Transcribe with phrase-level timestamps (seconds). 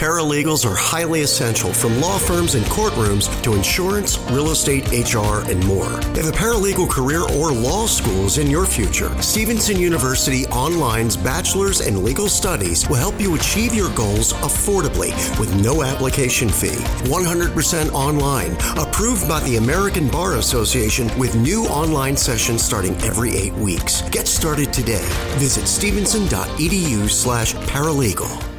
[0.00, 5.62] Paralegals are highly essential from law firms and courtrooms to insurance, real estate, HR, and
[5.66, 5.92] more.
[6.16, 11.82] If a paralegal career or law school is in your future, Stevenson University Online's Bachelor's
[11.82, 16.80] in Legal Studies will help you achieve your goals affordably with no application fee.
[17.10, 23.52] 100% online, approved by the American Bar Association with new online sessions starting every eight
[23.52, 24.00] weeks.
[24.08, 25.06] Get started today.
[25.36, 28.49] Visit stevenson.edu slash paralegal.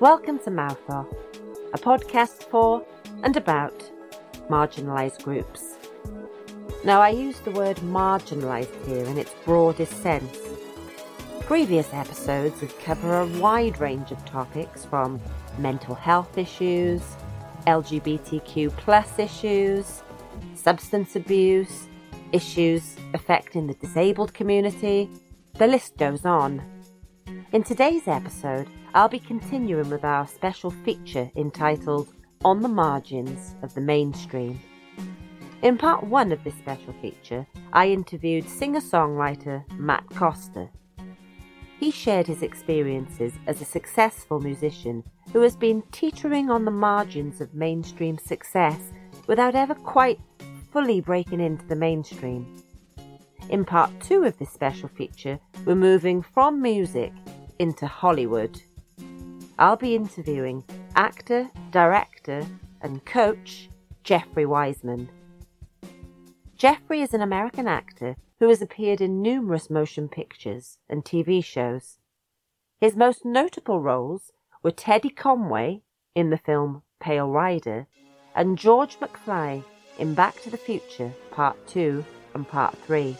[0.00, 1.08] Welcome to Mouth Off,
[1.74, 2.82] a podcast for
[3.22, 3.84] and about
[4.48, 5.76] marginalised groups.
[6.86, 10.38] Now, I use the word marginalised here in its broadest sense.
[11.40, 15.20] Previous episodes have covered a wide range of topics from
[15.58, 17.02] mental health issues,
[17.66, 20.02] LGBTQ plus issues,
[20.54, 21.88] substance abuse,
[22.32, 25.10] issues affecting the disabled community,
[25.58, 26.62] the list goes on.
[27.52, 32.12] In today's episode, I'll be continuing with our special feature entitled
[32.44, 34.60] On the Margins of the Mainstream.
[35.62, 40.68] In part one of this special feature, I interviewed singer songwriter Matt Costa.
[41.78, 47.40] He shared his experiences as a successful musician who has been teetering on the margins
[47.40, 48.92] of mainstream success
[49.28, 50.18] without ever quite
[50.72, 52.60] fully breaking into the mainstream.
[53.50, 57.12] In part two of this special feature, we're moving from music
[57.60, 58.60] into Hollywood.
[59.60, 60.64] I'll be interviewing
[60.96, 62.46] actor, director,
[62.80, 63.68] and coach
[64.02, 65.10] Jeffrey Weissman.
[66.56, 71.98] Jeffrey is an American actor who has appeared in numerous motion pictures and TV shows.
[72.80, 74.32] His most notable roles
[74.62, 75.82] were Teddy Conway
[76.14, 77.86] in the film Pale Rider
[78.34, 79.62] and George McFly
[79.98, 82.02] in Back to the Future Part 2
[82.32, 83.14] and Part 3.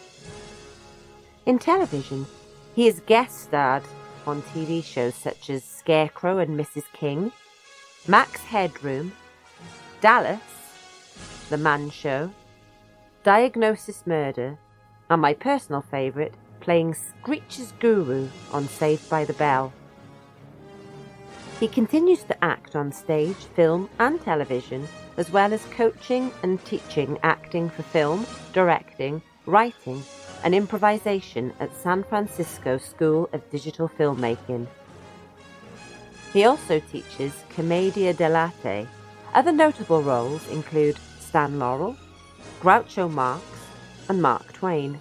[1.45, 2.25] In television,
[2.73, 3.83] he has guest starred
[4.27, 6.83] on TV shows such as Scarecrow and Mrs.
[6.93, 7.31] King,
[8.07, 9.11] Max Headroom,
[10.01, 10.39] Dallas,
[11.49, 12.31] The Man Show,
[13.23, 14.57] Diagnosis Murder,
[15.09, 19.73] and my personal favourite, playing Screech's Guru on Saved by the Bell.
[21.59, 24.87] He continues to act on stage, film, and television,
[25.17, 30.01] as well as coaching and teaching acting for film, directing, writing,
[30.43, 34.67] and improvisation at San Francisco School of Digital Filmmaking.
[36.33, 38.87] He also teaches Commedia dell'arte.
[39.33, 41.95] Other notable roles include Stan Laurel,
[42.61, 43.43] Groucho Marx,
[44.09, 44.99] and Mark Twain.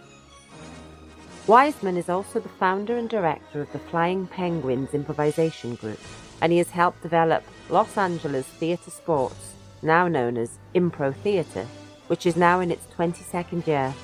[1.47, 5.99] Weissman is also the founder and director of the Flying Penguins Improvisation Group,
[6.41, 11.67] and he has helped develop Los Angeles Theatre Sports, now known as Impro Theatre,
[12.07, 13.95] which is now in its 22nd year.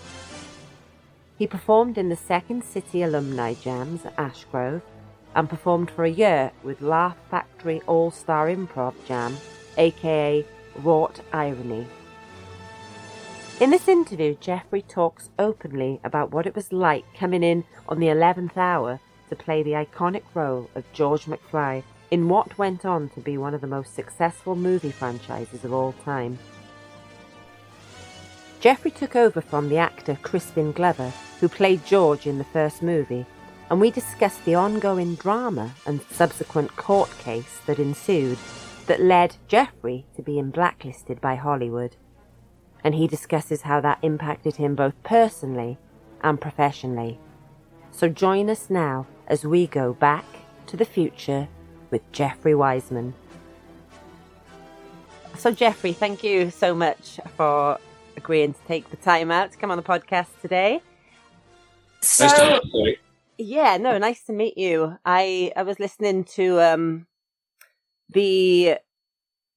[1.38, 4.82] He performed in the Second City Alumni Jams at Ashgrove
[5.34, 9.36] and performed for a year with Laugh Factory All Star Improv Jam,
[9.76, 11.86] aka Wrought Irony.
[13.60, 18.08] In this interview, Jeffrey talks openly about what it was like coming in on the
[18.08, 23.20] 11th hour to play the iconic role of George McFly in what went on to
[23.20, 26.38] be one of the most successful movie franchises of all time.
[28.60, 33.26] Jeffrey took over from the actor Crispin Glover, who played George in the first movie,
[33.70, 38.38] and we discussed the ongoing drama and subsequent court case that ensued
[38.86, 41.96] that led Jeffrey to being blacklisted by Hollywood.
[42.84, 45.78] And he discusses how that impacted him both personally
[46.22, 47.18] and professionally.
[47.90, 50.24] So join us now as we go back
[50.68, 51.48] to the future
[51.90, 53.14] with Jeffrey Weissman.
[55.36, 57.78] So, Jeffrey, thank you so much for
[58.16, 60.80] agreeing to take the time out to come on the podcast today.
[62.02, 62.96] So, Nice to you.
[63.38, 64.96] yeah, no, nice to meet you.
[65.04, 67.06] I I was listening to um
[68.10, 68.76] the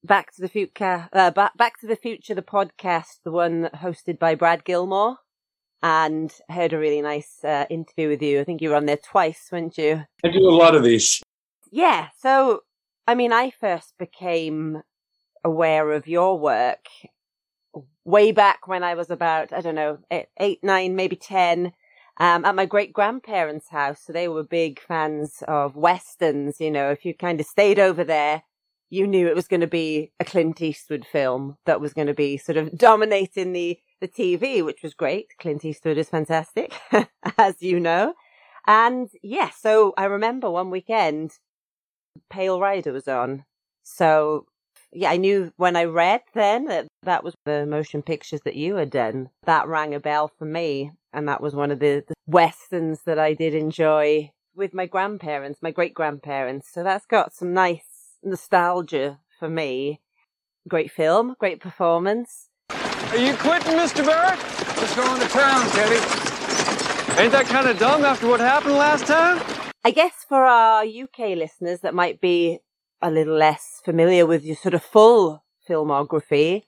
[0.02, 4.18] Back to the Future, uh, Back Back to the Future, the podcast, the one hosted
[4.18, 5.18] by Brad Gilmore,
[5.82, 8.40] and heard a really nice uh, interview with you.
[8.40, 10.04] I think you were on there twice, weren't you?
[10.24, 11.22] I do a lot of these.
[11.70, 12.08] Yeah.
[12.18, 12.62] So,
[13.06, 14.82] I mean, I first became
[15.44, 16.86] aware of your work
[18.10, 21.72] way back when I was about, I don't know, eight, eight nine, maybe 10,
[22.18, 24.02] um, at my great grandparents' house.
[24.04, 26.60] So they were big fans of Westerns.
[26.60, 28.42] You know, if you kind of stayed over there,
[28.90, 32.14] you knew it was going to be a Clint Eastwood film that was going to
[32.14, 35.28] be sort of dominating the, the TV, which was great.
[35.38, 36.74] Clint Eastwood is fantastic,
[37.38, 38.14] as you know.
[38.66, 41.38] And yeah, so I remember one weekend,
[42.28, 43.44] Pale Rider was on.
[43.82, 44.46] So
[44.92, 48.76] yeah, I knew when I read then that that was the motion pictures that you
[48.76, 49.30] had done.
[49.44, 50.92] That rang a bell for me.
[51.12, 55.60] And that was one of the, the westerns that I did enjoy with my grandparents,
[55.62, 56.68] my great grandparents.
[56.72, 60.00] So that's got some nice nostalgia for me.
[60.68, 62.48] Great film, great performance.
[62.70, 64.04] Are you quitting, Mr.
[64.04, 64.38] Barrett?
[64.78, 65.96] Just going to town, Teddy.
[67.20, 69.40] Ain't that kind of dumb after what happened last time?
[69.84, 72.60] I guess for our UK listeners that might be
[73.02, 76.64] a little less familiar with your sort of full filmography,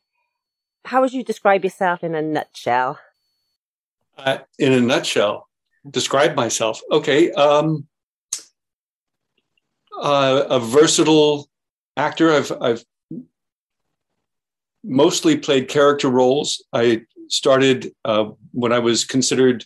[0.85, 2.99] how would you describe yourself in a nutshell?
[4.19, 5.49] Uh, in a nutshell,
[5.89, 6.81] describe myself.
[6.91, 7.33] Okay.
[7.33, 7.87] Um,
[10.01, 11.49] uh, a versatile
[11.97, 12.33] actor.
[12.33, 12.85] I've, I've
[14.85, 16.65] mostly played character roles.
[16.73, 19.65] I started uh, when I was considered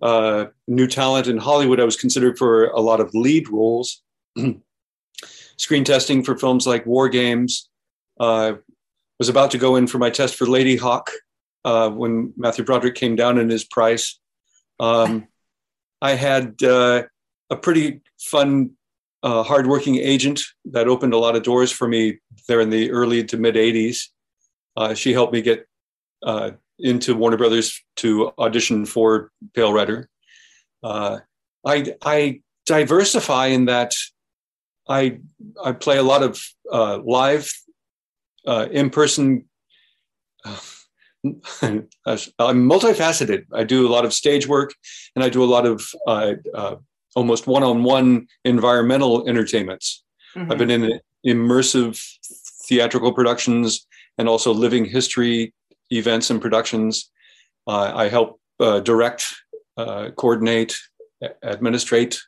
[0.00, 1.80] uh, new talent in Hollywood.
[1.80, 4.02] I was considered for a lot of lead roles.
[5.56, 7.68] Screen testing for films like War Games.
[8.18, 8.54] Uh,
[9.18, 11.08] was about to go in for my test for Ladyhawke
[11.64, 14.18] uh, when Matthew Broderick came down in his price.
[14.80, 15.28] Um,
[16.00, 17.04] I had uh,
[17.50, 18.72] a pretty fun,
[19.22, 22.18] uh, hardworking agent that opened a lot of doors for me
[22.48, 24.08] there in the early to mid 80s.
[24.76, 25.68] Uh, she helped me get
[26.24, 26.50] uh,
[26.80, 30.08] into Warner Brothers to audition for Pale Rider.
[30.82, 31.18] Uh,
[31.64, 33.92] I, I diversify in that
[34.88, 35.18] I
[35.62, 36.40] I play a lot of
[36.70, 37.50] uh, live,
[38.46, 39.44] uh, in person.
[41.62, 41.88] I'm
[42.68, 43.44] multifaceted.
[43.52, 44.74] I do a lot of stage work,
[45.14, 46.76] and I do a lot of uh, uh,
[47.14, 50.02] almost one-on-one environmental entertainments.
[50.34, 50.50] Mm-hmm.
[50.50, 52.02] I've been in immersive
[52.66, 53.86] theatrical productions
[54.18, 55.54] and also living history
[55.90, 57.10] events and productions.
[57.68, 59.24] Uh, I help uh, direct,
[59.76, 60.74] uh, coordinate,
[61.44, 62.20] administrate,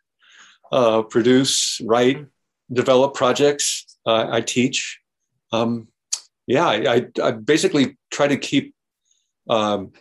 [0.71, 2.27] uh, produce, write,
[2.73, 3.99] develop projects.
[4.07, 5.01] Uh, I teach.
[5.53, 5.89] Um,
[6.47, 8.75] yeah, I, I, basically try to keep
[9.49, 9.93] um,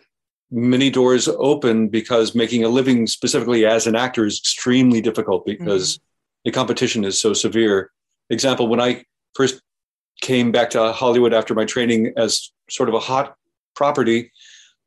[0.50, 5.96] many doors open because making a living specifically as an actor is extremely difficult because
[5.96, 6.02] mm-hmm.
[6.44, 7.90] the competition is so severe.
[8.30, 9.62] Example, when I first
[10.20, 13.36] came back to Hollywood after my training as sort of a hot
[13.74, 14.30] property,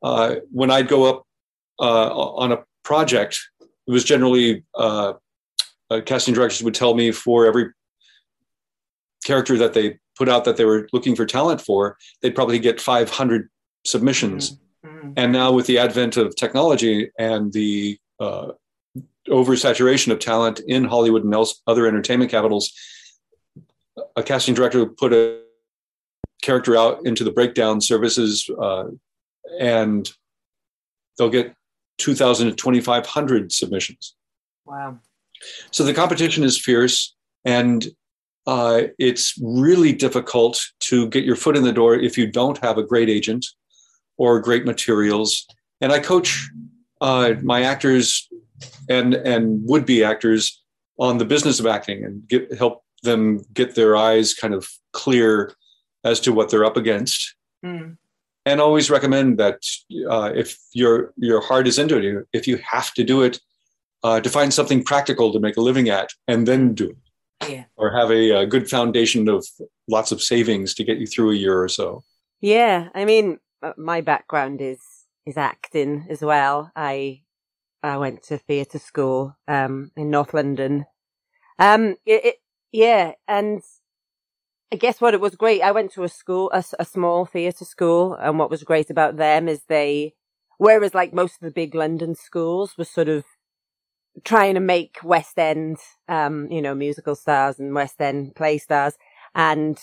[0.04, 1.24] uh, when I'd go up
[1.80, 4.64] uh, on a project, it was generally
[5.90, 7.72] uh, casting directors would tell me for every
[9.26, 12.82] character that they put out that they were looking for talent for, they'd probably get
[12.82, 13.50] 500
[13.86, 14.58] submissions.
[14.86, 15.12] Mm-hmm.
[15.16, 18.52] And now, with the advent of technology and the uh,
[19.28, 22.72] oversaturation of talent in Hollywood and else, other entertainment capitals,
[24.16, 25.42] a casting director would put a
[26.42, 28.86] character out into the breakdown services uh,
[29.60, 30.12] and
[31.18, 31.54] they'll get
[31.98, 34.16] 2,000 to 2,500 submissions.
[34.66, 35.00] Wow.
[35.72, 37.88] So the competition is fierce and
[38.48, 42.78] uh, it's really difficult to get your foot in the door if you don't have
[42.78, 43.46] a great agent
[44.18, 45.46] or great materials.
[45.82, 46.50] And I coach
[47.02, 48.28] uh, my actors
[48.90, 50.64] and and would be actors
[50.98, 55.54] on the business of acting and get, help them get their eyes kind of clear
[56.04, 57.36] as to what they're up against.
[57.64, 57.98] Mm.
[58.46, 59.60] And always recommend that
[60.10, 63.40] uh, if your your heart is into it, if you have to do it,
[64.04, 67.50] uh, to find something practical to make a living at, and then do it.
[67.50, 67.66] Yeah.
[67.76, 69.46] Or have a, a good foundation of
[69.88, 72.04] lots of savings to get you through a year or so.
[72.42, 74.80] Yeah, I mean, uh, my background is
[75.26, 76.72] is acting as well.
[76.76, 77.22] I
[77.84, 80.86] I went to theatre school um, in North London.
[81.60, 82.36] Um, it, it,
[82.72, 83.62] yeah, and
[84.72, 85.62] I guess what it was great.
[85.62, 89.18] I went to a school, a, a small theatre school, and what was great about
[89.18, 90.14] them is they,
[90.58, 93.24] whereas like most of the big London schools were sort of
[94.24, 98.94] trying to make West End, um, you know, musical stars and West End play stars,
[99.36, 99.80] and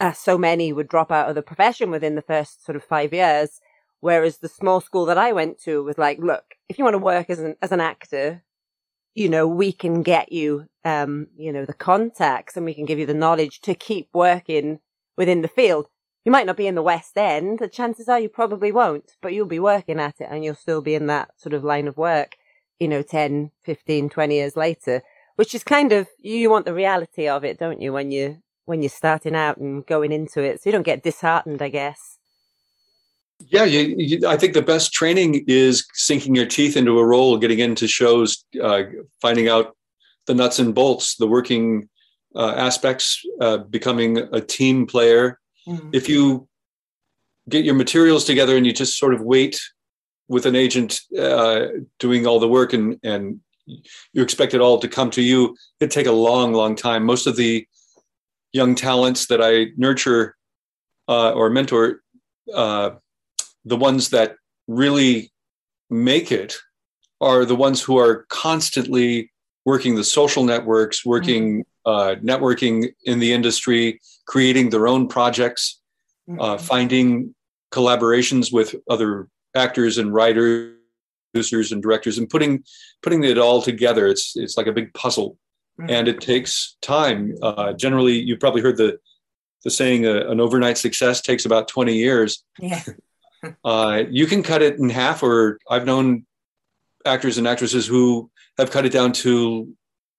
[0.00, 3.12] uh, so many would drop out of the profession within the first sort of five
[3.12, 3.60] years.
[4.00, 6.98] Whereas the small school that I went to was like, look, if you want to
[6.98, 8.42] work as an as an actor,
[9.14, 12.98] you know, we can get you, um, you know, the contacts and we can give
[12.98, 14.78] you the knowledge to keep working
[15.16, 15.86] within the field.
[16.24, 17.58] You might not be in the West End.
[17.58, 20.80] The chances are you probably won't, but you'll be working at it and you'll still
[20.80, 22.36] be in that sort of line of work,
[22.80, 25.02] you know, 10, 15, 20 years later,
[25.36, 28.82] which is kind of, you want the reality of it, don't you, when you, when
[28.82, 30.60] you're starting out and going into it.
[30.60, 32.18] So you don't get disheartened, I guess.
[33.48, 37.38] Yeah, you, you, I think the best training is sinking your teeth into a role,
[37.38, 38.82] getting into shows, uh,
[39.20, 39.76] finding out
[40.26, 41.88] the nuts and bolts, the working
[42.34, 45.38] uh, aspects, uh, becoming a team player.
[45.66, 45.90] Mm-hmm.
[45.92, 46.48] If you
[47.48, 49.60] get your materials together and you just sort of wait
[50.30, 51.66] with an agent uh,
[51.98, 53.40] doing all the work and, and
[54.12, 57.04] you expect it all to come to you, it'd take a long, long time.
[57.04, 57.66] Most of the
[58.52, 60.36] young talents that I nurture
[61.08, 62.02] uh, or mentor
[62.54, 62.90] uh,
[63.64, 64.36] the ones that
[64.68, 65.32] really
[65.90, 66.54] make it
[67.20, 69.32] are the ones who are constantly
[69.64, 75.80] working the social networks, working uh, networking in the industry, creating their own projects,
[76.38, 77.34] uh, finding
[77.72, 80.74] collaborations with other actors and writers,
[81.32, 82.64] producers and directors, and putting
[83.02, 84.06] putting it all together.
[84.06, 85.38] It's it's like a big puzzle,
[85.88, 87.34] and it takes time.
[87.42, 88.98] Uh, generally, you've probably heard the
[89.64, 92.82] the saying, uh, "An overnight success takes about twenty years." Yeah.
[93.64, 96.26] Uh, you can cut it in half, or I've known
[97.06, 99.72] actors and actresses who have cut it down to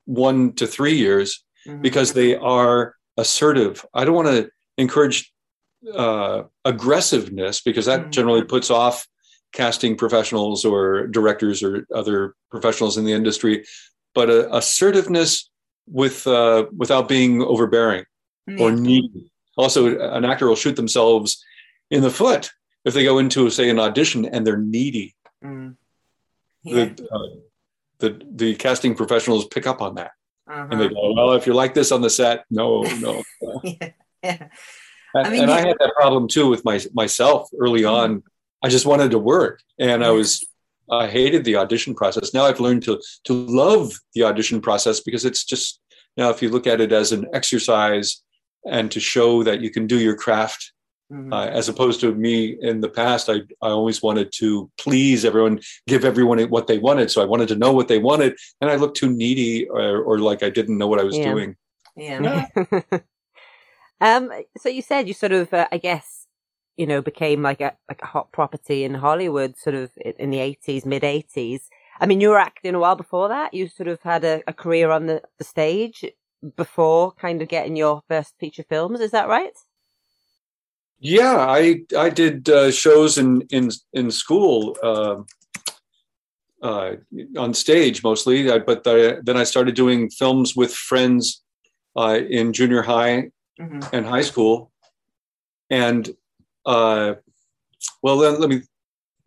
[0.05, 1.83] one to three years Mhm.
[1.83, 3.85] because they are assertive.
[3.93, 5.31] I don't want to encourage
[5.93, 8.09] uh, aggressiveness because that Mhm.
[8.11, 9.05] generally puts off
[9.53, 13.65] casting professionals or directors or other professionals in the industry.
[14.13, 15.49] But uh, assertiveness
[15.87, 18.05] with uh, without being overbearing
[18.59, 19.31] or needy.
[19.57, 21.43] Also, an actor will shoot themselves
[21.89, 22.51] in the foot
[22.85, 25.15] if they go into, say, an audition and they're needy.
[25.43, 25.75] Mm.
[26.63, 26.85] Yeah.
[26.85, 27.35] The, uh,
[27.99, 30.11] the the casting professionals pick up on that
[30.47, 30.93] and they Uh-huh.
[30.93, 33.23] go, "Well, if you're like this on the set, no, no."
[33.63, 33.91] yeah.
[34.23, 34.49] Yeah.
[35.15, 38.21] And, I mean, and I had that problem too with my myself early on.
[38.63, 40.45] I just wanted to work, and I was
[40.89, 42.33] I hated the audition process.
[42.33, 45.79] Now I've learned to to love the audition process because it's just
[46.17, 48.21] now if you look at it as an exercise
[48.65, 50.73] and to show that you can do your craft
[51.11, 51.33] Mhm.
[51.33, 55.59] uh, as opposed to me in the past I, I always wanted to please everyone
[55.85, 58.75] give everyone what they wanted so i wanted to know what they wanted and i
[58.77, 61.29] looked too needy or, or like i didn't know what i was Yeah.
[61.33, 61.49] doing
[61.97, 62.45] yeah.
[63.99, 66.20] um, so you said you sort of, uh, I guess,
[66.81, 69.91] you know, became like a like a hot property in Hollywood, sort of
[70.23, 71.69] in the eighties, mid eighties.
[71.99, 73.53] I mean, you were acting a while before that.
[73.53, 76.03] You sort of had a, a career on the, the stage
[76.55, 78.99] before kind of getting your first feature films.
[78.99, 79.53] Is that right?
[81.03, 81.61] yeah i
[81.97, 85.25] i did uh, shows in in in school um
[86.61, 86.91] uh,
[87.43, 88.37] on stage mostly
[88.69, 91.41] but the, then i started doing films with friends
[91.95, 93.89] uh, in junior high Mhm.
[93.93, 94.71] and high school.
[95.69, 96.09] And
[96.65, 97.15] uh,
[98.01, 98.61] well, then let me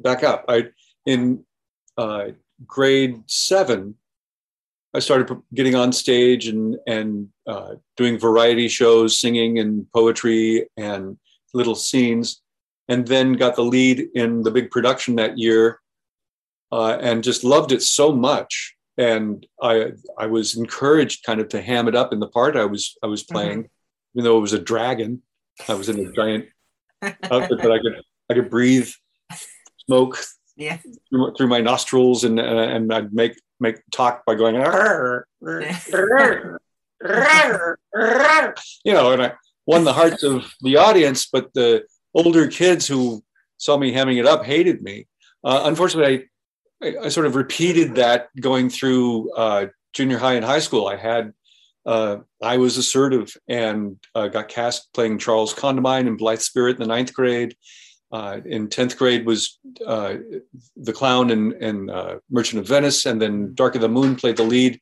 [0.00, 0.44] back up.
[0.48, 0.68] I
[1.06, 1.44] in
[1.96, 2.28] uh,
[2.66, 3.96] grade seven,
[4.94, 11.18] I started getting on stage and and uh, doing variety shows, singing and poetry and
[11.52, 12.42] little scenes,
[12.88, 15.80] and then got the lead in the big production that year,
[16.72, 18.74] uh, and just loved it so much.
[18.96, 22.64] And I I was encouraged kind of to ham it up in the part I
[22.64, 23.68] was I was playing,
[24.14, 25.22] even though it was a dragon.
[25.68, 26.46] I was in a giant
[27.30, 28.88] outfit that I could I could breathe
[29.86, 30.18] smoke
[30.56, 30.78] Yeah.
[31.10, 32.42] through, through my nostrils and uh,
[32.74, 36.58] and I'd make make talk by going "Arr, arr,
[37.02, 39.32] arr, arr," you know and I
[39.66, 41.84] won the hearts of the audience but the
[42.14, 43.22] older kids who
[43.56, 45.06] saw me hamming it up hated me.
[45.42, 46.28] Uh, unfortunately
[46.82, 50.86] I, I I sort of repeated that going through uh, junior high and high school.
[50.86, 51.32] I had
[51.86, 56.82] uh, I was assertive and uh, got cast playing Charles Condamine in Blithe Spirit in
[56.82, 57.56] the ninth grade.
[58.12, 60.14] Uh, in 10th grade was uh,
[60.76, 64.44] the clown in, uh, Merchant of Venice, and then Dark of the Moon played the
[64.44, 64.80] lead.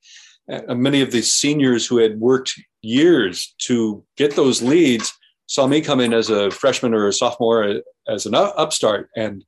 [0.51, 5.13] Uh, many of the seniors who had worked years to get those leads
[5.47, 9.45] saw me come in as a freshman or a sophomore as an upstart, and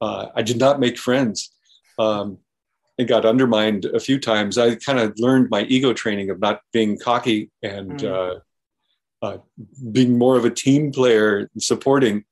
[0.00, 1.50] I did not make friends.
[1.98, 2.38] Um,
[2.98, 4.56] it got undermined a few times.
[4.58, 8.40] I kind of learned my ego training of not being cocky and Mm.
[9.22, 9.38] uh, uh,
[9.90, 12.24] being more of a team player, supporting.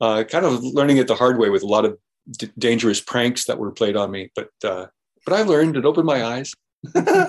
[0.00, 1.96] Uh, kind of learning it the hard way with a lot of
[2.30, 4.30] d- dangerous pranks that were played on me.
[4.34, 4.86] But uh,
[5.24, 5.76] but I learned.
[5.76, 6.52] It opened my eyes.
[6.94, 7.28] uh,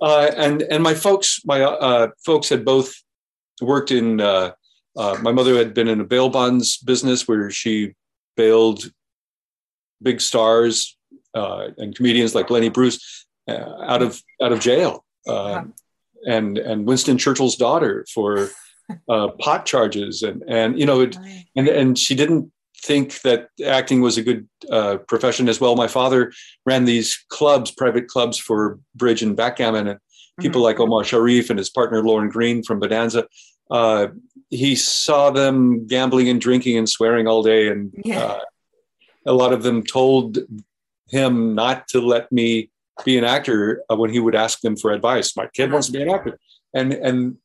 [0.00, 2.94] and and my folks, my uh, folks had both
[3.60, 4.20] worked in.
[4.20, 4.52] Uh,
[4.96, 7.94] uh, my mother had been in a bail bonds business where she
[8.36, 8.90] bailed
[10.02, 10.96] big stars
[11.34, 15.62] uh, and comedians like Lenny Bruce uh, out of out of jail, uh,
[16.26, 18.50] and and Winston Churchill's daughter for
[19.08, 21.16] uh, pot charges, and and you know, it,
[21.56, 22.50] and and she didn't
[22.82, 25.74] think that acting was a good uh, profession as well.
[25.74, 26.32] My father
[26.66, 29.98] ran these clubs, private clubs for bridge and backgammon, and
[30.40, 33.26] people like Omar Sharif and his partner Lorne Greene from Bonanza.
[33.70, 34.08] Uh,
[34.50, 38.22] he saw them gambling and drinking and swearing all day, and Yeah.
[38.24, 38.40] uh,
[39.26, 40.38] a lot of them told
[41.08, 42.70] him not to let me
[43.04, 45.36] be an actor when he would ask them for advice.
[45.36, 46.38] My kid wants to be an actor,
[46.74, 47.36] and and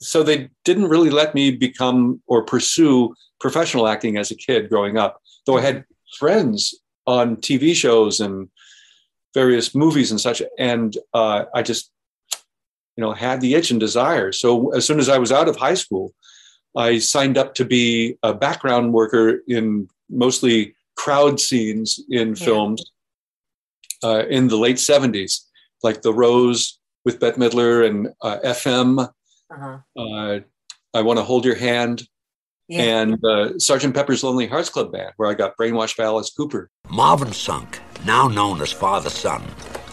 [0.00, 4.98] so they didn't really let me become or pursue professional acting as a kid growing
[4.98, 5.20] up.
[5.46, 5.84] Though I had
[6.18, 6.74] friends
[7.06, 8.48] on TV shows and
[9.32, 11.90] various movies and such, and uh, I just
[12.96, 14.32] you know had the itch and desire.
[14.32, 16.14] So as soon as I was out of high school,
[16.76, 22.44] I signed up to be a background worker in mostly crowd scenes in Yeah.
[22.44, 22.84] films
[24.02, 25.40] uh, in the late 70s.
[25.82, 29.06] like The Rose with Bette Midler and uh, FM.
[29.52, 29.78] Uh-huh.
[29.98, 30.40] Uh,
[30.94, 32.08] I Want to Hold Your Hand
[32.68, 32.82] Yeah.
[32.82, 36.70] and uh, Sergeant Pepper's Lonely Hearts Club Band, where I got brainwashed by Alice Cooper.
[36.88, 39.42] Marvin Sunk, now known as Father Sun,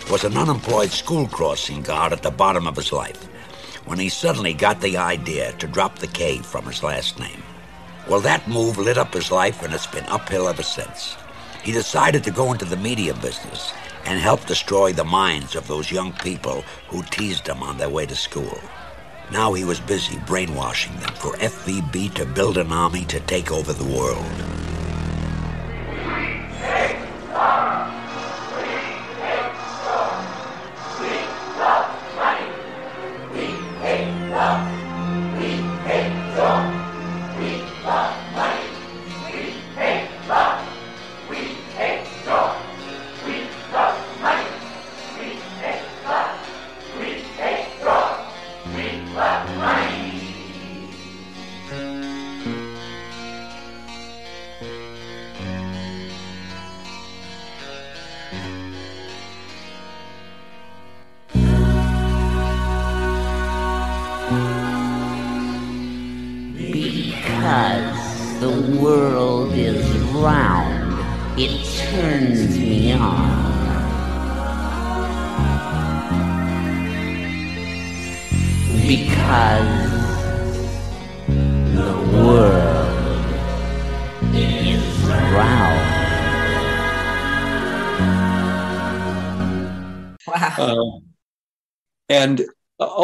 [0.10, 3.22] was an unemployed school crossing guard at the bottom of his life
[3.86, 7.44] when he suddenly got the idea to drop the K from his last name.
[8.12, 11.16] Well, that move lit up his life and it's been uphill ever since.
[11.64, 13.72] He decided to go into the media business
[14.04, 18.06] and help destroy the minds of those young people who teased him on their way
[18.06, 18.60] to school.
[19.32, 23.72] Now he was busy brainwashing them for FVB to build an army to take over
[23.72, 24.61] the world.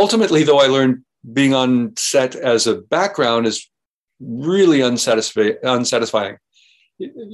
[0.07, 3.69] Ultimately, though, I learned being on set as a background is
[4.21, 5.57] really unsatisfying.
[5.63, 6.37] unsatisfying.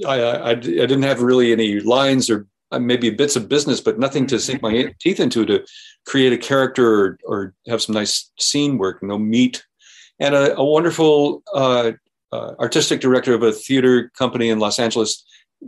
[0.06, 4.00] I, I, I didn't have really any lines or uh, maybe bits of business, but
[4.00, 5.64] nothing to sink my teeth into to
[6.04, 9.64] create a character or, or have some nice scene work, no meat.
[10.18, 11.92] And a, a wonderful uh,
[12.32, 15.24] uh, artistic director of a theater company in Los Angeles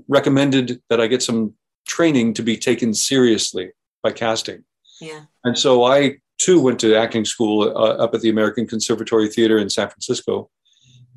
[0.09, 1.55] recommended that I get some
[1.87, 3.71] training to be taken seriously
[4.03, 4.64] by casting.
[5.01, 5.23] yeah.
[5.45, 9.59] And so I too went to acting school uh, up at the American Conservatory Theater
[9.59, 10.51] in San Francisco.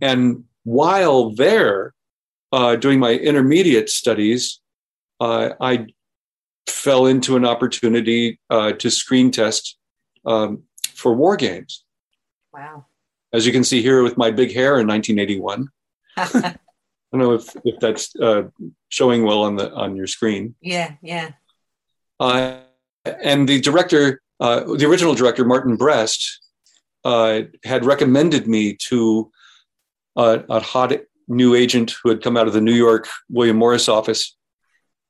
[0.02, 1.94] And while there,
[2.52, 4.62] uh, doing my intermediate studies,
[5.20, 5.88] uh, I
[6.68, 9.78] fell into an opportunity uh, to screen test
[10.26, 11.84] um, for war games.
[12.54, 12.86] Wow.
[13.34, 15.68] As you can see here with my big hair in 1981.
[16.18, 18.44] I don't know if, if that's uh,
[18.90, 20.56] showing well on the on your screen.
[20.62, 20.94] yeah.
[21.02, 21.32] Yeah.
[22.20, 22.60] Uh,
[23.06, 26.42] and the director, uh, the original director, Martin Brest,
[27.04, 29.32] uh, had recommended me to
[30.16, 30.94] uh, a hot
[31.28, 34.36] new agent who had come out of the New York William Morris office,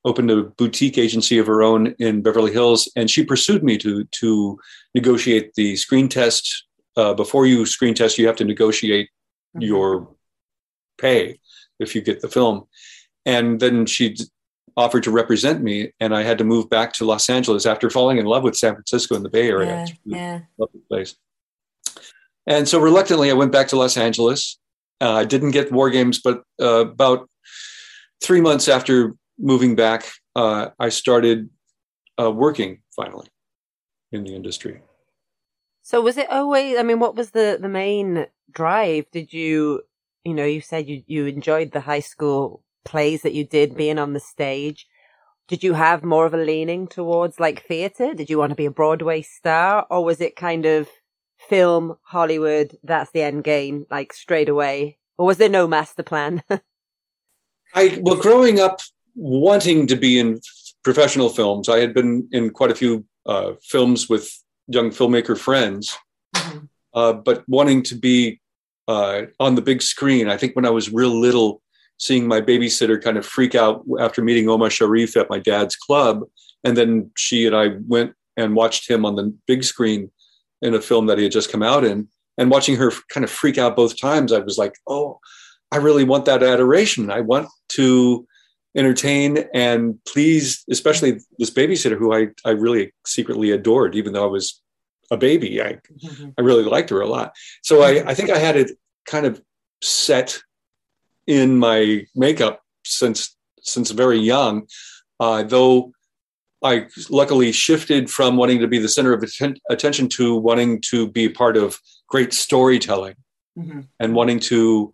[0.05, 4.03] opened a boutique agency of her own in Beverly Hills, and she pursued me to
[4.05, 4.59] to
[4.93, 6.65] negotiate the screen test.
[6.95, 9.09] Uh, before you screen test, you have to negotiate
[9.57, 10.09] your
[10.97, 11.39] pay
[11.79, 12.67] if you get the film.
[13.25, 14.15] And then she
[14.79, 18.17] offered to represent me, and I had to move back to Los Angeles after falling
[18.17, 19.75] in love with San Francisco and the Bay Area.
[19.75, 19.81] Yeah.
[19.81, 20.39] It's really Yeah.
[20.57, 21.15] lovely place.
[22.47, 24.57] And so reluctantly, I went back to Los Angeles.
[25.01, 27.29] Uh, I didn't get War Games, but uh, about
[28.21, 31.49] three months after moving back, uh, I started
[32.19, 33.27] uh, working finally
[34.11, 34.81] in the industry.
[35.83, 36.77] So was it always?
[36.77, 39.05] I mean, what was the the main drive?
[39.11, 39.81] Did you,
[40.23, 43.99] you know, you said you you enjoyed the high school plays that you did, being
[43.99, 44.87] on the stage.
[45.47, 48.13] Did you have more of a leaning towards like theater?
[48.13, 50.87] Did you want to be a Broadway star, or was it kind of
[51.39, 52.77] film, Hollywood?
[52.83, 56.43] That's the end game, like straight away, or was there no master plan?
[57.75, 58.79] I well, growing up
[59.15, 60.39] wanting to be in
[60.83, 64.31] professional films, I had been in quite a few uh, films with
[64.67, 65.97] young filmmaker friends,
[66.35, 66.69] Mhm.
[66.93, 68.39] uh, but wanting to be
[68.87, 70.29] uh, on the big screen.
[70.29, 71.61] I think when I was real little,
[71.99, 76.23] seeing my babysitter kind of freak out after meeting Omar Sharif at my dad's club,
[76.63, 80.09] and then she and I went and watched him on the big screen
[80.62, 82.07] in a film that he had just come out in,
[82.38, 85.19] and watching her kind of freak out both times, I was like, oh.
[85.71, 87.12] I really want that adoration.
[87.12, 88.25] I want to
[88.75, 94.31] entertain and please, especially this babysitter who I, I really secretly adored, even though I
[94.31, 94.63] was
[95.12, 95.62] a baby.
[95.62, 96.33] I, Mhm.
[96.39, 97.33] I really liked her a lot.
[97.62, 98.71] So I, I think I had it
[99.05, 99.39] kind of
[99.83, 100.41] set
[101.29, 104.65] in my makeup since since very young.
[105.19, 105.91] Uh, though
[106.63, 111.07] I luckily shifted from wanting to be the center of atten- attention to wanting to
[111.09, 113.15] be part of great storytelling
[113.57, 113.87] Mhm.
[113.99, 114.93] and wanting to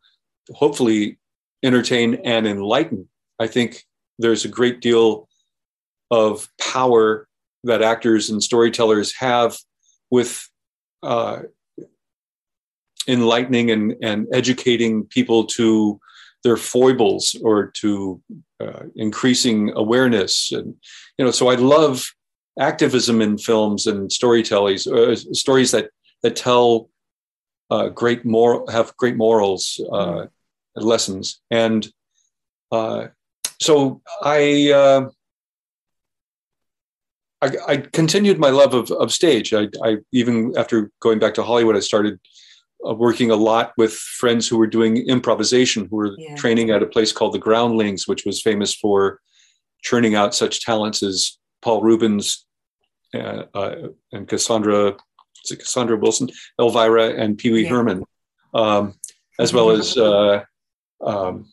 [0.53, 1.17] hopefully
[1.63, 3.07] entertain and enlighten.
[3.39, 3.85] I think
[4.19, 5.29] there's a great deal
[6.11, 7.27] of power
[7.63, 9.57] that actors and storytellers have
[10.11, 10.49] with
[11.01, 11.43] uh,
[13.07, 15.99] enlightening and, and educating people to
[16.45, 18.21] their foibles or to
[18.63, 20.51] uh, increasing awareness.
[20.53, 20.75] And
[21.17, 22.05] you know so i love
[22.59, 25.89] activism in films and storytelling uh, stories that
[26.23, 26.89] that tell
[27.69, 30.25] uh, great moral have great morals uh,
[30.75, 31.41] lessons.
[31.51, 31.87] And
[32.71, 33.07] uh,
[33.61, 35.09] so I, uh,
[37.41, 39.53] I, I continued my love of, of stage.
[39.53, 42.19] I, I even after going back to hollywood i started
[42.87, 46.35] uh, working a lot with friends who were doing improvisation, who were Yeah.
[46.35, 49.19] training at a place called the Groundlings, which was famous for
[49.81, 52.45] churning out such talents as Paul Reubens
[53.13, 53.75] uh, uh,
[54.11, 54.97] and Cassandra,
[55.47, 57.69] Cassandra Wilson, Elvira, and Pee Wee Yeah.
[57.69, 58.03] Herman,
[58.53, 58.93] um,
[59.39, 60.43] as well as uh,
[61.01, 61.45] um,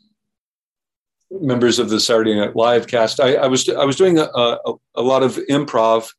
[1.30, 3.20] members of the Saturday Night Live cast.
[3.20, 6.10] I, I was I was doing a, a, a lot of improv,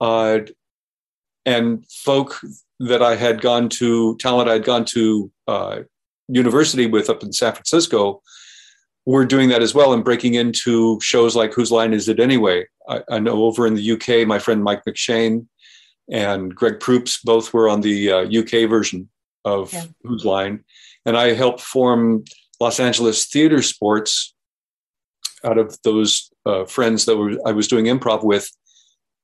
[0.00, 0.40] uh,
[1.46, 2.40] and folk
[2.80, 5.80] that I had gone to talent I had gone to uh,
[6.28, 8.22] university with up in San Francisco
[9.06, 12.66] were doing that as well and breaking into shows like Whose Line Is It Anyway?
[12.88, 15.46] I, I know over in the UK, my friend Mike McShane
[16.10, 19.08] and Greg Proops both were on the uh, UK version
[19.44, 19.84] of Yeah.
[20.02, 20.64] Whose Line,
[21.06, 22.24] and I helped form
[22.60, 24.34] Los Angeles Theater Sports
[25.44, 28.50] out of those uh, friends that were I was doing improv with.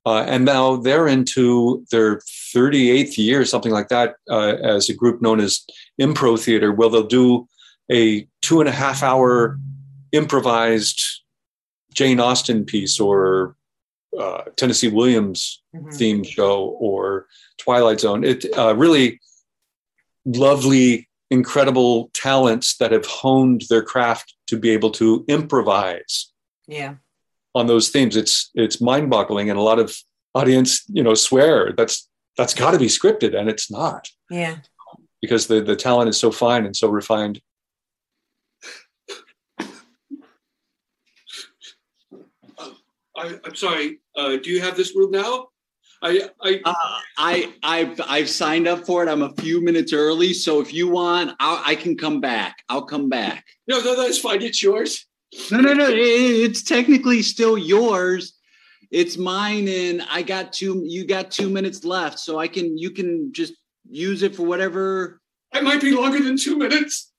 [0.07, 2.21] Uh, and now they're into their
[2.55, 5.63] 38th year, something like that, uh, as a group known as
[6.01, 6.73] Impro Theater.
[6.73, 7.49] Well, they'll do
[7.91, 9.59] a two and a half hour
[10.13, 11.03] improvised
[11.93, 13.57] Jane Austen piece or
[14.19, 15.93] uh, Tennessee Williams Mhm.
[15.99, 17.27] themed show or
[17.59, 18.23] Twilight Zone.
[18.25, 19.21] It uh, really
[20.25, 26.33] lovely, incredible talents that have honed their craft to be able to improvise
[26.69, 26.95] Yeah.
[27.57, 28.17] On those themes.
[28.17, 29.97] It's it's mind boggling, and a lot of
[30.35, 34.59] audience, you know, swear that's that's got to be scripted, and it's not Yeah.
[35.23, 37.41] because the the talent is so fine and so refined.
[43.17, 44.01] I, I'm sorry.
[44.15, 45.49] Uh, do you have this room now?
[46.03, 46.75] I, I Uh,
[47.17, 49.09] I I've I've signed up for it.
[49.09, 52.57] I'm a few minutes early, so if you want, I'll, I can come back.
[52.69, 53.47] I'll come back.
[53.67, 54.43] no, no, that's fine.
[54.43, 55.06] It's yours.
[55.51, 55.89] No, no, no.
[55.89, 58.35] it- it's technically still yours.
[58.91, 60.83] It's mine, and I got two.
[60.87, 62.79] You got two minutes left, so I can.
[62.79, 63.55] You can just
[63.89, 65.21] use it for whatever.
[65.53, 67.13] I might be longer than two minutes.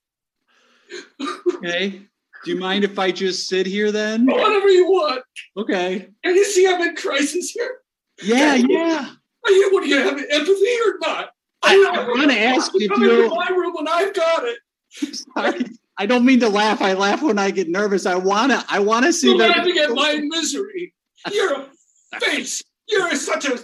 [1.56, 2.02] Okay.
[2.44, 4.24] Do you mind if I just sit here then?
[4.26, 5.22] Whatever you want.
[5.56, 6.08] Okay.
[6.24, 7.78] And you see, I'm in crisis here.
[8.22, 9.10] Yeah, yeah.
[9.44, 9.70] Are you?
[9.72, 11.30] What do you have empathy or not?
[11.62, 13.28] I, I want to ask if Come into you.
[13.34, 14.58] my room when I've got it.
[15.34, 15.64] Sorry.
[15.98, 16.80] I don't mean to laugh.
[16.80, 18.06] I laugh when I get nervous.
[18.06, 18.64] I wanna.
[18.68, 19.56] I wanna see You're that.
[19.58, 20.94] laughing at my misery.
[21.32, 22.62] You're a face.
[22.88, 23.58] You're such a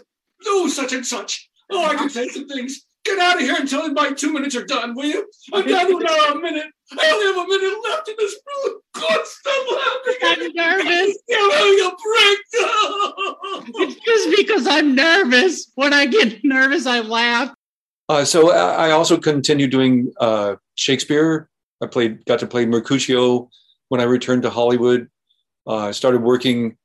[0.45, 1.49] no such and such.
[1.71, 2.85] Oh, I can say some things.
[3.05, 5.27] Get out of here until my two minutes are done, will you?
[5.53, 6.67] I'm down to now a minute.
[6.99, 8.81] I only have a minute left in this room.
[8.95, 10.15] God, stop laughing.
[10.23, 11.19] I'm nervous.
[11.29, 13.73] You're having a breakdown.
[13.77, 15.71] It's just because I'm nervous.
[15.75, 17.55] When I get nervous, I laugh.
[18.09, 21.49] Uh, so I I also continue doing uh, Shakespeare.
[21.83, 23.51] I played, got to play Mercutio
[23.89, 25.09] when I returned to Hollywood.
[25.67, 26.77] Uh, I started working,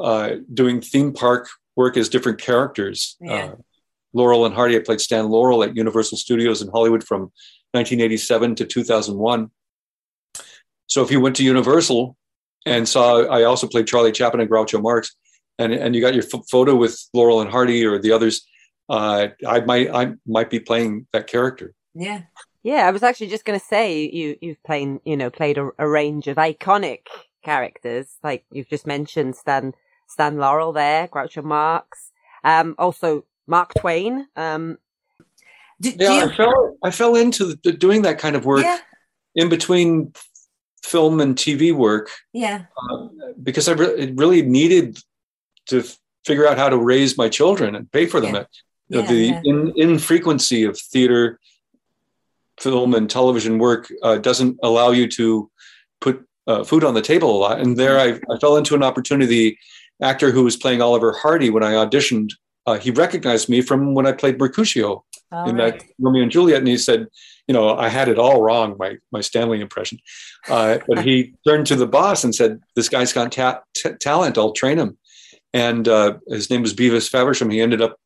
[0.00, 3.16] uh, doing theme park work as different characters.
[3.20, 3.32] Yeah.
[3.32, 3.54] Uh,
[4.12, 4.76] Laurel and Hardy.
[4.76, 7.32] I played Stan Laurel at Universal Studios in Hollywood from
[7.72, 9.50] 1987 to 2001.
[10.86, 12.16] So if you went to Universal
[12.64, 15.14] and saw, I also played Charlie Chaplin and Groucho Marx,
[15.58, 18.46] and and you got your ph- photo with Laurel and Hardy or the others.
[18.88, 21.74] Uh, I might I might be playing that character.
[21.94, 22.22] Yeah.
[22.66, 25.70] Yeah, I was actually just going to say you you've played you know played a,
[25.78, 27.02] a range of iconic
[27.44, 29.72] characters like you've just mentioned Stan
[30.08, 32.10] Stan Laurel there, Groucho Marx,
[32.42, 34.26] um, also Mark Twain.
[34.34, 34.78] Um,
[35.80, 38.64] Do, do Yeah, you, I fell I fell into the, doing that kind of work
[38.64, 38.78] yeah.
[39.36, 40.12] in between
[40.84, 42.64] film and TV work Yeah.
[42.90, 43.06] uh,
[43.42, 44.98] because I re- really needed
[45.66, 48.34] to f- figure out how to raise my children and pay for them.
[48.34, 48.40] Yeah.
[48.40, 48.48] At,
[48.88, 49.40] you know, Yeah, the yeah.
[49.44, 51.38] in, infrequency of theater,
[52.60, 55.50] film, and television work uh, doesn't allow you to
[56.00, 57.60] put uh, food on the table a lot.
[57.60, 59.26] And there, I, I fell into an opportunity.
[59.26, 59.58] The
[60.06, 62.30] actor who was playing Oliver Hardy when I auditioned,
[62.66, 65.78] uh, he recognized me from when I played Mercutio All in right.
[65.78, 67.06] that Romeo and Juliet, and he said,
[67.46, 69.98] "You know, I had it all wrong, my my Stanley impression."
[70.48, 74.36] Uh, but he turned to the boss and said, "This guy's got ta- t- talent.
[74.36, 74.98] I'll train him."
[75.52, 77.50] And uh, his name was Beavis Faversham.
[77.50, 77.96] He ended up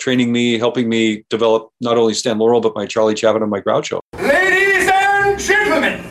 [0.00, 3.60] training me, helping me develop not only Stan Laurel but my Charlie Chaplin and my
[3.60, 4.00] Groucho.
[4.18, 6.02] Ladies and gentlemen,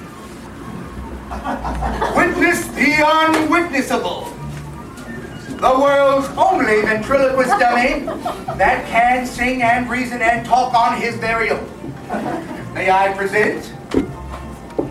[2.15, 4.31] witness the unwitnessable.
[5.59, 8.05] the world's only ventriloquist dummy
[8.57, 11.67] that can sing and reason and talk on his very own.
[12.73, 13.73] May I present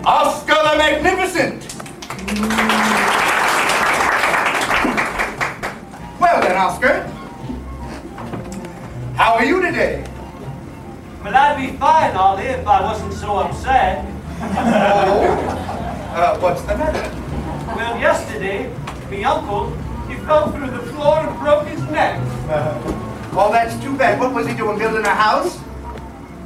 [0.04, 1.74] Oscar the Magnificent.
[6.20, 7.10] Well then, Oscar,
[9.18, 10.06] how are you today?
[11.24, 14.04] Well, I'd be fine, Ollie, if I wasn't so upset.
[14.40, 16.14] Oh?
[16.14, 17.10] Uh, what's the matter?
[17.74, 18.72] Well, yesterday,
[19.10, 19.72] me uncle,
[20.08, 22.20] he fell through the floor and broke his neck.
[22.48, 22.80] Uh,
[23.34, 24.20] oh, that's too bad.
[24.20, 25.58] What was he doing, building a house?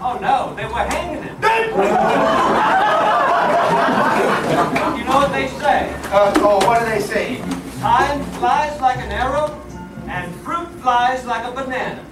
[0.01, 1.37] Oh, no, they were hanging him.
[4.97, 5.93] you know what they say?
[6.11, 7.37] Uh, oh, what do they say?
[7.81, 9.61] Time flies like an arrow,
[10.09, 12.03] and fruit flies like a banana.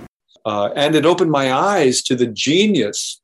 [0.44, 3.20] Uh, and it opened my eyes to the genius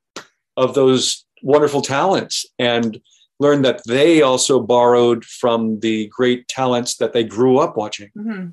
[0.56, 3.00] of those wonderful talents and
[3.38, 8.10] learned that they also borrowed from the great talents that they grew up watching.
[8.16, 8.48] Mm-hmm.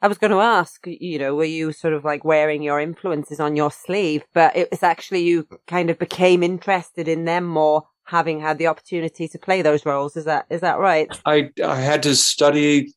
[0.00, 3.40] I was going to ask, you know, were you sort of like wearing your influences
[3.40, 4.22] on your sleeve?
[4.32, 8.68] But it was actually you kind of became interested in them more having had the
[8.68, 10.16] opportunity to play those roles.
[10.16, 11.08] Is that is that right?
[11.26, 12.94] I I had to study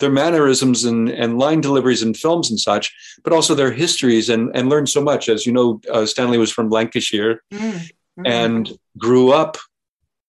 [0.00, 4.50] their mannerisms and, and line deliveries in films and such, but also their histories and,
[4.54, 5.28] and learn so much.
[5.28, 8.26] As you know, uh, Stanley was from Lancashire mm-hmm.
[8.26, 9.56] and grew up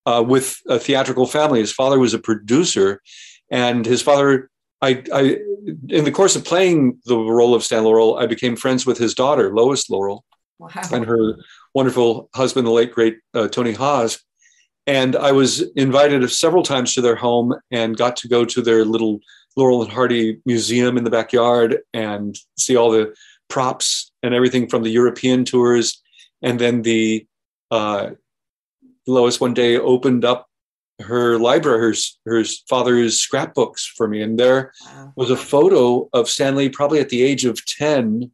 [0.05, 1.59] uh, with a theatrical family.
[1.59, 3.01] His father was a producer,
[3.49, 4.49] and his father.
[4.81, 5.37] I, I,
[5.89, 9.15] in the course of playing the role of Stan Laurel, I became friends with his
[9.15, 10.23] daughter, Lois Laurel,
[10.59, 10.69] wow.
[10.91, 11.37] and her
[11.73, 14.23] wonderful husband, the late great uh, Tony Hawes.
[14.87, 18.85] And I was invited several times to their home and got to go to their
[18.85, 19.19] little
[19.57, 23.15] Laurel and Hardy museum in the backyard and see all the
[23.47, 26.01] props and everything from the European tours.
[26.41, 27.25] And then the
[27.71, 28.11] uh,
[29.07, 30.47] Lois one day opened up
[31.01, 31.93] her library, her,
[32.25, 34.21] her father's scrapbooks for me.
[34.21, 35.13] And there wow.
[35.15, 38.31] was a photo of Stanley, probably at the age of 10,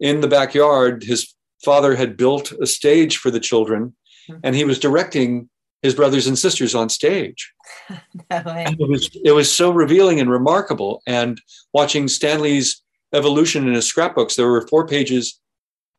[0.00, 1.04] in the backyard.
[1.04, 3.94] His father had built a stage for the children,
[4.28, 4.40] mm-hmm.
[4.42, 5.48] and he was directing
[5.82, 7.52] his brothers and sisters on stage.
[7.90, 7.96] no
[8.30, 11.02] it was it was so revealing and remarkable.
[11.06, 11.40] And
[11.72, 15.40] watching Stanley's evolution in his scrapbooks, there were four pages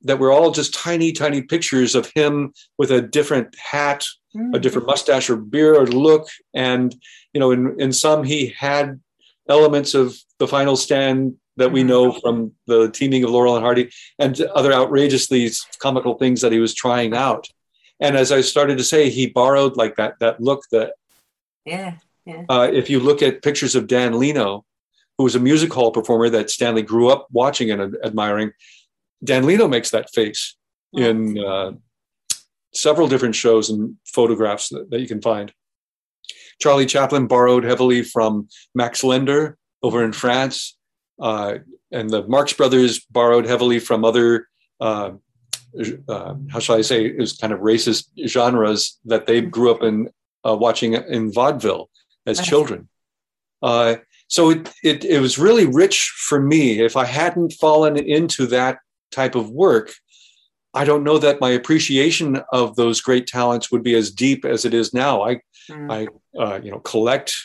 [0.02, 4.54] that were all just tiny, tiny pictures of him with a different hat, mm-hmm.
[4.54, 6.28] a different mustache or beard or look.
[6.54, 6.96] And,
[7.34, 9.00] you know, in, in some he had
[9.50, 13.92] elements of the final stand that we know from the teaming of Laurel and Hardy
[14.18, 17.48] and other outrageously comical things that he was trying out.
[18.00, 20.94] And as I started to say, he borrowed like that that look that
[21.66, 22.44] yeah, yeah.
[22.50, 24.66] Uh, if you look at pictures of Dan Leno,
[25.18, 28.52] who was a music hall performer that Stanley grew up watching and admiring,
[29.24, 30.56] Dan Leno makes that face
[30.94, 31.74] in uh,
[32.74, 35.54] several different shows and photographs that, that, you can find.
[36.62, 40.78] Charlie Chaplin borrowed heavily from Max Linder over in France,
[41.22, 41.56] uh,
[41.92, 44.48] and the Marx Brothers borrowed heavily from other,
[46.08, 49.84] uh, how shall I say, it was kind of racist genres that they grew up
[49.84, 50.10] in
[50.48, 51.90] uh, watching in vaudeville
[52.26, 52.90] as children.
[53.62, 53.96] Uh,
[54.28, 56.80] so it, it, it was really rich for me.
[56.80, 58.80] If I hadn't fallen into that
[59.12, 59.94] type of work,
[60.74, 64.66] I don't know that my appreciation of those great talents would be as deep as
[64.66, 65.24] it is now.
[65.24, 65.92] I, mm.
[65.92, 67.36] I, uh, you know, collect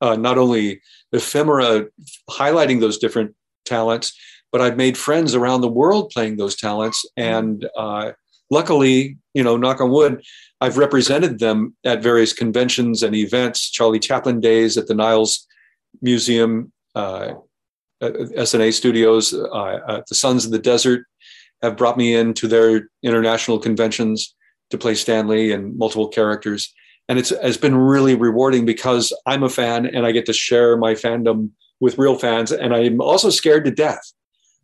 [0.00, 0.80] uh, not only
[1.12, 1.86] ephemera
[2.30, 4.16] highlighting those different talents,
[4.52, 7.22] but I've made friends around the world playing those talents, mm.
[7.22, 8.12] and uh,
[8.50, 10.22] luckily, you know, knock on wood,
[10.60, 13.70] I've represented them at various conventions and events.
[13.70, 15.46] Charlie Chaplin Days at the Niles
[16.02, 17.32] Museum, uh,
[18.00, 21.06] Essanay Studios, uh, the Sons of the Desert
[21.62, 24.34] have brought me in to their international conventions
[24.70, 26.72] to play Stanley and multiple characters.
[27.08, 30.76] And it's, it's been really rewarding because I'm a fan and I get to share
[30.76, 32.52] my fandom with real fans.
[32.52, 34.12] And I'm also scared to death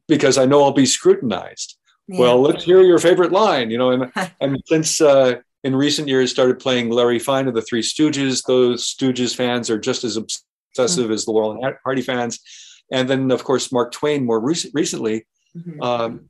[0.09, 1.77] because I know I'll be scrutinized.
[2.07, 2.21] Yeah.
[2.21, 3.91] Well, let's hear your favorite line, you know.
[3.91, 8.45] And, and since uh, in recent years started playing Larry Fine of the Three Stooges,
[8.47, 11.13] those Stooges fans are just as obsessive mm-hmm.
[11.13, 12.41] as the Laurel and Hardy fans
[12.91, 15.27] and then of course Mark Twain more rec- recently.
[15.57, 15.83] Mm-hmm.
[15.83, 16.29] Um,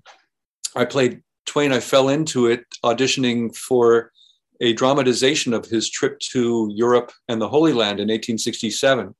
[0.75, 1.73] I played Twain.
[1.73, 4.13] I fell into it auditioning for
[4.61, 9.15] a dramatization of his trip to Europe and the Holy Land in 1867,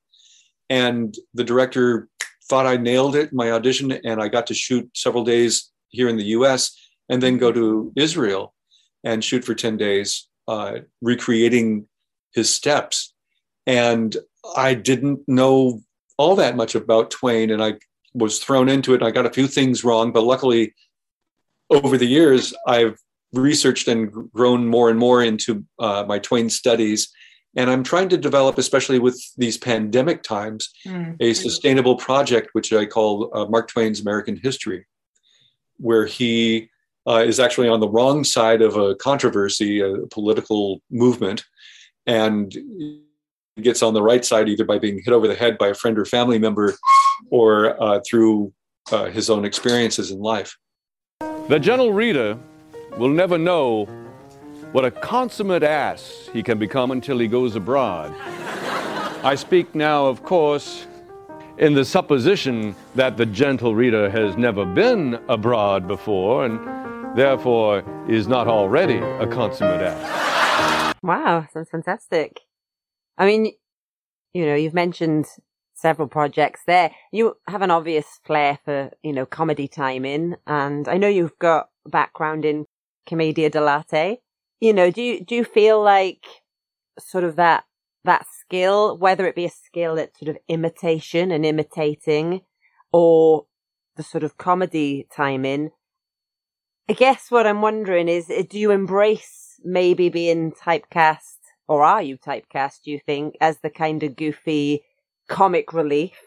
[0.69, 2.09] and the director
[2.49, 6.09] thought I nailed it in my audition, and I got to shoot several days here
[6.09, 6.77] in the U.S.
[7.09, 8.55] and then go to Israel
[9.05, 11.87] and shoot for 10 days, uh, recreating
[12.33, 13.15] his steps.
[13.67, 14.17] And
[14.57, 15.81] I didn't know
[16.17, 17.75] all that much about Twain, and I
[18.15, 19.01] was thrown into it.
[19.03, 20.75] and I got a few things wrong, but luckily,
[21.71, 22.99] over the years, I've
[23.33, 27.13] researched and grown more and more into uh, my Twain studies
[27.59, 31.17] And I'm trying to develop, especially with these pandemic times, Mm.
[31.21, 34.87] a sustainable project, which I call uh, Mark Twain's American History,
[35.77, 36.71] where he
[37.11, 41.45] uh, is actually on the wrong side of a controversy, a political movement,
[42.07, 42.55] and
[43.61, 45.99] gets on the right side either by being hit over the head by a friend
[45.99, 46.77] or family member
[47.31, 48.53] or uh, through
[48.93, 50.57] uh, his own experiences in life.
[51.49, 52.39] The gentle reader
[52.99, 53.89] will never know
[54.73, 58.15] what a consummate ass he can become until he goes abroad.
[59.25, 60.87] I speak now, of course,
[61.57, 68.29] in the supposition that the gentle reader has never been abroad before and therefore is
[68.29, 70.95] not already a consummate ass.
[71.03, 72.41] Wow, sounds fantastic.
[73.17, 73.53] I mean,
[74.35, 75.27] you know, you've mentioned
[75.75, 76.91] several projects there.
[77.11, 81.71] You have an obvious flair for, you know, comedy timing, and I know you've got
[81.87, 82.67] background in
[83.07, 84.19] commedia dell'arte.
[84.61, 86.25] You know, do you do you feel like
[86.99, 87.65] sort of that
[88.05, 92.41] that skill, whether it be a skill at sort of imitation and imitating,
[92.93, 93.47] or
[93.97, 95.71] the sort of comedy timing?
[96.89, 102.03] I guess what I'm wondering is, uh, do you embrace maybe being typecast, or are
[102.03, 104.83] you typecast, do you think, as the kind of goofy
[105.29, 106.19] comic relief?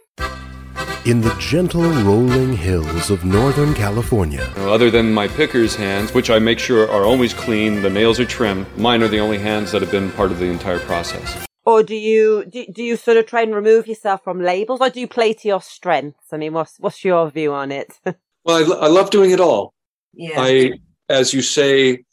[1.04, 6.38] In the gentle rolling hills of Northern California, Other than my picker's hands, which I
[6.38, 9.82] make sure are always clean, the nails are trimmed, mine are the only hands that
[9.82, 11.44] have been part of the entire process.
[11.66, 14.92] Or do you do, do you sort of try and remove yourself from labels, or
[14.92, 16.32] do you play to your strengths?
[16.32, 18.00] I mean, what's what's your view on it?
[18.44, 19.76] Well, I, I love doing it all.
[20.14, 20.42] Yeah.
[20.42, 20.72] I,
[21.10, 22.06] as you say,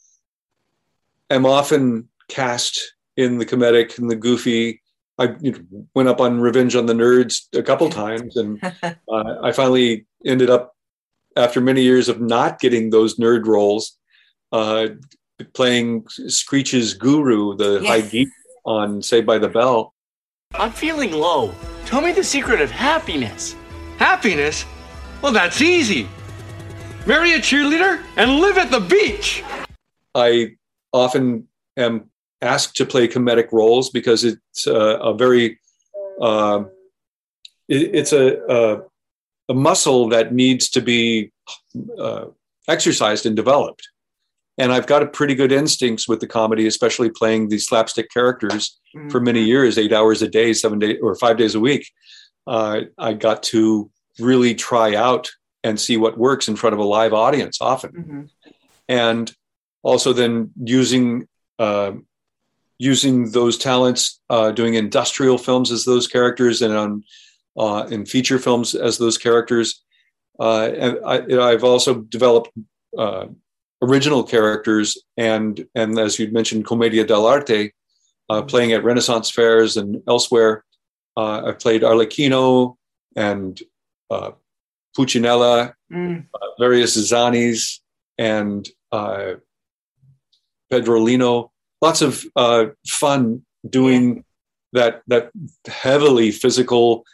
[1.31, 4.79] am often cast in the comedic and the goofy.
[5.19, 9.35] I you know, went up on Revenge on the Nerds a couple times, and uh,
[9.43, 10.75] I finally ended up,
[11.35, 13.97] after many years of not getting those nerd roles,
[14.51, 14.87] uh,
[15.53, 18.29] playing Screech's guru, the high geek
[18.65, 19.93] on Saved by the Bell.
[20.55, 21.53] I'm feeling low.
[21.85, 23.55] Tell me the secret of happiness.
[23.97, 24.65] Happiness?
[25.21, 26.07] Well, that's easy.
[27.05, 29.43] Marry a cheerleader and live at the beach.
[30.15, 30.55] I
[30.91, 32.08] often am
[32.41, 35.59] asked to play comedic roles because it's a, a very
[36.21, 36.63] uh,
[37.67, 38.81] it- it's a, a
[39.49, 41.31] a muscle that needs to be
[41.97, 42.25] uh,
[42.67, 43.87] exercised and developed.
[44.59, 48.79] And I've got a pretty good instincts with the comedy, especially playing these slapstick characters
[49.09, 51.89] for many years, eight hours a day, seven days or five days a week.
[52.45, 55.29] Uh, I got to really try out
[55.63, 57.91] and see what works in front of a live audience often
[58.87, 59.33] and
[59.83, 61.93] also then using uh,
[62.79, 67.03] using those talents, uh, doing industrial films as those characters, and on
[67.57, 69.83] uh, in feature films as those characters.
[70.39, 72.49] Uh, and I, I've also developed
[72.97, 73.27] uh,
[73.81, 77.71] original characters, and and as you'd mentioned, commedia dell'arte,
[78.29, 80.63] uh, playing at Renaissance fairs and elsewhere.
[81.17, 82.75] Uh, I've played Arlecchino
[83.15, 83.61] and
[84.09, 84.31] uh,
[84.97, 86.27] Pulcinella Mm.
[86.59, 87.79] various Zanis
[88.19, 89.33] and uh,
[90.71, 91.49] Pedrolino.
[91.81, 94.23] Lots of uh, fun doing
[94.73, 95.31] that that
[95.67, 97.05] heavily physical,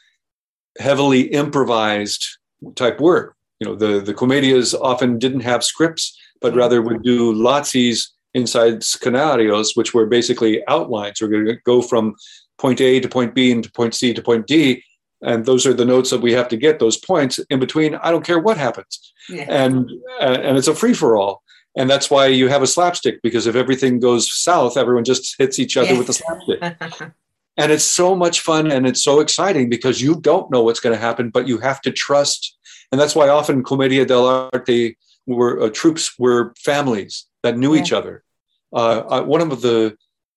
[0.80, 2.38] heavily improvised
[2.75, 3.36] type work.
[3.60, 8.84] You know, the the comedias often didn't have scripts, but rather would do lazzis inside
[8.84, 11.21] scenarios, which were basically outlines.
[11.21, 12.15] We're going to go from
[12.58, 14.84] point A to point B and to point C to point D,
[15.21, 16.80] and those are the notes that we have to get.
[16.80, 19.45] Those points in between, I don't care what happens Yeah.
[19.47, 21.43] and uh, and it's a free for all
[21.77, 25.59] and that's why you have a slapstick because if everything goes south everyone just hits
[25.59, 27.11] each other with the slapstick.
[27.57, 30.93] And it's so much fun and it's so exciting because you don't know what's going
[30.93, 32.57] to happen but you have to trust.
[32.91, 38.25] And that's why often commedia dell'arte were uh, troops were families that knew each other.
[38.73, 39.95] Uh, uh, one of the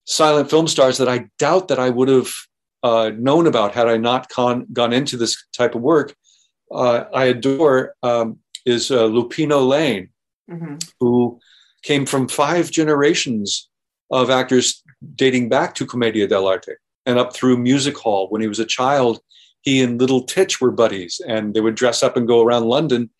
[0.08, 2.32] silent film stars that i doubt that i would have
[2.82, 6.14] uh, known about had i not con- gone into this type of work
[6.72, 10.08] uh, i adore um, is uh, lupino lane
[10.50, 10.90] Mhm.
[11.00, 11.38] who
[11.82, 13.68] came from five generations
[14.10, 14.82] of actors
[15.14, 16.74] dating back to Commedia dell'arte
[17.06, 18.28] and up through music hall.
[18.28, 19.20] When he was a child,
[19.62, 23.10] he and Little Titch were buddies, and they would dress up and go around London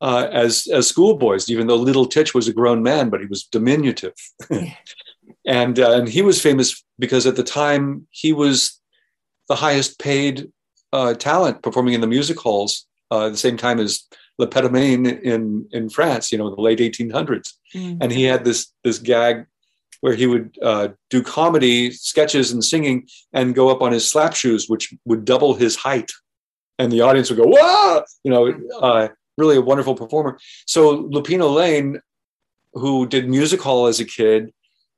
[0.00, 1.50] uh, as as schoolboys.
[1.50, 4.14] Even though Little Titch was a grown man, but he was diminutive,
[5.46, 8.80] and uh, and he was famous because at the time he was
[9.48, 10.50] the highest paid
[10.92, 14.04] uh, talent performing in the music halls uh, at the same time as
[14.38, 17.54] Le Pétomane in in France, you know, in the late 1800s.
[17.74, 17.98] Mm.
[18.00, 19.46] And he had this this gag
[20.00, 24.34] where he would uh, do comedy sketches and singing and go up on his slap
[24.34, 26.12] shoes, which would double his height,
[26.78, 29.08] and the audience would go, "Wow!" You know, uh,
[29.38, 30.38] really a wonderful performer.
[30.66, 32.00] So Lupino Lane,
[32.74, 34.52] who did music hall as a kid,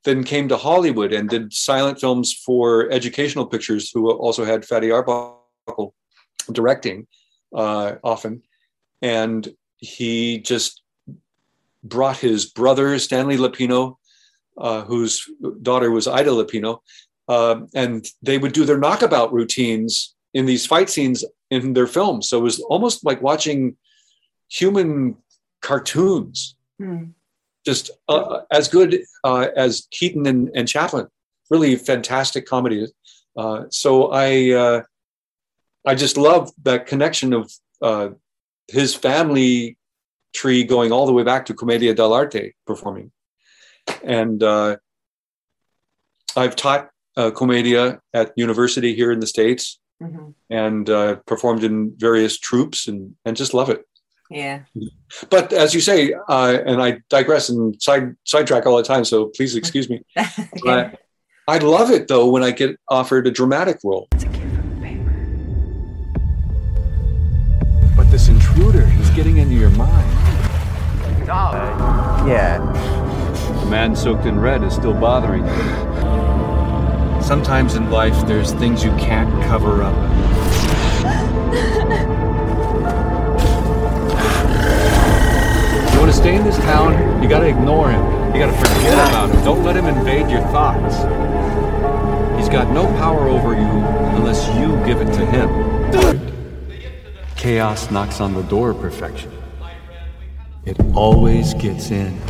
[0.05, 4.91] then came to Hollywood and did silent films for educational pictures, who also had Fatty
[4.91, 5.95] Arbuckle
[6.53, 7.07] directing
[7.55, 8.43] uh, often.
[9.03, 10.83] And he just
[11.85, 13.97] brought his brother, Stanley Lupino,
[14.57, 15.25] uh, whose
[15.63, 16.81] daughter was Ida Lupino,
[17.29, 22.29] uh, and they would do their knockabout routines in these fight scenes in their films.
[22.29, 23.77] So it was almost like watching
[24.49, 25.17] human
[25.63, 27.07] cartoons, Hmm.
[27.67, 31.09] just uh, as good uh, as Keaton and, and Chaplin.
[31.51, 32.87] Really fantastic comedy.
[33.37, 34.83] Uh, so I uh,
[35.85, 38.11] I just love that connection of uh,
[38.69, 39.77] his family
[40.35, 43.11] tree going all the way back to Commedia dell'arte performing,
[44.05, 44.77] and uh,
[46.37, 50.35] I've taught uh, Commedia at university here in the states Mhm.
[50.49, 53.83] and uh, performed in various troops and and just love it.
[54.31, 54.61] Yeah.
[55.31, 59.27] But as you say, uh, and I digress and side sidetrack all the time, so
[59.37, 60.05] please excuse me.
[61.49, 64.07] I love it though when I get offered a dramatic role.
[69.19, 70.09] Getting into your mind.
[72.25, 72.59] Yeah.
[73.65, 77.21] The man soaked in red is still bothering you.
[77.21, 79.93] Sometimes in life, there's things you can't cover up.
[85.93, 88.01] You want to stay in this town, you gotta ignore him.
[88.33, 89.45] You gotta forget about him.
[89.45, 90.95] Don't let him invade your thoughts.
[92.39, 93.69] He's got no power over you
[94.17, 96.28] unless you give it to him.
[97.39, 99.31] Chaos knocks on the door of perfection.
[100.67, 102.21] It always gets in.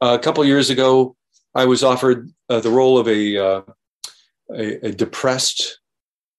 [0.00, 1.16] a couple years ago,
[1.54, 3.62] I was offered uh, the role of a uh,
[4.50, 5.80] a, a depressed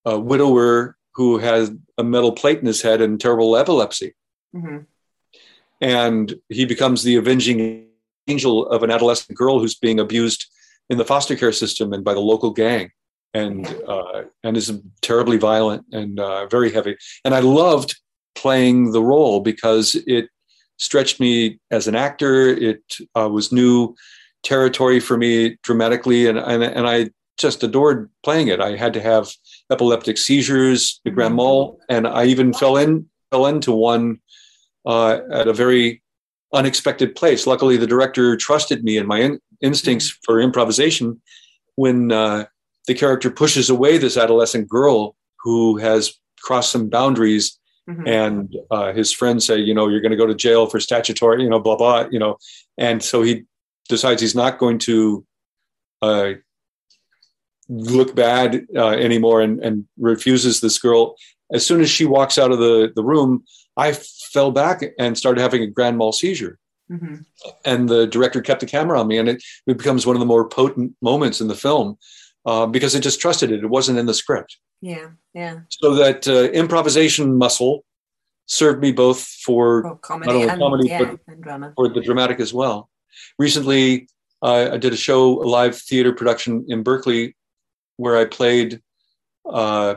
[0.09, 4.15] uh, widower who has a metal plate in his head and terrible epilepsy,
[4.55, 4.85] Mhm.
[5.81, 7.88] and he becomes the avenging
[8.29, 10.45] angel of an adolescent girl who's being abused
[10.89, 12.91] in the foster care system and by the local gang,
[13.33, 14.71] and uh, and is
[15.01, 16.97] terribly violent and uh, very heavy.
[17.23, 17.99] And I loved
[18.35, 20.29] playing the role because it
[20.77, 22.47] stretched me as an actor.
[22.47, 22.81] It
[23.15, 23.95] uh, was new
[24.43, 28.59] territory for me dramatically, and, and and I just adored playing it.
[28.59, 29.29] I had to have
[29.71, 34.19] epileptic seizures, the grand mal, and I even fell in fell into one
[34.85, 36.01] uh, at a very
[36.53, 37.45] unexpected place.
[37.45, 41.21] Luckily, the director trusted me and my in- instincts for improvisation
[41.75, 42.45] when uh,
[42.87, 47.55] the character pushes away this adolescent girl who has crossed some boundaries
[47.89, 48.07] Mhm.
[48.07, 51.41] and uh, his friends say, you know, you're going to go to jail for statutory,
[51.41, 52.37] you know, blah blah, you know,
[52.77, 53.45] and so he
[53.87, 55.25] decides he's not going to
[56.03, 56.33] uh,
[57.67, 61.15] look bad uh, anymore and, and refuses this girl.
[61.51, 63.43] As soon as she walks out of the the room,
[63.75, 63.97] I
[64.33, 66.57] fell back and started having a grand mal seizure.
[66.91, 67.25] Mhm.
[67.65, 70.25] And the director kept the camera on me, and it, it becomes one of the
[70.25, 71.97] more potent moments in the film
[72.45, 73.63] uh, because it just trusted it.
[73.63, 75.09] It wasn't in the script Yeah.
[75.35, 75.59] Yeah.
[75.69, 77.83] so that uh, improvisation muscle
[78.47, 82.39] served me both for For comedy not only and- comedy yeah, but for the dramatic
[82.39, 82.89] as well.
[83.37, 84.07] Recently,
[84.41, 87.35] I I did a show, a live theater production in Berkeley,
[87.97, 88.81] where I played
[89.45, 89.95] uh,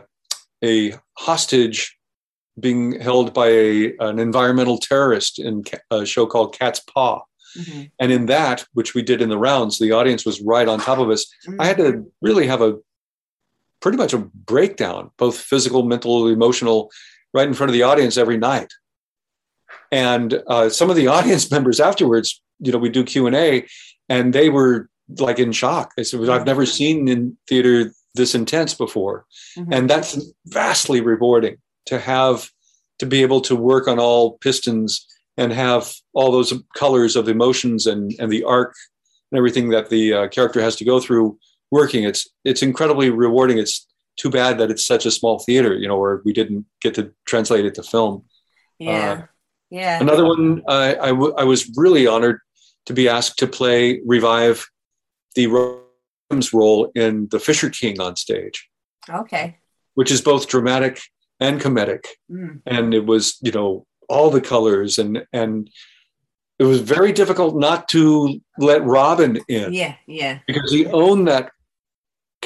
[0.62, 1.96] a hostage
[2.60, 7.22] being held by a, an environmental terrorist in a show called Cat's Paw.
[7.56, 7.90] Mhm.
[7.98, 10.98] And in that, which we did in the rounds, the audience was right on top
[10.98, 11.26] of us.
[11.58, 12.78] I had to really have a
[13.80, 16.90] pretty much a breakdown, both physical, mental, emotional,
[17.34, 18.72] right in front of the audience every night.
[19.90, 23.66] And uh, some of the audience members afterwards, you know, we do Q and A,
[24.08, 24.88] and they were
[25.18, 25.92] like in shock.
[25.96, 29.26] They said, "I've never seen in theater this intense before,"
[29.58, 29.68] Mhm.
[29.72, 31.56] and that's vastly rewarding
[31.86, 32.48] to have
[32.98, 35.06] to be able to work on all pistons
[35.36, 38.74] and have all those colors of emotions and and the arc
[39.30, 41.38] and everything that the uh, character has to go through
[41.70, 43.86] working it's it's incredibly rewarding it's
[44.18, 47.10] too bad that it's such a small theater you know where we didn't get to
[47.24, 48.24] translate it to film
[48.78, 49.22] Yeah.
[49.70, 49.98] yeah.
[50.00, 52.40] another one uh, I, w- I was really honored
[52.86, 54.68] to be asked to play revive
[55.34, 55.46] the
[56.52, 58.68] role in the fisher king on stage
[59.08, 59.56] Okay.
[59.94, 61.00] which is both dramatic
[61.44, 62.60] and comedic Mm.
[62.74, 63.70] and it was you know
[64.08, 65.54] all the colors and and
[66.58, 68.04] it was very difficult not to
[68.68, 69.94] let robin in Yeah.
[70.06, 70.34] Yeah.
[70.46, 71.44] because he owned that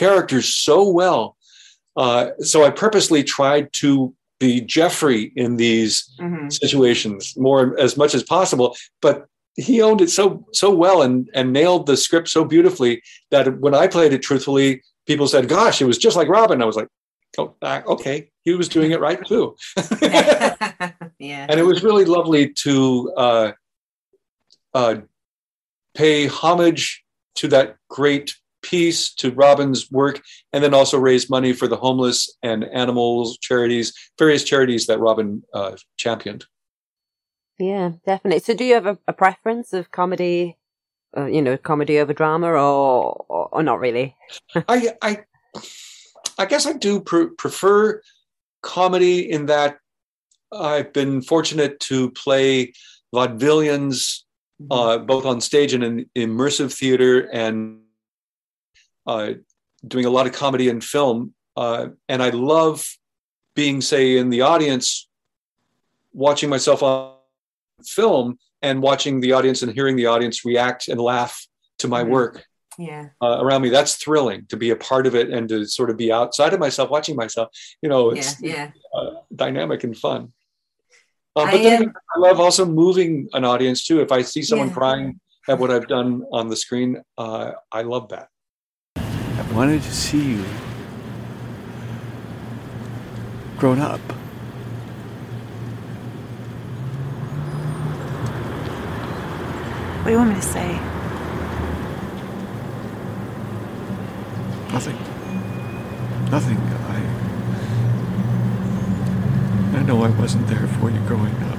[0.02, 1.22] character so well
[1.96, 6.52] uh, so i purposely tried to be jeffrey in these Mhm.
[6.62, 8.68] situations more as much as possible
[9.06, 9.16] but
[9.66, 10.24] he owned it so
[10.62, 12.94] so well and and nailed the script so beautifully
[13.32, 14.68] that when i played it truthfully
[15.10, 16.88] people said gosh it was just like robin i was like
[17.38, 17.54] oh
[17.94, 19.56] okay he was doing it right too.
[20.00, 21.46] yeah.
[21.50, 23.52] and it was really lovely to uh,
[24.72, 24.96] uh,
[25.94, 30.22] pay homage to that great piece, to Robin's work,
[30.52, 35.42] and then also raise money for the homeless and animals charities, various charities that Robin
[35.52, 36.46] uh, championed.
[37.58, 38.40] Yeah, definitely.
[38.40, 40.56] So, do you have a, a preference of comedy,
[41.16, 44.14] uh, you know, comedy over drama, or or, or not really?
[44.68, 45.24] I, I,
[46.38, 48.02] I guess I do pr- prefer
[48.66, 49.78] comedy in that
[50.52, 52.72] I've been fortunate to play
[53.14, 54.22] vaudevillians
[54.70, 57.80] uh, both on stage and in immersive theater and
[59.06, 59.34] uh,
[59.86, 61.34] doing a lot of comedy and film.
[61.56, 62.86] Uh, and I love
[63.54, 65.08] being, say, in the audience,
[66.12, 67.14] watching myself on
[67.84, 71.46] film and watching the audience and hearing the audience react and laugh
[71.78, 72.08] to my Mhm.
[72.08, 72.44] work
[72.78, 73.08] Yeah.
[73.22, 73.70] uh, around me.
[73.70, 76.60] That's thrilling to be a part of it and to sort of be outside of
[76.60, 77.48] myself, watching myself.
[77.82, 78.70] You know, it's Yeah.
[78.94, 80.32] uh, dynamic and fun.
[81.34, 84.00] Uh, I then am- I love also moving an audience too.
[84.00, 84.74] If I see someone Yeah.
[84.74, 88.28] crying at what I've done on the screen, uh, I love that.
[88.96, 90.44] I wanted to see you
[93.58, 94.00] grown up.
[99.98, 100.95] What do you want me to say?
[104.72, 104.98] Nothing.
[106.30, 106.58] Nothing.
[106.58, 107.00] I.
[109.78, 111.58] I know I wasn't there for you growing up.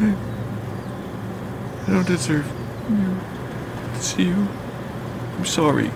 [0.00, 0.14] I,
[1.86, 2.46] I don't deserve
[3.94, 4.48] to see you.
[5.36, 5.90] I'm sorry.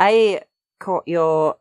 [0.00, 0.40] I
[0.78, 1.56] caught your,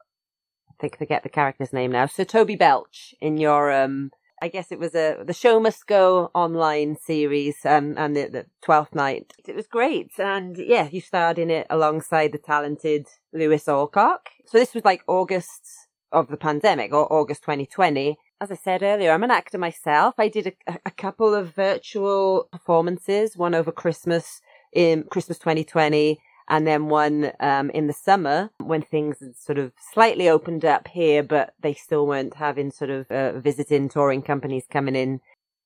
[0.70, 2.06] I think I forget the character's name now.
[2.06, 4.12] So Toby Belch in your, um,
[4.42, 8.46] I guess it was a the show must go online series, um, and the, the
[8.64, 9.34] Twelfth Night.
[9.46, 14.30] It was great, and yeah, you starred in it alongside the talented Lewis Alcock.
[14.46, 15.68] So this was like August
[16.14, 18.18] of the pandemic or August 2020.
[18.40, 20.16] As I said earlier, I'm an actor myself.
[20.18, 24.40] I did a, a couple of virtual performances, one over Christmas
[24.72, 26.18] in Christmas 2020
[26.50, 30.88] and then one um, in the summer when things had sort of slightly opened up
[30.88, 35.22] here, but they still weren't having sort of uh, visiting touring companies coming in.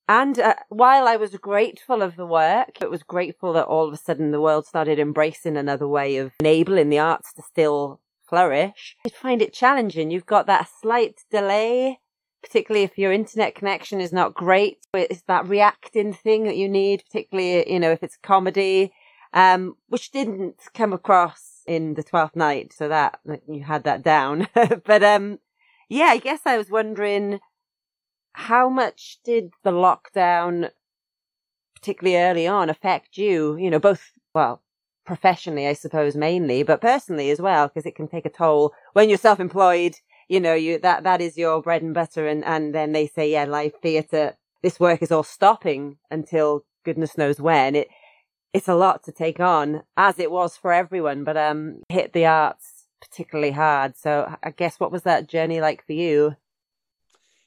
[0.09, 3.93] And uh, while I was grateful of the work, it was grateful that all of
[3.93, 8.97] a sudden the world started embracing another way of enabling the arts to still flourish.
[9.05, 10.11] I find it challenging.
[10.11, 11.99] You've got that slight delay,
[12.43, 14.79] particularly if your internet connection is not great.
[14.93, 18.91] It's that reacting thing that you need, particularly, you know, if it's comedy
[19.33, 24.47] um, which didn't come across in the Twelfth Night, so that you had that down.
[24.85, 25.39] but um,
[25.89, 27.39] yeah, I guess I was wondering
[28.33, 30.69] how much did the lockdown,
[31.75, 33.57] particularly early on, affect you?
[33.57, 34.61] You know, both well,
[35.05, 39.09] professionally, I suppose, mainly, but personally as well, because it can take a toll when
[39.09, 39.95] you're self-employed.
[40.29, 43.31] You know, you that that is your bread and butter, and and then they say,
[43.31, 47.75] yeah, live theatre, this work is all stopping until goodness knows when.
[47.75, 47.89] It
[48.53, 52.25] it's a lot to take on, as it was for everyone, but um, hit the
[52.25, 53.97] arts particularly hard.
[53.97, 56.35] So I guess what was that journey like for you?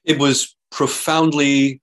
[0.05, 1.81] It was profoundly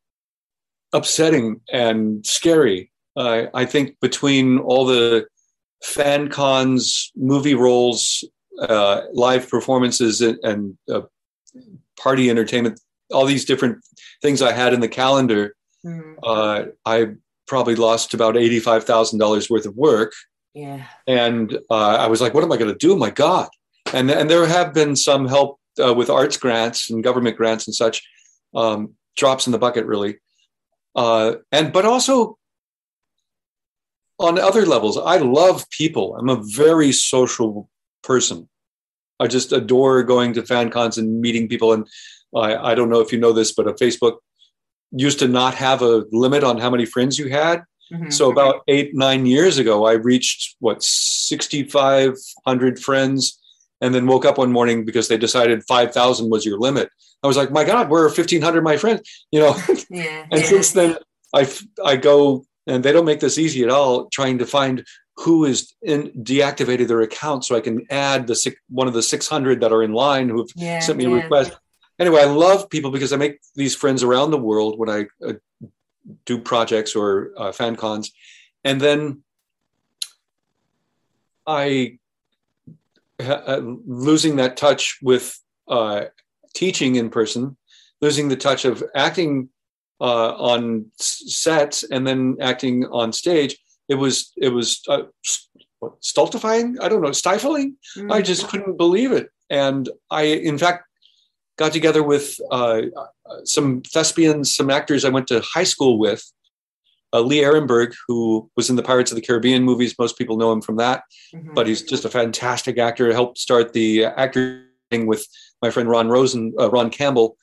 [0.91, 2.91] upsetting and scary.
[3.15, 5.26] Uh, I think between all the
[5.84, 8.24] fan cons, movie roles,
[8.59, 11.01] uh, live performances, and, and uh,
[11.99, 12.80] party entertainment,
[13.11, 13.80] all these different
[14.21, 15.55] things I had in the calendar,
[16.24, 17.07] uh, I
[17.47, 20.13] probably lost about eighty-five thousand dollars worth of work,
[20.53, 20.85] Yeah.
[21.07, 22.95] and uh, I was like, "What am I going to do?
[22.95, 23.49] My God!"
[23.93, 27.75] And and there have been some help uh, with arts grants and government grants and
[27.75, 28.01] such,
[28.55, 30.17] um, drops in the bucket, really,
[30.95, 32.37] uh, and but also
[34.19, 36.15] on other levels, I love people.
[36.15, 37.69] I'm a very social
[38.03, 38.47] person.
[39.19, 41.73] I just adore going to fan cons and meeting people.
[41.73, 41.87] And
[42.35, 44.17] I, I don't know if you know this, but a Facebook
[44.95, 47.63] used to not have a limit on how many friends you had.
[47.91, 48.09] Mm-hmm.
[48.09, 53.39] So about eight, nine years ago, I reached what, 6,500 friends
[53.81, 56.89] and then woke up one morning because they decided 5,000 was your limit.
[57.21, 59.01] I was like, my God, where are 1,500 my friends?
[59.31, 59.55] You know,
[59.89, 60.25] Yeah.
[60.31, 60.97] and since then
[61.33, 61.51] I,
[61.83, 64.85] I go and they don't make this easy at all trying to find
[65.17, 69.03] who is in deactivated their account so I can add the six, one of the
[69.03, 71.51] 600 that are in line who have Yeah, sent me a request.
[71.99, 75.33] Anyway, I love people because I make these friends around the world when I uh,
[76.25, 78.11] do projects or uh, fan cons.
[78.63, 79.23] And then
[81.45, 81.99] I
[83.19, 86.05] uh, losing that touch with uh,
[86.53, 87.57] teaching in person,
[88.01, 89.49] losing the touch of acting
[90.01, 93.57] uh, on sets and then acting on stage.
[93.87, 95.03] It was it was uh,
[95.99, 96.77] stultifying.
[96.81, 97.77] I don't know, stifling.
[98.09, 100.85] I just couldn't believe it, and I, in fact,
[101.58, 102.82] got together with uh,
[103.43, 106.24] some thespians, some actors I went to high school with.
[107.14, 110.51] Uh, Lee Arenberg, who was in the Pirates of the Caribbean movies, most people know
[110.51, 111.04] him from that,
[111.54, 113.14] but he's just a fantastic actor.
[113.14, 115.28] Helped start the acting with
[115.62, 117.38] my friend Ron Rosen, uh, Ron Campbell,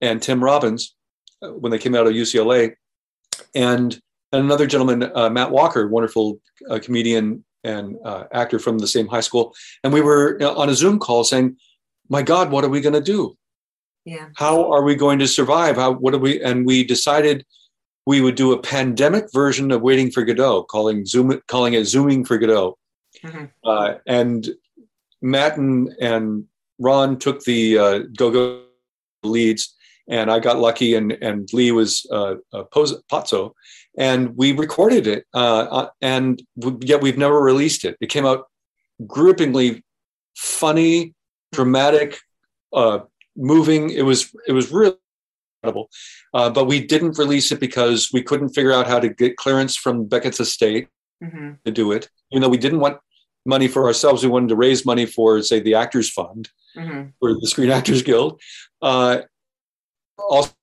[0.00, 0.94] and Tim Robbins
[1.42, 2.74] uh, when they came out of UCLA,
[3.54, 4.00] and,
[4.32, 6.40] and another gentleman, uh, Matt Walker, wonderful
[6.70, 9.54] uh, comedian and uh, actor from the same high school,
[9.84, 11.56] and we were uh, on a Zoom call saying,
[12.08, 13.36] "My God, what are we going to do?
[14.04, 14.28] Yeah.
[14.36, 15.76] How are we going to survive?
[15.76, 17.44] How what are we?" And we decided
[18.06, 22.24] we would do a pandemic version of Waiting for Godot, calling Zoom, calling it Zooming
[22.24, 22.76] for Godot.
[23.64, 24.48] Uh, and
[25.20, 26.44] Matt and, and
[26.78, 28.62] Ron took the uh, go-go
[29.22, 29.74] leads,
[30.08, 33.52] and I got lucky, and and Lee was uh, uh, Poz- Pozzo,
[33.98, 37.96] and we recorded it, uh, uh, and w- yet we've never released it.
[38.00, 38.48] It came out
[39.06, 39.84] grippingly
[40.36, 41.14] funny,
[41.52, 42.18] dramatic,
[42.72, 43.00] uh,
[43.36, 43.90] moving.
[43.90, 44.96] It was it was really
[45.62, 45.88] incredible,
[46.34, 49.76] uh, but we didn't release it because we couldn't figure out how to get clearance
[49.76, 50.88] from Beckett's estate
[51.22, 51.50] Mm-hmm.
[51.66, 52.08] to do it.
[52.32, 52.96] Even though we didn't want
[53.44, 57.08] money for ourselves, we wanted to raise money for, say, the Actors Fund Mm-hmm.
[57.20, 58.40] or the Screen Actors Guild.
[58.80, 59.18] Uh,
[60.18, 60.54] also,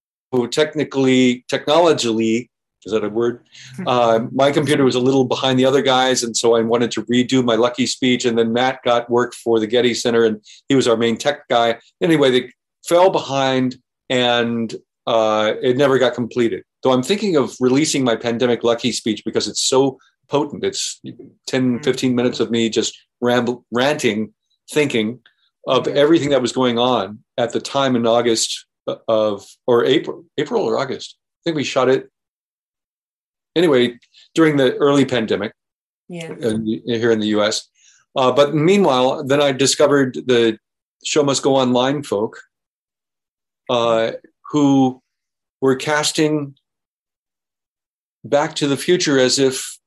[0.50, 2.50] technically, technologically,
[2.86, 3.46] is that a word?
[3.86, 7.04] Uh, my computer was a little behind the other guys, and so I wanted to
[7.04, 8.26] redo my lucky speech.
[8.26, 11.48] And then Matt got work for the Getty Center, and he was our main tech
[11.48, 11.80] guy.
[12.02, 12.52] Anyway, they
[12.88, 13.78] fell behind,
[14.10, 14.74] and
[15.06, 16.64] uh, it never got completed.
[16.84, 19.98] Though I'm thinking of releasing my pandemic lucky speech because it's so
[20.28, 20.64] potent.
[20.64, 21.02] It's
[21.48, 24.34] 10, 15 minutes of me just ramble, ranting,
[24.72, 25.20] thinking
[25.68, 28.66] of everything that was going on at the time in August
[29.08, 31.18] of, or April, April or August.
[31.20, 32.10] I think we shot it
[33.58, 33.98] anyway
[34.36, 35.52] during the early pandemic
[36.08, 36.32] Yeah.
[36.48, 37.68] in, here in the US.
[38.16, 40.58] Uh, but meanwhile, then I discovered the
[41.04, 42.34] show must go online folk
[43.70, 44.12] uh,
[44.52, 45.02] who
[45.62, 46.56] were casting
[48.24, 49.78] Back to the Future as if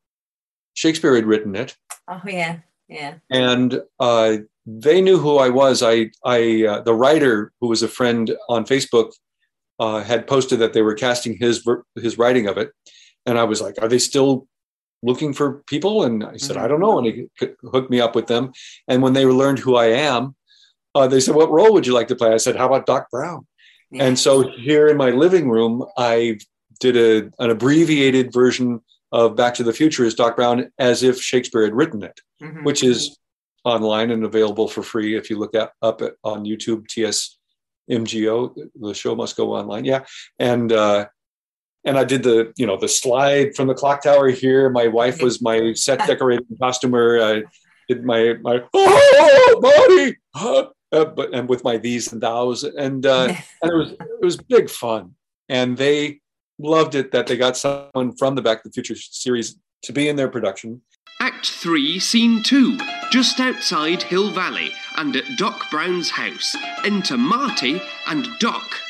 [0.75, 1.77] Shakespeare had written it,
[2.09, 2.59] Oh yeah.
[2.89, 3.15] Yeah.
[3.31, 5.83] and uh, they knew who I was.
[5.83, 9.13] I, I, uh, the writer who was a friend on Facebook
[9.79, 11.67] uh, had posted that they were casting his
[11.97, 12.71] his writing of it,
[13.27, 14.47] and I was like, "Are they still
[15.03, 18.27] looking for people?" And I said, "I don't know." And he hooked me up with
[18.27, 18.53] them.
[18.89, 20.35] And when they learned who I am,
[20.95, 23.11] uh, they said, "What role would you like to play?" I said, "How about Doc
[23.11, 23.47] Brown?"
[23.93, 26.39] And so here in my living room, I
[26.79, 31.21] did a, an abbreviated version of Back to the Future as Doc Brown, as if
[31.21, 32.65] Shakespeare had written it, Mhm.
[32.65, 33.19] which is
[33.65, 36.87] online and available for free if you look at, up at, on YouTube.
[36.87, 37.37] TS
[37.91, 39.85] MGO, the show must go online.
[39.85, 40.05] Yeah,
[40.39, 41.07] and uh,
[41.85, 44.69] and I did the you know the slide from the clock tower here.
[44.71, 47.21] My wife was my set decorating costumer.
[47.21, 47.43] I
[47.89, 53.35] did my my oh body, uh, but and with my these and thous, and uh,
[53.63, 55.15] and it was it was big fun,
[55.49, 56.21] and they
[56.59, 60.09] loved it that they got someone from the Back to the Future series to be
[60.09, 60.83] in their production.
[61.23, 62.79] Act 3, Scene 2.
[63.11, 66.57] Just outside Hill Valley and at Doc Brown's house.
[66.85, 68.81] Enter Marty and Doc.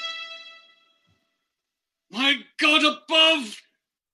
[2.11, 3.61] My God above!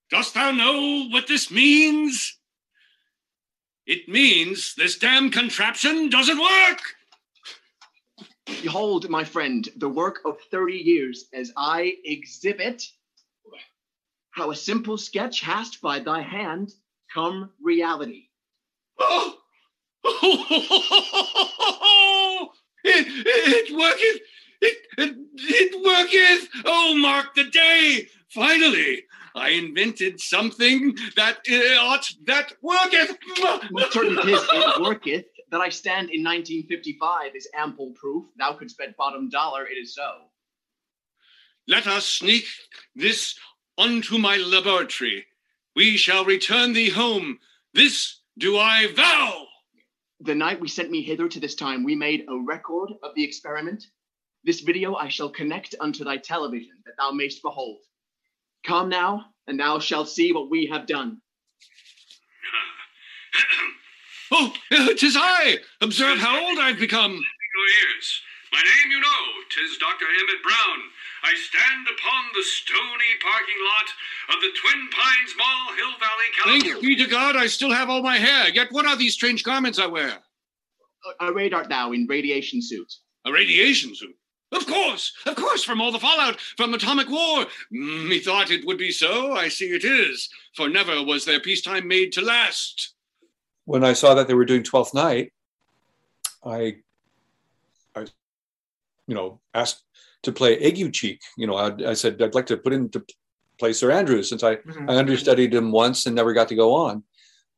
[0.09, 2.37] Dost thou know what this means?
[3.85, 6.79] It means this damn contraption doesn't work!
[8.61, 12.83] Behold, my friend, the work of 30 years as I exhibit
[14.31, 16.73] how a simple sketch hast by thy hand
[17.13, 18.27] come reality.
[20.09, 22.49] Oh!
[22.83, 24.21] it, it worketh!
[24.61, 26.49] It, it, it worketh!
[26.65, 28.07] Oh, mark the day!
[28.29, 29.03] Finally,
[29.35, 33.17] I invented something that uh, ought that worketh!
[33.71, 38.25] Most certain it worketh that I stand in 1955 is ample proof.
[38.37, 40.09] Thou couldst bet bottom dollar it is so.
[41.67, 42.45] Let us sneak
[42.95, 43.37] this
[43.77, 45.25] unto my laboratory.
[45.75, 47.39] We shall return thee home.
[47.73, 49.45] This do I vow.
[50.21, 53.23] The night we sent me hither to this time, we made a record of the
[53.23, 53.85] experiment.
[54.47, 57.79] This video I shall connect unto thy television, that thou mayst behold.
[58.65, 61.21] Come now, and thou shalt see what we have done.
[64.29, 65.55] Oh, uh, tis I!
[65.79, 67.13] Observe how old I've become.
[67.13, 68.21] Your ears.
[68.51, 70.03] My name you know, tis Dr.
[70.03, 70.79] Emmett Brown.
[71.23, 76.73] I stand upon the stony parking lot of the Twin Pines Mall, Hill Valley, California.
[76.73, 78.49] Thank be to God, I still have all my hair.
[78.49, 80.17] Yet what are these strange garments I wear?
[81.21, 82.93] A radar now in radiation suit.
[83.23, 84.15] A radiation suit?
[84.51, 87.45] Of course, of course, from all the fallout from atomic war.
[87.69, 89.33] Methought it would be so.
[89.33, 90.29] I see it is.
[90.55, 92.93] For never was there peacetime made to last.
[93.65, 95.33] When I saw that they were doing Twelfth Night,
[96.45, 96.77] I,
[97.93, 98.05] I,
[99.07, 99.83] you know, asked
[100.23, 101.19] to play Aguecheek.
[101.37, 103.03] You know, I, I said I'd like to put in to
[103.59, 104.89] play Sir Andrew since I Mhm.
[104.89, 107.03] I understudied him once and never got to go on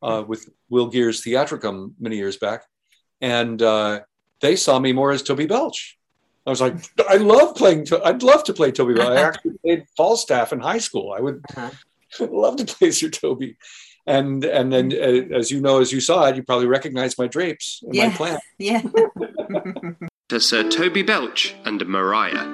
[0.01, 2.63] uh, with Will Geer's Theatricum many years back,
[3.21, 3.99] and uh,
[4.41, 5.98] they saw me more as Toby Belch.
[6.45, 6.75] I was like,
[7.09, 7.85] I love playing.
[7.85, 9.13] To- I'd love to play Toby I uh-huh.
[9.15, 11.13] actually played Falstaff in high school.
[11.15, 11.69] I would uh-huh.
[12.31, 13.57] love to play Sir Toby.
[14.07, 15.33] And and then, mm-hmm.
[15.33, 18.05] uh, as you know, as you saw it, you probably recognized my drapes and my
[18.05, 18.17] Yeah.
[18.17, 18.41] plant.
[18.57, 18.81] Yeah.
[20.29, 22.45] To Sir Toby Belch and Mariah.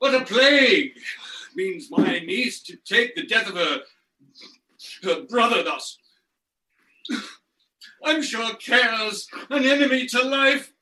[0.00, 0.98] What a plague!
[1.54, 3.80] Means my niece to take the death of her,
[5.04, 5.96] her brother thus.
[8.04, 10.72] I'm sure care's an enemy to life.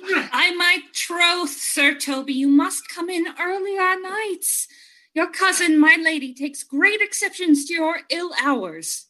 [0.00, 4.68] By my troth, Sir Toby, you must come in early earlier nights.
[5.14, 9.06] Your cousin, my lady, takes great exceptions to your ill hours.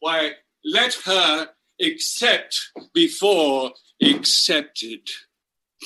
[0.00, 0.32] Why,
[0.64, 1.48] let her
[1.80, 5.08] accept before accepted.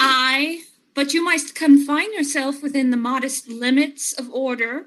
[0.00, 0.62] Aye,
[0.94, 4.86] but you must confine yourself within the modest limits of order.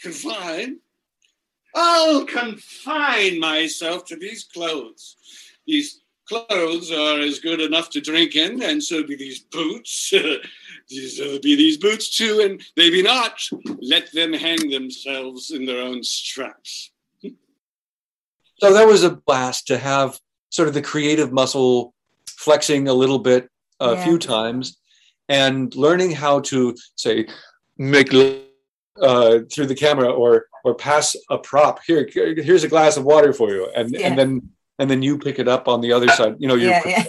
[0.00, 0.80] Confine?
[1.74, 5.16] I'll confine myself to these clothes.
[5.66, 10.10] These clothes are as good enough to drink in, and so be these boots.
[10.88, 13.40] these uh, be these boots too, and they be not.
[13.80, 16.90] Let them hang themselves in their own straps.
[18.58, 20.20] So that was a blast to have
[20.50, 21.94] sort of the creative muscle
[22.28, 23.48] flexing a little bit
[23.80, 24.04] a Yeah.
[24.04, 24.76] few times
[25.28, 27.26] and learning how to say
[27.76, 28.12] make
[29.00, 33.32] uh, through the camera or or pass a prop here here's a glass of water
[33.32, 34.06] for you and Yeah.
[34.08, 34.30] and then
[34.78, 37.04] and then you pick it up on the other side you know you Yeah,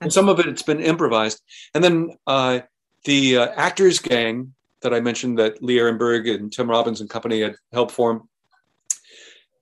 [0.00, 1.38] and some of it it's been improvised.
[1.74, 2.60] And then uh,
[3.04, 7.40] the uh, actors gang that i mentioned that lee arenberg and tim robbins and company
[7.42, 8.28] had helped form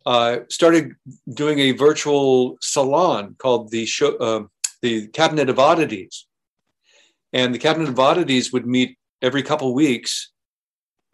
[0.07, 0.95] uh, started
[1.35, 4.43] doing a virtual salon called the show, uh,
[4.81, 6.27] the Cabinet of Oddities,
[7.35, 10.31] and the Cabinet of Oddities would meet every couple weeks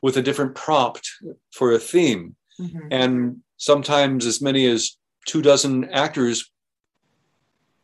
[0.03, 1.11] with a different prompt
[1.53, 2.89] for a theme, mm-hmm.
[2.91, 6.51] and sometimes as many as two dozen actors,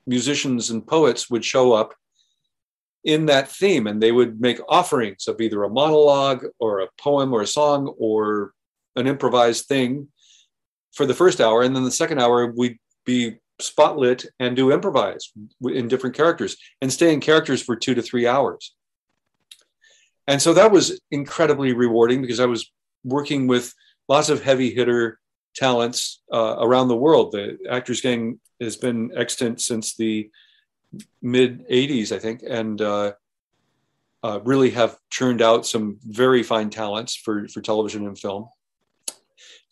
[0.06, 1.94] musicians, and poets would show up
[3.04, 7.32] in that theme, and they would make offerings of either a monologue or a poem
[7.32, 8.52] or a song or
[8.94, 10.08] an improvised thing
[10.92, 15.32] for the first hour, and then the second hour we'd be spotlit and do improvise
[15.64, 18.74] in different characters and stay in characters for two to three hours.
[20.26, 22.70] And so that was incredibly rewarding because I was
[23.04, 23.74] working with
[24.08, 25.18] lots of heavy hitter
[25.54, 27.32] talents uh, around the world.
[27.32, 30.30] The Actors Gang has been extant since the
[31.20, 33.12] mid 80s, I think, and uh,
[34.22, 38.48] uh, really have churned out some very fine talents for, for television and film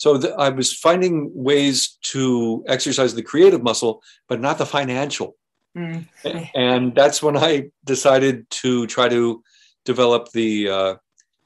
[0.00, 5.36] so th- I was finding ways to exercise the creative muscle, but not the financial.
[5.76, 6.06] Mm.
[6.54, 9.44] And that's when I decided to try to
[9.84, 10.94] develop the uh,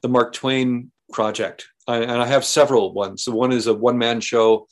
[0.02, 1.66] the Mark Twain project.
[1.86, 3.24] I, and I have several ones.
[3.24, 4.66] So one is a one man show,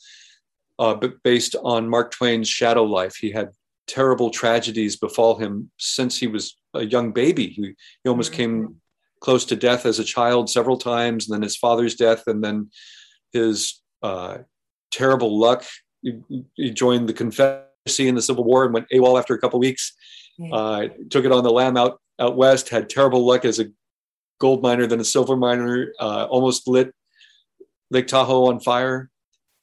[0.79, 3.15] uh, based on Mark Twain's shadow life.
[3.15, 3.49] He had
[3.87, 7.47] terrible tragedies befall him since he was a young baby.
[7.47, 8.77] He, he almost came
[9.19, 12.69] close to death as a child several times, and then his father's death, and then
[13.31, 14.39] his uh,
[14.91, 15.63] terrible luck.
[16.01, 16.19] He,
[16.55, 19.93] he joined the Confederacy in the Civil War and went AWOL after a couple weeks.
[20.51, 22.69] Uh, took it on the lam out out west.
[22.69, 23.71] Had terrible luck as a
[24.39, 25.93] gold miner, then a silver miner.
[25.99, 26.93] Uh, almost lit
[27.89, 29.09] Lake Tahoe on fire.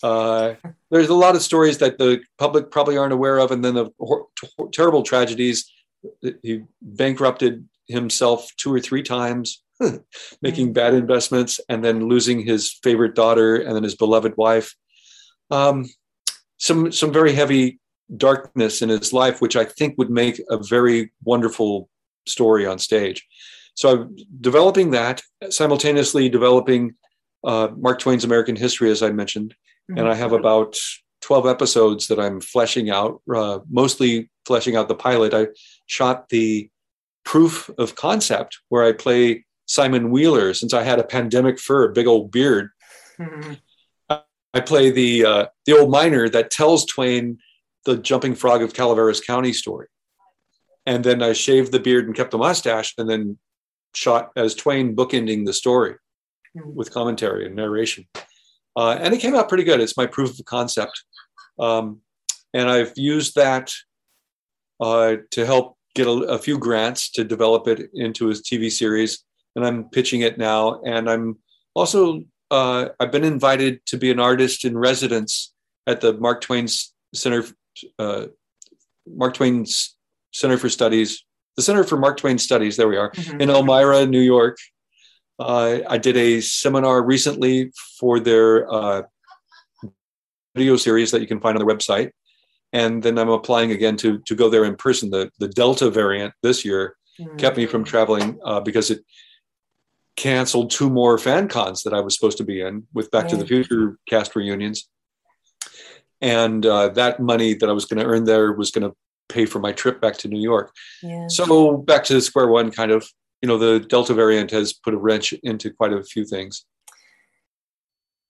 [0.03, 0.55] Uh,
[0.90, 3.90] there's a lot of stories that the public probably aren't aware of, and then the
[3.98, 5.70] hor- ter- terrible tragedies.
[6.42, 9.62] He bankrupted himself two or three times
[10.42, 14.74] making bad investments and then losing his favorite daughter and then his beloved wife.
[15.51, 15.86] Um,
[16.57, 17.80] some some very heavy
[18.16, 21.88] darkness in his life, which I think would make a very wonderful
[22.31, 23.26] story on stage.
[23.74, 26.95] So I'm developing that simultaneously developing
[27.45, 29.55] uh, Mark Twain's American History, as I mentioned,
[29.89, 30.76] and I have about
[31.22, 35.35] 12 episodes that I'm fleshing out, uh, mostly fleshing out the pilot.
[35.35, 35.49] I
[35.87, 36.70] shot the
[37.24, 41.93] proof of concept where I play Simon Wheeler since I had a pandemic fur, a
[41.93, 42.70] big old beard.
[44.53, 47.39] I play the uh, the old miner that tells Twain
[47.85, 49.87] the jumping frog of Calaveras County story.
[50.91, 53.38] And then I shaved the beard and kept the mustache and then
[53.95, 55.95] shot as Twain bookending the story
[56.53, 58.09] with commentary and narration.
[58.76, 59.80] Uh, and it came out pretty good.
[59.80, 61.05] It's my proof of concept.
[61.61, 62.01] Um,
[62.53, 63.72] and I've used that
[64.80, 69.22] uh, to help get a, a few grants to develop it into a TV series.
[69.55, 70.80] And I'm pitching it now.
[70.80, 71.38] And I'm
[71.72, 75.53] also, uh, I've been invited to be an artist in residence
[75.86, 76.66] at the Mark Twain
[77.14, 77.45] Center,
[78.01, 78.26] uh,
[79.07, 79.66] Mark Twain
[80.33, 81.24] Center for Studies,
[81.57, 82.76] the Center for Mark Twain Studies.
[82.76, 83.41] There we are Mhm.
[83.43, 84.57] in Elmira, New York.
[85.39, 89.03] Uh, I did a seminar recently for their uh,
[90.55, 92.11] video series that you can find on their website,
[92.72, 95.11] and then I'm applying again to to go there in person.
[95.11, 96.97] The the Delta variant this year
[97.39, 99.05] kept me from traveling uh, because it
[100.16, 103.37] canceled two more fan cons that I was supposed to be in with Back to
[103.37, 104.89] the Future cast reunions.
[106.20, 108.95] And uh, that money that I was going to earn there was going to
[109.31, 110.74] pay for my trip back to New York.
[111.03, 111.28] Yeah.
[111.28, 113.09] So back to the square one, kind of.
[113.43, 116.66] You know, the Delta variant has put a wrench into quite a few things.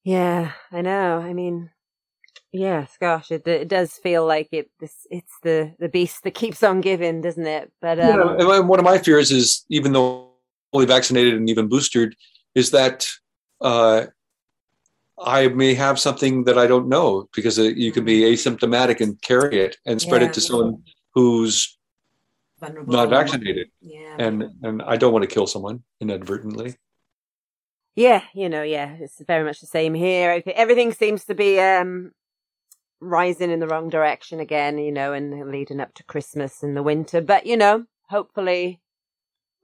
[0.04, 1.18] Yeah, I know.
[1.18, 1.70] I mean,
[2.52, 4.70] yes, gosh, it, it does feel like it.
[4.78, 7.72] This, it's the the beast that keeps on giving, doesn't it?
[7.80, 10.30] But um, Yeah, and one of my fears is, even though
[10.72, 12.14] fully vaccinated and even boosted,
[12.54, 13.06] is that
[13.60, 14.06] uh,
[15.22, 19.20] I may have something that I don't know because uh, you can be asymptomatic and
[19.20, 20.28] carry it and spread Yeah.
[20.28, 20.82] it to someone
[21.14, 21.78] who's
[22.60, 22.92] Vulnerable.
[22.92, 23.68] not vaccinated.
[23.80, 24.16] Yeah.
[24.18, 26.76] And and I don't want to kill someone inadvertently.
[27.96, 30.30] yeah, you know, yeah, it's very much the same here.
[30.30, 32.12] Everything- Everything seems to be um
[33.00, 36.82] rising in the wrong direction again, you know, and leading up to Christmas and the
[36.82, 37.20] winter.
[37.20, 38.80] But you know, hopefully,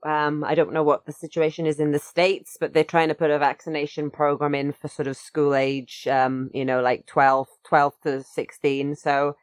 [0.03, 3.15] um, I don't know what the situation is in the states, but they're trying to
[3.15, 7.47] put a vaccination program in for sort of school age, um, you know, like 12,
[7.67, 8.95] 12 to sixteen.
[8.95, 9.35] So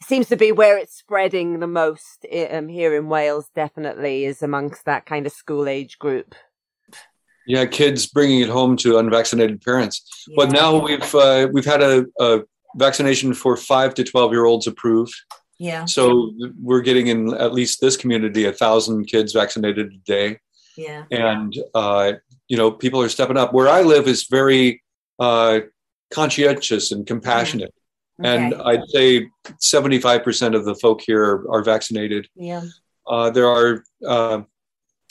[0.00, 3.48] it seems to be where it's spreading the most um, here in Wales.
[3.54, 6.34] Definitely is amongst that kind of school age group.
[7.46, 10.02] Yeah, kids bringing it home to unvaccinated parents.
[10.34, 12.40] But now we've uh, we've had a, a
[12.76, 15.14] vaccination for five to twelve year olds approved.
[15.58, 15.84] Yeah.
[15.86, 20.38] So we're getting in at least this community a thousand kids vaccinated a day.
[20.76, 21.04] Yeah.
[21.10, 22.12] and uh,
[22.48, 23.52] you know people are stepping up.
[23.54, 24.82] Where I live is very
[25.18, 25.60] uh,
[26.12, 27.72] conscientious and compassionate,
[28.22, 28.62] and Okay.
[28.62, 29.28] I'd say
[29.58, 32.28] seventy five percent of the folk here are, are vaccinated.
[32.34, 32.64] Yeah.
[33.06, 34.42] Uh, there are uh,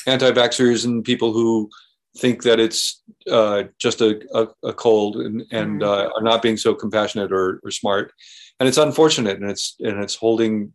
[0.05, 1.69] anti-vaxxers and people who
[2.17, 6.57] think that it's uh, just a, a, a cold and, and uh, are not being
[6.57, 8.13] so compassionate or, or smart,
[8.59, 10.73] and it's unfortunate, and it's and it's holding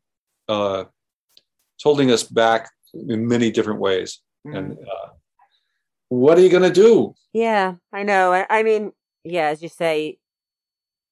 [0.48, 0.84] uh,
[1.76, 4.20] it's holding us back in many different ways.
[4.44, 5.08] And uh,
[6.08, 7.14] what are you going to do?
[7.32, 8.32] Yeah, I know.
[8.32, 10.18] I, I mean, yeah, as you say,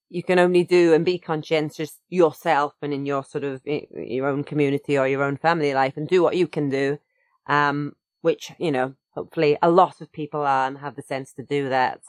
[0.08, 4.44] you can only do and be conscientious yourself and in your sort of your own
[4.44, 6.98] community or your own family life and do what you can do.
[7.46, 11.42] Um, which, you know, hopefully a lot of people are and have the sense to
[11.42, 12.00] do that.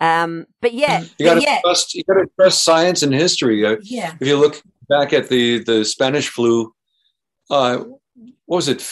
[0.00, 1.94] Um, but yeah, You got yeah, trust.
[1.94, 3.62] You got to trust science and history.
[3.82, 4.14] Yeah.
[4.20, 6.74] If you look back at the the Spanish flu,
[7.50, 7.78] uh,
[8.44, 8.82] what was it?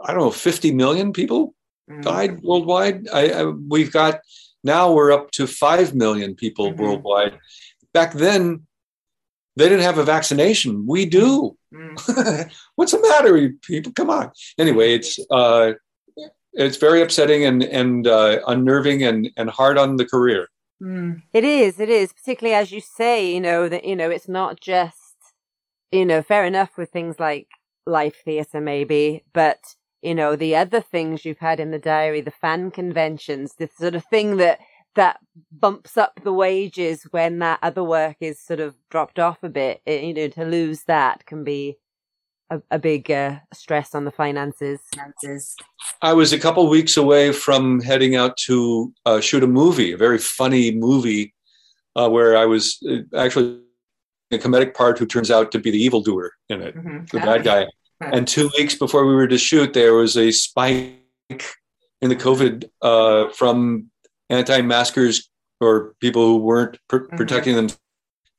[0.00, 0.30] I don't know.
[0.30, 1.54] Fifty million people
[2.00, 3.08] died worldwide.
[3.12, 4.20] I, I we've got
[4.64, 7.38] now we're up to five million people worldwide.
[7.92, 8.66] Back then,
[9.56, 10.86] they didn't have a vaccination.
[10.86, 11.56] We do.
[12.76, 13.92] What's the matter, you people?
[13.92, 14.30] Come on.
[14.58, 15.72] Anyway, it's uh,
[16.52, 20.48] it's very upsetting and and uh, unnerving and and hard on the career.
[21.32, 24.60] It is, it is, particularly as you say, you know, that, you know, it's not
[24.60, 24.96] just,
[25.92, 27.46] you know, fair enough with things like
[27.86, 29.60] live theatre maybe, but,
[30.02, 33.94] you know, the other things you've had in the diary, the fan conventions, the sort
[33.94, 34.58] of thing that,
[34.96, 35.20] that
[35.52, 39.82] bumps up the wages when that other work is sort of dropped off a bit,
[39.86, 41.78] eh, you know, to lose that can be
[42.52, 44.80] a, a big uh, stress on the finances.
[46.02, 49.96] I was a couple weeks away from heading out to uh, shoot a movie, a
[49.96, 51.34] very funny movie,
[51.96, 53.60] uh, where I was uh, actually
[54.30, 56.74] a comedic part who turns out to be the evildoer in it,
[57.10, 57.66] the bad guy.
[58.00, 60.96] And two weeks before we were to shoot, there was a spike
[62.00, 63.90] in the COVID uh, from
[64.28, 65.30] anti-maskers
[65.60, 67.68] or people who weren't pr- protecting them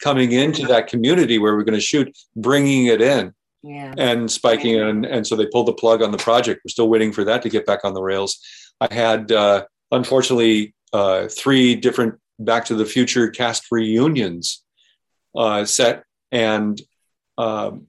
[0.02, 3.34] coming into that community where we're going to shoot, bringing it in
[3.64, 3.94] Yeah.
[3.98, 4.80] and spiking.
[4.80, 6.62] And, and so they pulled the plug on the project.
[6.64, 8.38] We're still waiting for that to get back on the rails.
[8.82, 14.64] I had, uh, unfortunately, uh, three different Back to the Future cast reunions
[15.36, 16.04] uh, set.
[16.32, 16.82] And
[17.38, 17.88] um,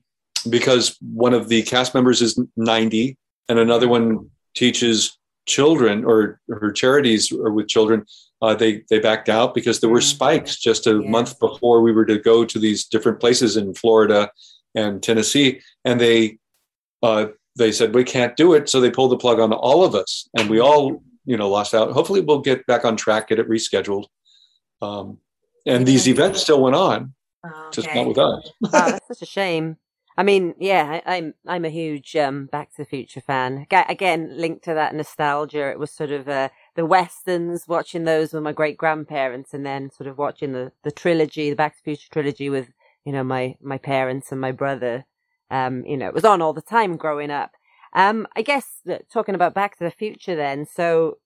[0.48, 3.16] because one of the cast members is 90
[3.48, 8.04] and another one teaches children or her charities are with children,
[8.42, 12.04] uh, they they backed out because there were spikes just a month before we were
[12.04, 14.30] to go to these different places in Florida
[14.74, 16.38] and Tennessee, and they
[17.02, 19.94] uh, they said we can't do it, so they pulled the plug on all of
[19.94, 21.92] us, and we all you know lost out.
[21.92, 24.06] Hopefully, we'll get back on track, get it rescheduled,
[24.82, 25.18] um,
[25.66, 27.14] and these events still went on,
[27.72, 28.50] just not with us.
[28.64, 29.76] oh, that's such a shame.
[30.16, 33.66] I mean, yeah, I, I'm I'm a huge um, Back to the Future fan.
[33.70, 35.70] Again, linked to that nostalgia.
[35.70, 39.90] It was sort of uh, the westerns, watching those with my great grandparents, and then
[39.90, 42.68] sort of watching the the trilogy, the Back to the Future trilogy, with
[43.04, 45.04] you know my my parents and my brother.
[45.50, 47.52] Um, you know, it was on all the time growing up.
[47.94, 50.66] Um, I guess that talking about Back to the Future, then.
[50.66, 51.18] So,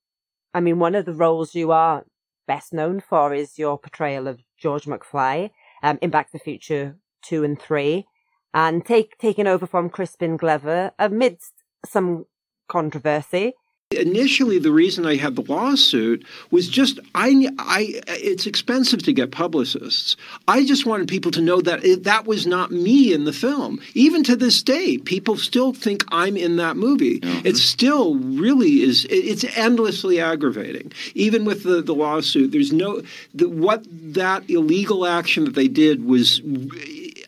[0.53, 2.05] I mean, one of the roles you are
[2.47, 5.51] best known for is your portrayal of George McFly
[5.83, 8.07] um, in Back to the Future two and three
[8.55, 11.53] and take taking over from Crispin Glover amidst
[11.85, 12.27] some
[12.69, 13.55] controversy.
[13.97, 19.31] Initially, the reason I had the lawsuit was just I, I it's expensive to get
[19.31, 20.15] publicists.
[20.47, 23.81] I just wanted people to know that it, that was not me in the film.
[23.95, 27.21] Even to this day, people still think I'm in that movie.
[27.23, 29.07] It still really is.
[29.07, 30.93] It, it's endlessly aggravating.
[31.15, 33.01] Even with the, the lawsuit, there's no
[33.33, 36.43] the, what that illegal action that they did was.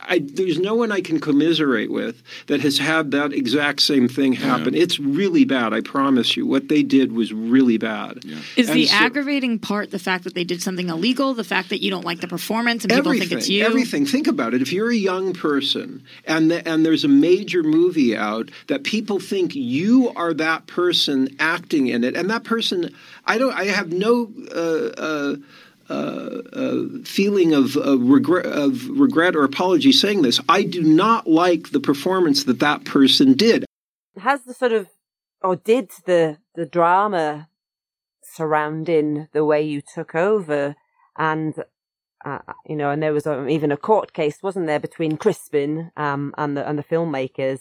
[0.02, 4.32] I, there's no one I can commiserate with that has had that exact same thing
[4.32, 4.74] happen.
[4.74, 5.72] It's really bad.
[5.72, 6.46] I promise you.
[6.46, 8.24] What they did was really bad.
[8.56, 11.68] Is And the so- aggravating part the fact that they did something illegal, the fact
[11.70, 13.64] that you don't like the performance and people think it's you?
[13.64, 14.06] Everything.
[14.06, 14.62] Think about it.
[14.62, 19.20] If you're a young person and the, and there's a major movie out that people
[19.20, 22.94] think you are that person acting in it, and that person,
[23.26, 23.52] I don't.
[23.52, 24.30] I have no.
[24.54, 25.36] Uh, uh,
[27.04, 30.40] feeling of uh, regret, of regret or apology saying this.
[30.48, 33.64] I do not like the performance that that person did.
[34.18, 34.88] Has the sort of
[35.42, 37.48] or did the the drama
[38.22, 40.76] surrounding the way you took over
[41.16, 41.54] and
[42.24, 45.90] uh, you know and there was um, even a court case wasn't there between Crispin
[45.96, 47.60] um and the and the filmmakers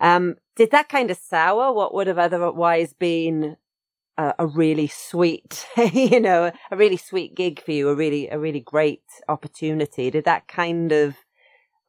[0.00, 3.56] um did that kind of sour what would have otherwise been
[4.20, 8.38] a, a really sweet you know a really sweet gig for you a really a
[8.38, 11.16] really great opportunity did that kind of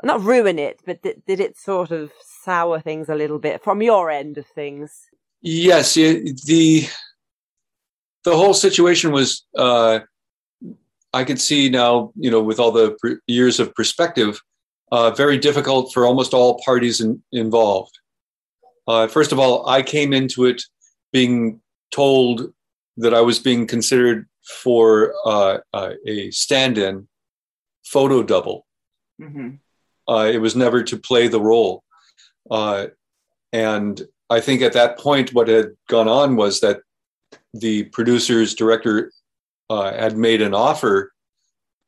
[0.04, 2.12] not ruin it but did, did it sort of
[2.44, 5.10] sour things a little bit from your end of things
[5.42, 6.88] Yes, the
[8.24, 9.46] the whole situation was.
[9.58, 10.02] Uh,
[11.14, 14.40] I could see now, you know, with all the pr- years of perspective,
[14.94, 17.92] uh, very difficult for almost all parties in, involved.
[18.88, 20.62] Uh, first of all, I came into it
[21.12, 21.60] being
[21.92, 22.54] told
[22.98, 24.28] that I was being considered
[24.64, 27.08] for uh, uh, a stand-in
[27.86, 28.66] photo double.
[29.22, 29.56] Mm-hmm.
[30.08, 31.84] Uh, it was never to play the role.
[32.50, 32.88] Uh,
[33.54, 36.82] and I think at that point, what had gone on was that
[37.54, 39.12] the producers, director
[39.70, 41.12] uh, had made an offer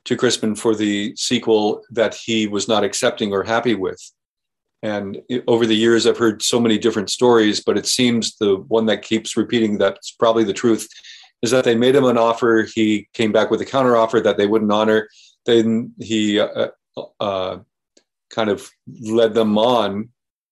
[0.06, 4.00] to Crispin for the sequel that he was not accepting or happy with.
[4.84, 8.86] And over the years, I've heard so many different stories, but it seems the one
[8.88, 10.90] that keeps repeating that's probably the truth
[11.42, 12.68] is that they made him an offer.
[12.76, 15.08] He came back with a counteroffer that they wouldn't honor.
[15.46, 16.68] Then he uh,
[17.20, 17.60] uh,
[18.30, 18.70] kind of
[19.02, 20.10] led them on,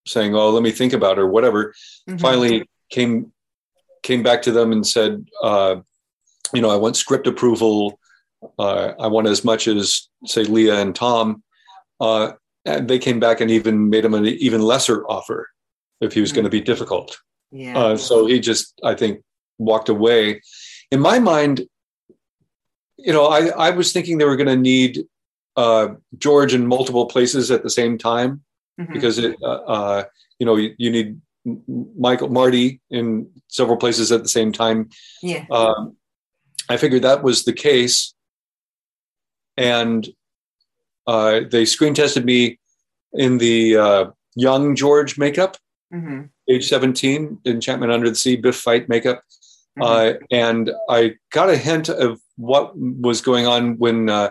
[0.07, 1.73] saying, "Oh, let me think about it," or whatever.
[2.09, 2.21] Mhm.
[2.21, 3.33] Finally, came
[4.01, 5.75] came back to them and said, uh,
[6.53, 7.99] "You know, I want script approval.
[8.57, 11.43] Uh, I want as much as say Lea and Tom."
[12.65, 15.49] And they came back and even made him an even lesser offer
[15.99, 17.17] if he was going to be difficult.
[17.51, 17.77] Yeah.
[17.77, 19.21] Uh, so he just, I think,
[19.57, 20.41] walked away.
[20.91, 21.61] In my mind,
[22.97, 25.05] you know, I, I was thinking they were going to need
[25.57, 28.43] uh, George in multiple places at the same time
[28.79, 28.93] Mhm.
[28.93, 30.03] because it, uh, uh,
[30.39, 31.19] you know, you, you need
[31.97, 34.89] Michael Marty in several places at the same time.
[35.21, 35.45] Yeah.
[35.51, 35.97] Um,
[36.69, 38.13] I figured that was the case,
[39.57, 40.07] and
[41.11, 42.39] uh, they screen tested me
[43.25, 44.03] in the uh,
[44.47, 45.53] young George makeup,
[45.93, 46.29] Mhm.
[46.47, 49.19] age 17, Enchantment Under the Sea, Biff fight makeup.
[49.79, 50.99] Uh, and I
[51.37, 52.65] got a hint of what
[53.07, 54.29] was going on when uh,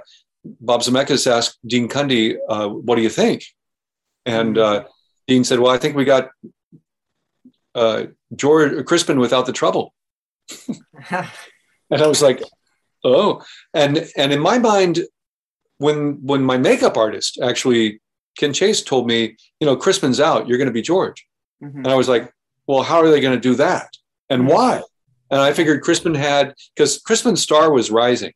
[0.69, 3.45] Bob Zemeckis asked Dean Cundey, uh, "What do you think?"
[4.27, 4.85] And uh,
[5.29, 6.31] Dean said, "Well, I think we got
[7.75, 8.01] uh,
[8.43, 9.85] George Crispin without the trouble."
[11.11, 12.43] and I was like,
[13.03, 14.95] "Oh!" And and in my mind,
[15.81, 15.99] when
[16.31, 18.01] when my makeup artist actually
[18.39, 20.47] Ken Chase told me, "You know, Crispin's out.
[20.47, 21.27] You're going to be George,"
[21.63, 21.77] Mhm.
[21.85, 22.25] and I was like,
[22.67, 23.89] "Well, how are they going to do that?
[24.29, 24.83] And why?"
[25.31, 28.33] And I figured Crispin had because Crispin's star was rising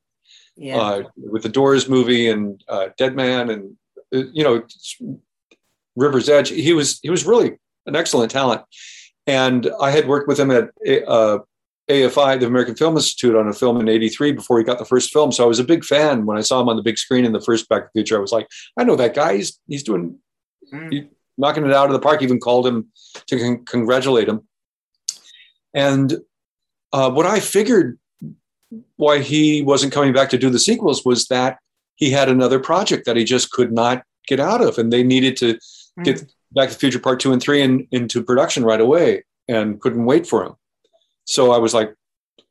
[0.56, 0.78] Yeah.
[0.80, 3.76] uh, with the Doors movie and uh, Dead Man and
[4.14, 4.62] uh, you know
[5.96, 6.48] River's Edge.
[6.50, 7.50] He was he was really
[7.86, 8.62] an excellent talent,
[9.26, 10.70] and I had worked with him at
[11.06, 11.38] uh,
[11.90, 15.12] AFI, the American Film Institute, on a film in '83 before he got the first
[15.12, 15.32] film.
[15.32, 17.32] So I was a big fan when I saw him on the big screen in
[17.32, 18.16] the first Back to the Future.
[18.16, 19.36] I was like, I know that guy.
[19.36, 20.18] He's he's doing
[20.90, 21.04] he's
[21.36, 22.22] knocking it out of the park.
[22.22, 22.90] Even called him
[23.26, 24.48] to con- congratulate him.
[25.74, 26.18] And
[26.92, 27.98] uh, what I figured
[28.96, 31.58] why he wasn't coming back to do the sequels was that
[31.96, 35.36] he had another project that he just could not get out of, and they needed
[35.38, 35.58] to
[36.02, 39.80] get Back to the Future Part Two and Three in, into production right away, and
[39.80, 40.54] couldn't wait for him.
[41.24, 41.94] So I was like,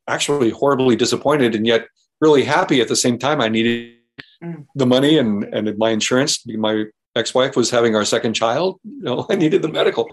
[0.08, 1.86] actually horribly disappointed, and yet
[2.20, 3.40] really happy at the same time.
[3.40, 3.96] I needed
[4.42, 4.66] mm.
[4.74, 6.44] the money and and my insurance.
[6.46, 6.84] My
[7.16, 8.80] ex-wife was having our second child.
[8.84, 10.08] You know, I needed the medical.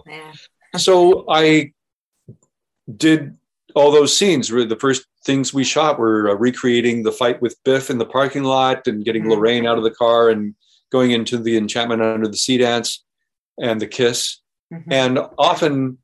[0.77, 1.73] So I
[2.95, 3.37] did
[3.75, 4.49] all those scenes.
[4.49, 8.43] The first things we shot were uh, recreating the fight with Biff in the parking
[8.43, 9.31] lot and getting mm.
[9.31, 10.55] Lorraine out of the car and
[10.91, 13.03] going into the enchantment under the sea dance
[13.61, 14.39] and the kiss.
[14.73, 14.91] Mm-hmm.
[14.91, 15.97] And often,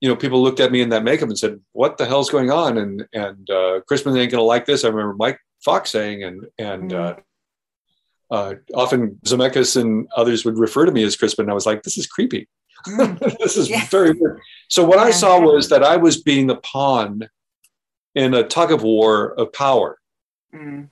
[0.00, 2.50] you know, people looked at me in that makeup and said, "What the hell's going
[2.50, 4.84] on?" And and uh, Crispin ain't gonna like this.
[4.84, 7.16] I remember Mike Fox saying, and and uh,
[8.30, 11.48] uh, often Zemeckis and others would refer to me as Crispin.
[11.48, 12.48] I was like, "This is creepy.
[13.40, 17.28] this is very weird." So what I saw was that I was being a pawn
[18.14, 19.98] in a tug of war of power.
[20.54, 20.88] Mm.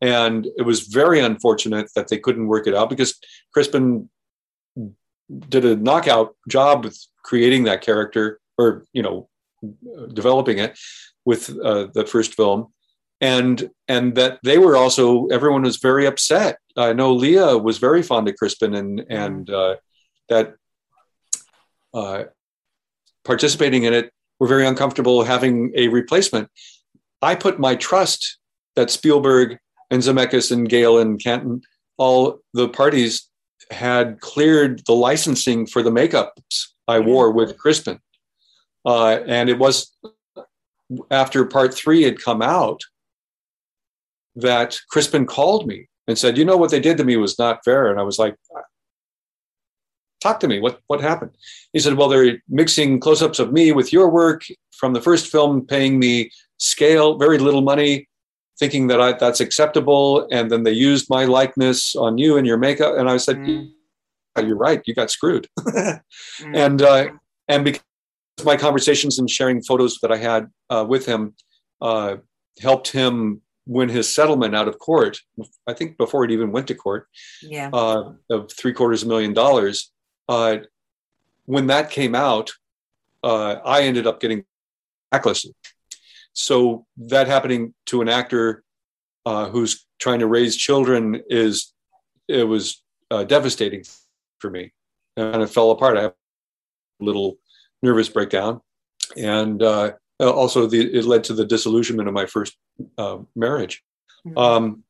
[0.00, 3.18] And it was very unfortunate that they couldn't work it out because
[3.52, 4.10] Crispin
[5.48, 9.28] did a knockout job with creating that character or, you know,
[10.12, 10.78] developing it
[11.24, 12.68] with uh, the first film.
[13.20, 16.58] And and that they were also everyone was very upset.
[16.76, 19.76] I know Lea was very fond of Crispin and and uh,
[20.28, 20.56] that
[21.94, 22.24] uh,
[23.24, 26.50] participating in it were very uncomfortable having a replacement.
[27.22, 28.38] I put my trust
[28.76, 29.58] that Spielberg
[29.90, 31.62] and Zemeckis and Gale and Canton,
[31.96, 33.30] all the parties
[33.74, 38.00] had cleared the licensing for the makeups I wore with Crispin.
[38.84, 39.94] Uh, and it was
[41.10, 42.80] after part three had come out
[44.36, 47.64] that Crispin called me and said, You know, what they did to me was not
[47.64, 47.90] fair.
[47.90, 48.36] And I was like,
[50.20, 50.58] Talk to me.
[50.58, 51.32] What, what happened?
[51.72, 55.30] He said, Well, they're mixing close ups of me with your work from the first
[55.30, 58.08] film, paying me scale, very little money,
[58.58, 60.26] thinking that I, that's acceptable.
[60.30, 62.94] And then they used my likeness on you and your makeup.
[62.96, 64.82] And I said, "Yeah, You're right.
[64.86, 65.48] You got screwed.
[66.52, 67.08] And, uh,
[67.48, 67.82] and because
[68.44, 71.34] my conversations and sharing photos that I had uh, with him
[71.80, 72.16] uh,
[72.60, 75.18] helped him win his settlement out of court.
[75.66, 77.06] I think before it even went to court,
[77.42, 77.70] Yeah.
[77.72, 79.92] uh, of three quarters of a million dollars.
[80.28, 80.58] Uh,
[81.46, 82.50] when that came out,
[83.22, 84.44] uh, I ended up getting
[85.10, 85.52] blacklisted.
[86.34, 88.62] So that happening to an actor
[89.24, 91.72] uh, who's trying to raise children is
[92.28, 93.84] it was uh, devastating
[94.38, 94.72] for me,
[95.16, 95.96] and it fell apart.
[95.96, 96.14] I have
[97.00, 97.38] a little
[97.82, 98.60] nervous breakdown,
[99.16, 102.56] and uh, also the, it led to the disillusionment of my first
[102.98, 103.82] uh, marriage.
[104.36, 104.84] Um,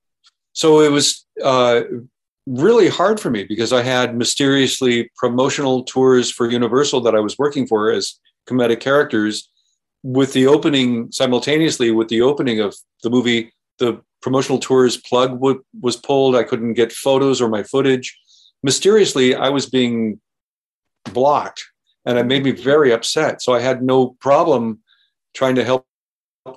[0.52, 1.82] so it was uh,
[2.46, 7.38] really hard for me because I had mysteriously promotional tours for Universal that I was
[7.38, 8.18] working for as
[8.48, 9.50] comedic characters.
[10.04, 15.64] With the opening simultaneously with the opening of the movie, the promotional tours plug w-
[15.80, 16.36] was pulled.
[16.36, 18.16] I couldn't get photos or my footage.
[18.62, 20.20] Mysteriously, I was being
[21.12, 21.64] blocked,
[22.04, 23.42] and it made me very upset.
[23.42, 24.80] So I had no problem
[25.34, 25.86] trying to help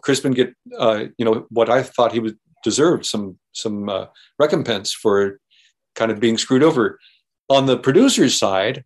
[0.02, 4.93] Crispin get, uh, you know, what I thought he would deserve some some uh, recompense
[4.93, 5.39] for
[5.95, 7.00] kind of being screwed over.
[7.50, 8.84] On the producer's side,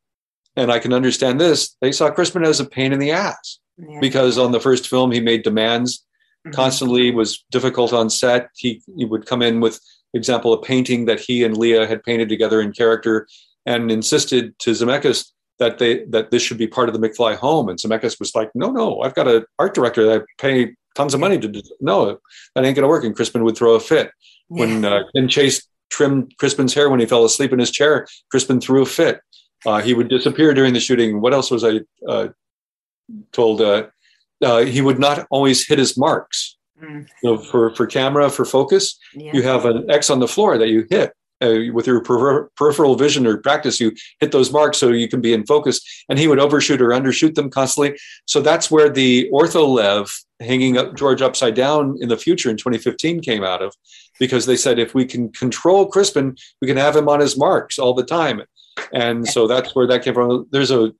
[0.55, 3.59] and I can understand this, they saw Crispin as a pain in the ass
[3.99, 6.05] because on the first film he made demands.
[6.53, 8.49] Constantly was difficult on set.
[8.55, 9.79] He, he would come in with
[10.13, 13.27] example a painting that he and lea had painted together in character
[13.65, 17.69] and insisted to zemeckis that they that this should be part of the mcfly home.
[17.69, 21.13] And zemeckis was like no no i've got an art director that i pay tons
[21.13, 22.17] of money to do no
[22.55, 23.03] that ain't going to work.
[23.03, 24.11] And crispin would throw a fit.
[24.47, 28.59] When uh, ken chase trimmed crispin's hair when he fell asleep in his chair crispin
[28.59, 29.21] threw a fit.
[29.63, 31.21] Uh, he would disappear during the shooting.
[31.21, 32.29] What else was i uh,
[33.31, 33.87] told uh,
[34.43, 36.57] uh, he would not always hit his marks.
[36.81, 37.07] Mm.
[37.23, 39.31] You know, for for camera for focus, Yeah.
[39.33, 42.95] you have an X on the floor that you hit uh, with your peripher- peripheral
[42.95, 43.79] vision or practice.
[43.79, 45.79] You hit those marks so you can be in focus.
[46.09, 47.99] And he would overshoot or undershoot them constantly.
[48.25, 53.21] So that's where the ortholev hanging up George upside down in the future in 2015
[53.21, 53.75] came out of,
[54.19, 57.77] because they said if we can control Crispin, we can have him on his marks
[57.77, 58.41] all the time.
[58.91, 60.47] And so that's where that came from.
[60.51, 60.91] There's a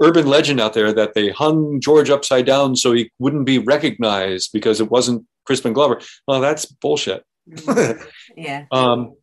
[0.00, 4.50] urban legend out there that they hung George upside down so he wouldn't be recognized
[4.52, 6.00] because it wasn't Crispin Glover.
[6.26, 7.24] Well, that's bullshit.
[8.36, 8.66] Yeah.
[8.70, 9.14] um,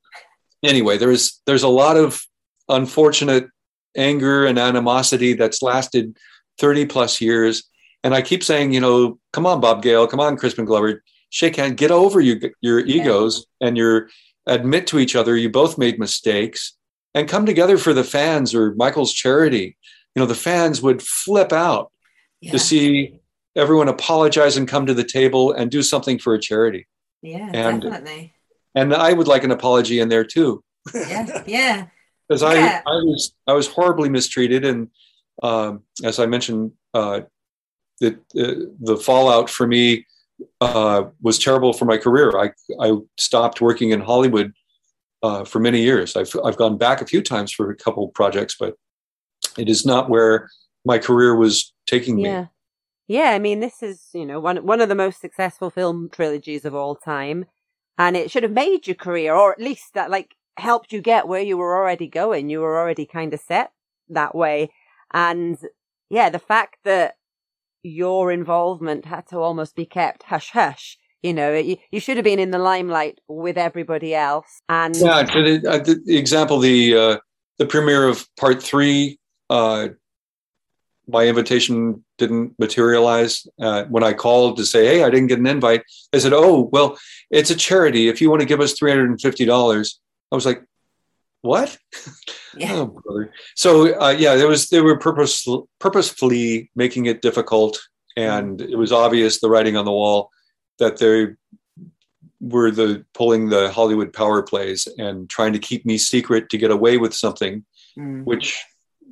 [0.63, 2.21] anyway, there's there's a lot of
[2.67, 3.47] unfortunate
[3.95, 6.17] anger and animosity that's lasted
[6.59, 7.63] 30 plus years.
[8.03, 11.55] and I keep saying, you know, come on, Bob Gale, come on, Crispin Glover, shake
[11.55, 14.09] hand, get over you, your egos and your
[14.45, 16.77] admit to each other you both made mistakes
[17.13, 19.77] and come together for the fans or Michael's charity.
[20.15, 21.91] You know, the fans would flip out
[22.51, 23.19] to see
[23.55, 26.87] everyone apologize and come to the table and do something for a charity.
[27.21, 28.33] Yeah, And- definitely.
[28.75, 30.63] And I would like an apology in there too.
[30.93, 31.85] Yeah, yeah.
[32.29, 32.81] because Yeah.
[32.85, 34.89] I, I was I was horribly mistreated, and
[35.41, 37.21] um, as I mentioned, uh,
[37.99, 40.05] the uh, the fallout for me
[40.61, 42.37] uh, was terrible for my career.
[42.37, 44.53] I I stopped working in Hollywood
[45.23, 46.15] uh, for many years.
[46.15, 48.75] I've I've gone back a few times for a couple projects, but
[49.57, 50.49] it is not where
[50.85, 52.23] my career was taking me.
[52.23, 52.45] Yeah.
[53.09, 56.65] Yeah, I mean, this is, you know, one one of the most successful film trilogies
[56.65, 57.45] of all time.
[57.97, 61.27] And it should have made your career, or at least that like helped you get
[61.27, 62.49] where you were already going.
[62.49, 63.71] You were already kind of set
[64.09, 64.69] that way.
[65.13, 65.57] And
[66.09, 67.15] yeah, the fact that
[67.83, 70.97] your involvement had to almost be kept hush hush.
[71.23, 74.61] You know, you, you should have been in the limelight with everybody else.
[74.69, 77.17] And Yeah, uh, the, the example, the uh,
[77.57, 79.17] the premiere of part three,
[79.49, 79.89] uh,
[81.07, 83.47] my invitation didn't materialize.
[83.59, 86.69] Uh, when I called to say, "Hey, I didn't get an invite," they said, "Oh,
[86.71, 86.97] well,
[87.31, 88.07] it's a charity.
[88.07, 89.99] If you want to give us three hundred and fifty dollars,"
[90.31, 90.63] I was like,
[91.41, 91.77] "What?"
[92.61, 93.33] oh, brother.
[93.55, 95.47] So uh, yeah, there was they were purpose,
[95.79, 97.79] purposefully making it difficult,
[98.17, 100.31] and it was obvious the writing on the wall
[100.79, 101.35] that they
[102.39, 106.69] were the pulling the Hollywood power plays and trying to keep me secret to get
[106.69, 107.65] away with something,
[108.25, 108.63] which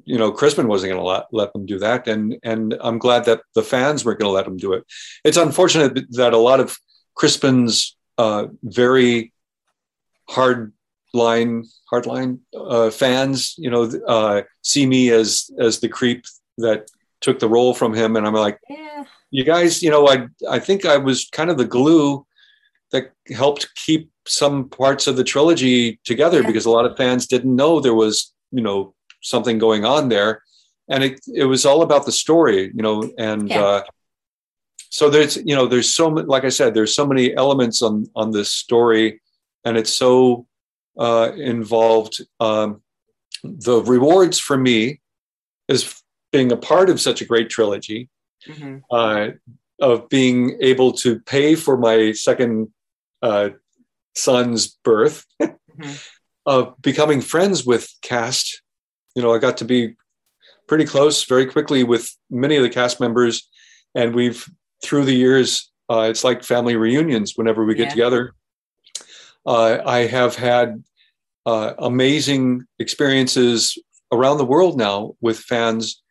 [0.05, 3.25] you know Crispin wasn't going to let, let them do that, and and I'm glad
[3.25, 4.83] that the fans weren't going to let them do it.
[5.23, 6.77] It's unfortunate that a lot of
[7.15, 9.33] Crispin's uh, very
[10.29, 10.73] hard
[11.13, 16.25] line hard line uh, fans, you know, uh, see me as as the creep
[16.57, 16.89] that
[17.21, 19.05] took the role from him, and I'm like, Yeah.
[19.31, 22.25] you guys, you know, I I think I was kind of the glue
[22.91, 27.55] that helped keep some parts of the trilogy together because a lot of fans didn't
[27.55, 28.93] know there was, you know,
[29.25, 30.41] something going on there,
[30.87, 33.63] and it it was all about the story, you know, and Yeah.
[33.63, 33.83] uh,
[34.89, 38.05] so there's you know there's so many like I said there's so many elements on
[38.15, 39.21] on this story,
[39.65, 40.47] and it's so
[40.97, 42.21] uh, involved.
[42.39, 42.81] Um,
[43.43, 45.01] the rewards for me
[45.67, 48.09] is being a part of such a great trilogy
[48.47, 48.77] Mm-hmm.
[48.91, 49.27] uh,
[49.79, 52.71] of being able to pay for my second
[53.23, 53.49] uh,
[54.15, 55.25] son's birth,
[56.45, 58.61] of becoming friends with cast.
[59.15, 59.95] You know, I got to be
[60.67, 63.49] pretty close very quickly with many of the cast members,
[63.95, 64.47] and we've
[64.83, 67.91] through the years, uh, it's like family reunions whenever we get Yeah.
[67.91, 68.33] together.
[69.45, 70.83] Uh, I have had
[71.45, 73.77] uh, amazing experiences
[74.11, 76.01] around the world now with fans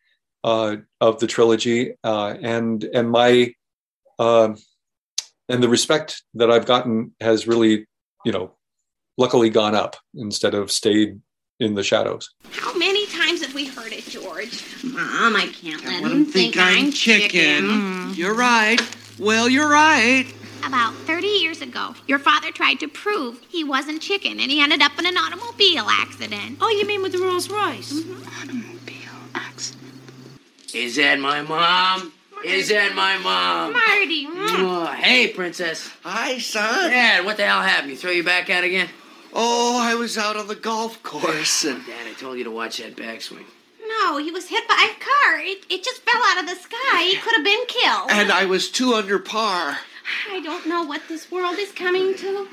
[0.44, 3.54] uh, of the trilogy, uh, and and my
[4.18, 4.56] um
[5.48, 7.86] and the respect that I've gotten has really,
[8.24, 8.52] you know,
[9.18, 11.20] luckily gone up instead of stayed
[11.64, 12.30] in the shadows.
[12.50, 14.62] How many times have we heard it, George?
[14.84, 18.14] Mom, I can't let, Let him him think I'm chicken.
[18.14, 18.80] You're right.
[19.18, 20.26] Well, you're right.
[20.66, 24.80] About 30 years ago, your father tried to prove he wasn't chicken, and he ended
[24.82, 26.58] up in an automobile accident.
[26.60, 27.92] Oh, you mean with the Rolls Royce?
[27.92, 28.42] Mm-hmm.
[28.42, 29.92] Automobile accident.
[30.74, 32.12] Is that my mom?
[32.44, 33.72] Is that my mom?
[33.72, 34.26] Marty.
[34.26, 35.90] Oh, hey, princess.
[36.02, 36.90] Hi, son.
[36.90, 37.90] Dad, what the hell happened?
[37.90, 38.88] You throw you back out again?
[39.34, 42.78] Oh, I was out on the golf course and Dad, I told you to watch
[42.78, 43.44] that backswing.
[43.86, 45.38] No, he was hit by a car.
[45.40, 47.02] It, it just fell out of the sky.
[47.02, 48.10] He could have been killed.
[48.10, 49.78] and I was two under par.
[50.30, 52.48] I don't know what this world is coming to.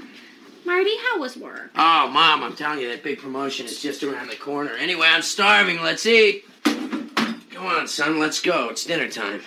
[0.66, 1.72] Marty, how was work?
[1.76, 4.72] Oh, Mom, I'm telling you, that big promotion is just around the corner.
[4.74, 5.82] Anyway, I'm starving.
[5.82, 6.44] Let's eat.
[6.64, 8.70] Come on, son, let's go.
[8.70, 9.42] It's dinner time.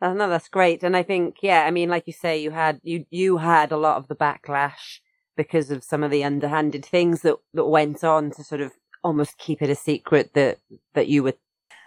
[0.00, 0.82] Oh, no, that's great.
[0.82, 3.76] And I think, yeah, I mean, like you say, you had you you had a
[3.76, 5.00] lot of the backlash
[5.36, 9.38] because of some of the underhanded things that that went on to sort of almost
[9.38, 10.58] keep it a secret that
[10.94, 11.34] that you were.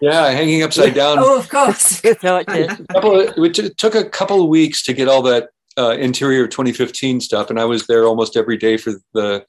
[0.02, 1.18] Yeah, hanging upside down.
[1.20, 2.02] Oh, of course.
[2.22, 2.46] tortured.
[2.90, 7.60] it took a couple of weeks to get all that uh, interior 2015 stuff, and
[7.60, 9.46] I was there almost every day for the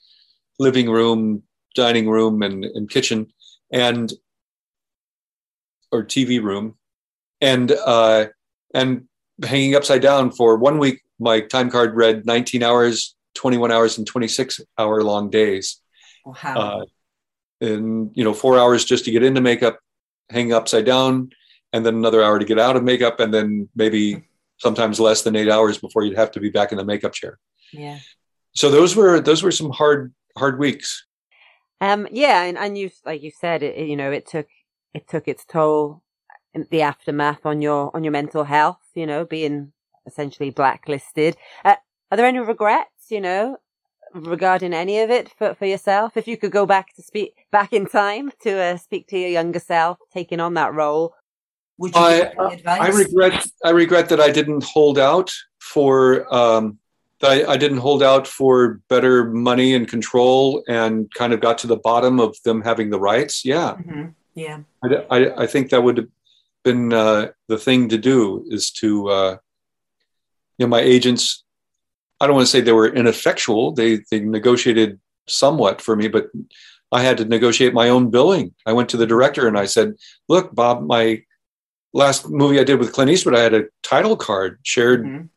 [0.58, 1.42] living room,
[1.74, 3.26] dining room, and, and kitchen,
[3.72, 4.12] and
[5.90, 6.76] or TV room,
[7.40, 8.26] and uh,
[8.74, 9.04] and
[9.44, 11.02] hanging upside down for one week.
[11.20, 15.80] My time card read 19 hours, 21 hours, and 26 hour long days.
[16.26, 16.34] Wow.
[16.44, 16.84] Uh,
[17.60, 19.78] and you know, four hours just to get into makeup,
[20.28, 21.30] hang upside down,
[21.72, 24.24] and then another hour to get out of makeup, and then maybe
[24.58, 27.38] sometimes less than eight hours before you'd have to be back in the makeup chair.
[27.72, 27.98] yeah.
[28.54, 31.06] So those were those were some hard hard weeks.
[31.80, 34.48] Um, yeah, and, and you like you said, it, you know, it took
[34.94, 36.02] it took its toll.
[36.54, 38.82] in the aftermath on your on your mental health.
[38.94, 39.72] You know, being
[40.06, 41.36] essentially blacklisted.
[41.64, 41.76] Uh,
[42.10, 42.97] are there any regrets?
[43.10, 43.58] You know,
[44.14, 46.16] regarding any of it for, for yourself?
[46.16, 49.30] If you could go back to speak back in time to uh, speak to your
[49.30, 51.14] younger self, taking on that role,
[51.78, 52.32] would I,
[52.66, 56.78] I regret I regret that I didn't hold out for um,
[57.20, 61.58] that I, I didn't hold out for better money and control and kind of got
[61.58, 63.44] to the bottom of them having the rights.
[63.44, 64.14] Yeah, Mhm.
[64.34, 64.58] Yeah.
[64.84, 66.08] I, I, I think that would have
[66.62, 69.36] been uh, the thing to do is to, uh,
[70.58, 71.44] you know, my agents,
[72.20, 73.72] I don't want to say they were ineffectual.
[73.72, 76.28] They, they negotiated somewhat for me, but
[76.90, 78.54] I had to negotiate my own billing.
[78.66, 79.94] I went to the director and I said,
[80.28, 81.22] look, Bob, my
[81.92, 85.28] last movie I did with Clint Eastwood, I had a title card, shared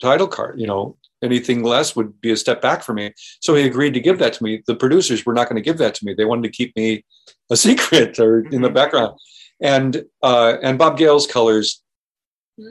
[0.00, 3.12] title card, you know, anything less would be a step back for me.
[3.40, 4.62] So he agreed to give that to me.
[4.66, 6.14] The producers were not going to give that to me.
[6.14, 7.04] They wanted to keep me
[7.50, 9.18] a secret or in the background.
[9.60, 11.82] And uh, and Bob Gale's colors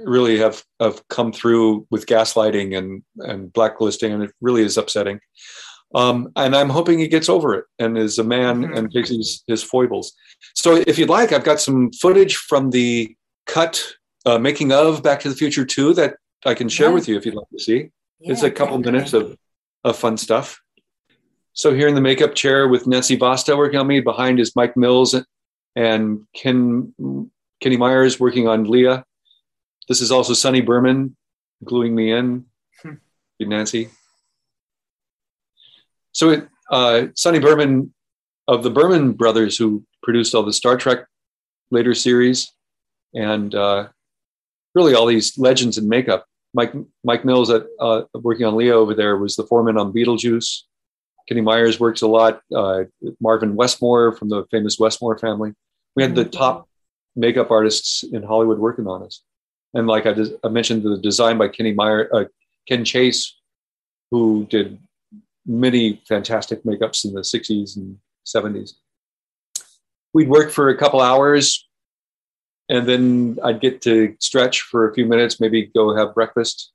[0.05, 5.19] really have have come through with gaslighting and and blacklisting, and it really is upsetting.
[5.95, 9.43] Um, and I'm hoping he gets over it and is a man and takes his,
[9.47, 10.13] his foibles.
[10.53, 13.15] So if you'd like, I've got some footage from the
[13.47, 13.83] cut
[14.23, 16.93] uh, making of Back to the Future 2 that I can share Yeah.
[16.93, 17.89] with you if you'd like to see.
[18.19, 18.91] it's a couple definitely.
[18.91, 19.37] minutes of,
[19.83, 20.61] of fun stuff.
[21.53, 24.77] So here in the makeup chair with Nancy Vasta working on me, behind is Mike
[24.77, 25.15] Mills
[25.75, 26.93] and Ken
[27.61, 29.01] Kenny Myers working on Lea.
[29.89, 31.17] This is also Sonny Burman
[31.65, 32.45] gluing me in.
[33.47, 33.89] Nancy.
[36.11, 37.93] So it, uh, Sonny Burman
[38.47, 41.05] of the Burman brothers, who produced all the Star Trek
[41.71, 42.51] later series,
[43.13, 43.87] and uh,
[44.75, 46.25] really all these legends in makeup.
[46.53, 50.63] Mike Mike Mills, at, uh, working on Leo over there, was the foreman on Beetlejuice.
[51.27, 52.41] Kenny Myers works a lot.
[52.53, 52.85] Uh,
[53.21, 55.53] Marvin Westmore from the famous Westmore family.
[55.95, 56.67] We had the top
[57.15, 59.21] makeup artists in Hollywood working on us.
[59.73, 62.25] And like I, I mentioned, the design by Kenny Meyer, uh,
[62.67, 63.35] Ken Chase,
[64.11, 64.79] who did
[65.45, 68.71] many fantastic makeups in the 60s and 70s.
[70.13, 71.67] We'd work for a couple hours,
[72.67, 76.71] and then I'd get to stretch for a few minutes, maybe go have breakfast,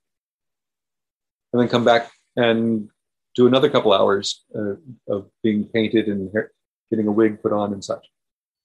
[1.52, 2.88] and then come back and
[3.34, 4.74] do another couple hours uh,
[5.08, 6.52] of being painted and hair,
[6.90, 8.06] getting a wig put on and such.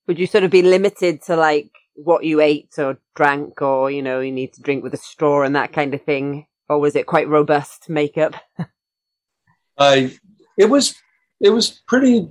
[0.08, 1.72] would you sort of be limited to like
[2.04, 5.44] what you ate or drank, or you know, you need to drink with a straw
[5.44, 8.36] and that kind of thing, or was it quite robust makeup?
[9.78, 10.18] I
[10.58, 10.96] it was
[11.40, 12.30] it was pretty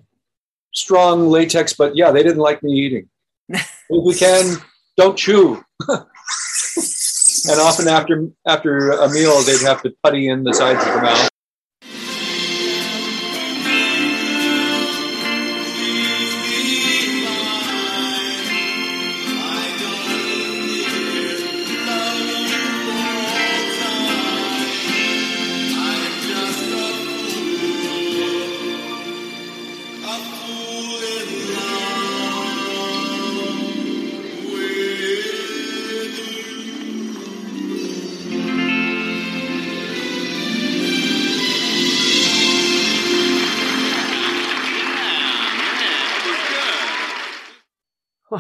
[0.75, 3.09] strong latex, but yeah, they didn't like me eating.
[3.49, 4.57] if we can,
[4.97, 5.63] don't chew.
[5.89, 11.03] and often after after a meal, they'd have to putty in the sides of the
[11.03, 11.28] mouth.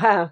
[0.08, 0.30] Wow.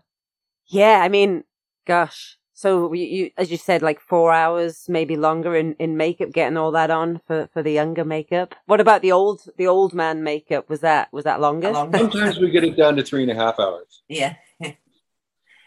[0.66, 1.44] Yeah, I mean,
[1.86, 2.38] gosh.
[2.54, 6.56] So you, you, as you said, like four hours, maybe longer in, in makeup, getting
[6.56, 8.54] all that on for, for the younger makeup.
[8.64, 10.70] What about the old, the old man makeup?
[10.70, 11.74] Was that, was that longer?
[11.74, 14.36] Sometimes we get it down to three and a half hours, Yeah.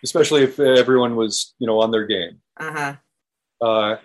[0.03, 2.41] especially if everyone was you know on their game.
[2.57, 2.95] Uh-huh.
[3.61, 3.98] Uh,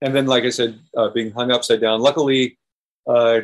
[0.00, 2.00] and then, like I said, uh, being hung upside down.
[2.00, 2.58] Luckily,
[3.06, 3.40] uh,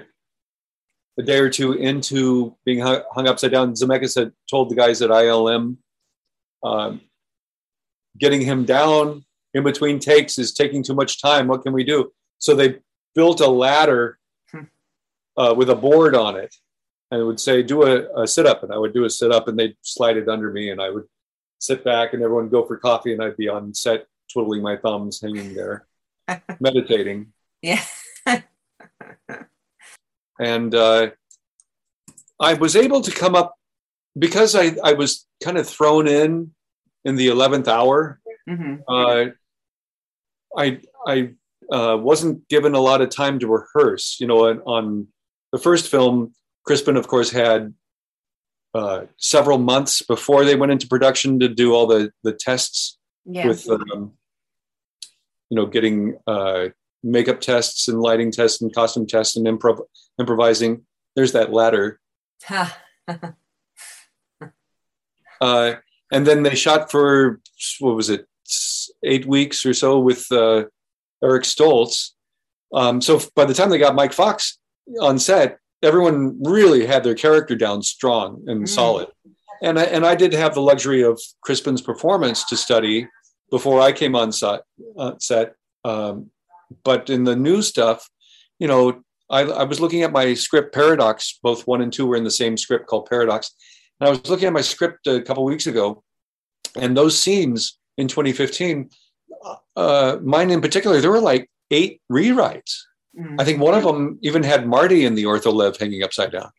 [1.19, 5.11] a day or two into being hung, upside down, Zemeckis had told the guys at
[5.11, 5.77] ILM,
[6.63, 7.01] um,
[8.19, 9.25] getting him down
[9.55, 11.49] in between takes is taking too much time.
[11.49, 12.13] What can we do?
[12.39, 12.79] So they
[13.15, 14.19] built a ladder
[15.37, 16.55] uh, with a board on it,
[17.11, 19.33] and it would say, "Do a, a sit up," and I would do a sit
[19.33, 21.05] up, and they'd slide it under me, and I would
[21.59, 25.21] sit back, and everyone go for coffee, and I'd be on set twiddling my thumbs,
[25.21, 25.87] hanging there,
[26.61, 27.33] meditating.
[27.63, 27.83] Yeah.
[30.39, 31.11] And uh,
[32.41, 33.55] I was able to come up
[34.19, 36.53] because I, I was kind of thrown in
[37.05, 38.21] in the eleventh hour.
[38.49, 38.83] Mhm.
[38.89, 39.31] Uh,
[40.57, 41.31] I I
[41.71, 44.17] uh, wasn't given a lot of time to rehearse.
[44.21, 45.09] You know, on, on
[45.53, 46.35] the first film,
[46.65, 47.75] Crispin, of course, had
[48.75, 53.47] uh, several months before they went into production to do all the the tests Yeah.
[53.49, 54.13] with um,
[55.51, 56.69] you know getting uh,
[57.03, 59.81] makeup tests and lighting tests and costume tests and improv
[60.19, 60.85] improvising.
[61.15, 62.01] There's that ladder.
[65.41, 65.75] Uh,
[66.13, 67.41] and then they shot for
[67.79, 68.27] what was it,
[69.05, 70.65] eight weeks or so with uh,
[71.23, 72.11] Eric Stoltz.
[72.73, 74.59] Um, so by the time they got Mike Fox
[75.01, 79.09] on set, everyone really had their character down strong and solid.
[79.63, 83.09] And I, and I did have the luxury of Crispin's performance to study
[83.51, 84.63] before I came on set.
[84.97, 85.55] Uh, set.
[85.85, 86.31] Um,
[86.85, 88.09] but in the new stuff,
[88.59, 91.39] you know, I, I was looking at my script Paradox.
[91.43, 93.55] Both one and two were in the same script called Paradox.
[94.01, 96.03] And I was looking at my script a couple weeks ago,
[96.77, 98.91] and those scenes in 2015,
[99.77, 102.75] uh, mine in particular, there were like eight rewrites.
[103.39, 106.51] I think one of them even had Marty in the ortholev hanging upside down.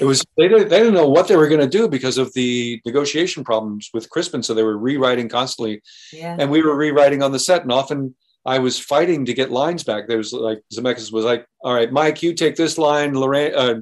[0.00, 2.32] It was they didn't, they didn't know what they were going to do because of
[2.34, 5.80] the negotiation problems with Crispin, so they were rewriting constantly,
[6.12, 6.36] Yeah.
[6.38, 9.84] and we were rewriting on the set, and often I was fighting to get lines
[9.84, 10.08] back.
[10.08, 13.74] There was like Zemeckis was like, "All right, Mike, you take this line, Lorraine, uh,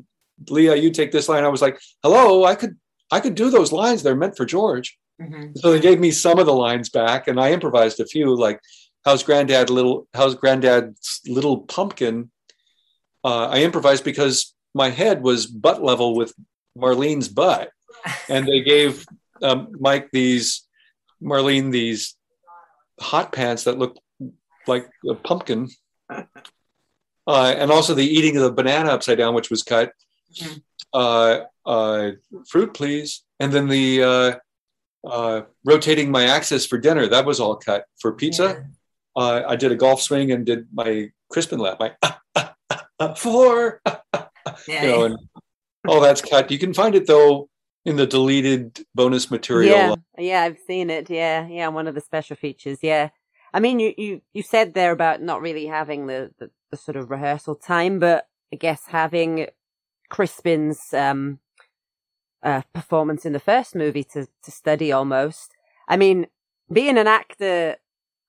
[0.48, 2.76] Lea, you take this line." I was like, "Hello, I could
[3.10, 4.02] I could do those lines.
[4.02, 4.98] They're meant for George."
[5.56, 8.60] So they gave me some of the lines back, and I improvised a few, like
[9.04, 10.06] "How's Granddad little?
[10.14, 12.30] How's Granddad's little pumpkin?"
[13.24, 16.32] Uh, I improvised because my head was butt level with
[16.76, 17.70] Marlene's butt,
[18.28, 19.04] and they gave
[19.42, 20.66] um, Mike these
[21.22, 22.16] Marlene these
[23.00, 24.00] hot pants that looked
[24.66, 25.68] like a pumpkin,
[26.08, 26.24] uh,
[27.26, 29.92] and also the eating of the banana upside down, which was cut.
[30.92, 32.10] Uh, uh,
[32.48, 34.32] fruit, please, and then the uh,
[35.08, 37.06] uh, rotating my axis for dinner.
[37.06, 38.66] That was all cut for pizza.
[39.16, 41.80] Uh, I did a golf swing and did my Crispin lap.
[41.80, 43.80] My four,
[44.66, 45.18] you know, and
[45.86, 46.50] all that's cut.
[46.50, 47.48] You can find it though
[47.84, 49.70] in the deleted bonus material.
[49.76, 51.08] Yeah, yeah, I've seen it.
[51.10, 52.78] Yeah, yeah, one of the special features.
[52.82, 53.10] Yeah,
[53.52, 56.96] I mean, you you you said there about not really having the the, the sort
[56.96, 59.46] of rehearsal time, but I guess having
[60.08, 61.38] Crispin's um
[62.42, 65.54] uh, performance in the first movie to to study almost.
[65.88, 66.26] I mean,
[66.72, 67.76] being an actor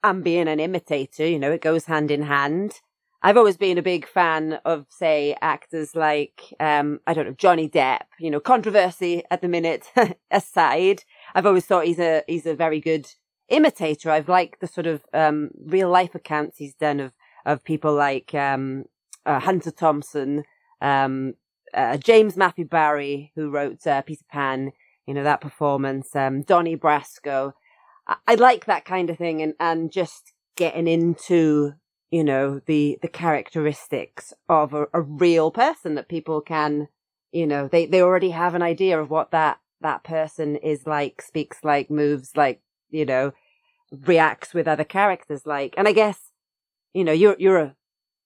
[0.04, 2.82] and being an imitator, you know, it goes hand in hand.
[3.24, 7.70] I've always been a big fan of, say, actors like, um, I don't know, Johnny
[7.70, 8.02] Depp.
[8.20, 9.92] You know, controversy at the minute
[10.32, 11.04] aside,
[11.36, 13.08] I've always thought he's a he's a very good
[13.52, 14.10] imitator.
[14.10, 17.14] I've liked the sort of um, real life accounts he's done of
[17.46, 18.86] of people like um,
[19.26, 20.44] uh, Hunter Thompson,
[20.80, 21.34] um,
[21.74, 24.72] uh, James Matthew Barrie, who wrote uh, Peter Pan.
[25.08, 27.54] You know that performance, um, Donnie Brasco.
[28.08, 31.74] I, I like that kind of thing, and and just getting into
[32.12, 36.88] you know the the characteristics of a, a real person that people can
[37.32, 41.22] you know they they already have an idea of what that that person is like
[41.22, 43.32] speaks like moves like you know
[43.92, 46.32] reacts with other characters like and i guess
[46.94, 47.76] you know you're you're a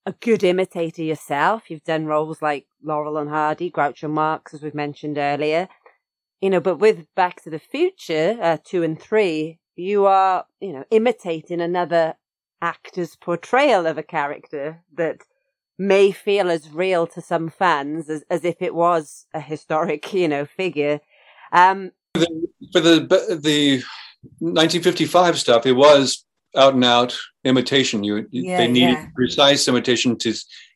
[0.07, 4.75] a good imitator yourself you've done roles like laurel and hardy groucho marx as we've
[4.75, 5.67] mentioned earlier
[6.41, 10.71] you know but with back to the future uh, 2 and 3 you are you
[10.71, 12.13] know imitating another
[12.61, 15.21] actor's portrayal of a character that
[15.77, 20.27] may feel as real to some fans as, as if it was a historic, you
[20.27, 20.99] know, figure.
[21.51, 23.83] Um, for the the
[24.39, 26.25] 1955 stuff, it was
[26.55, 28.03] out and out imitation.
[28.03, 29.07] You Yeah, they needed yeah.
[29.15, 30.33] precise imitation to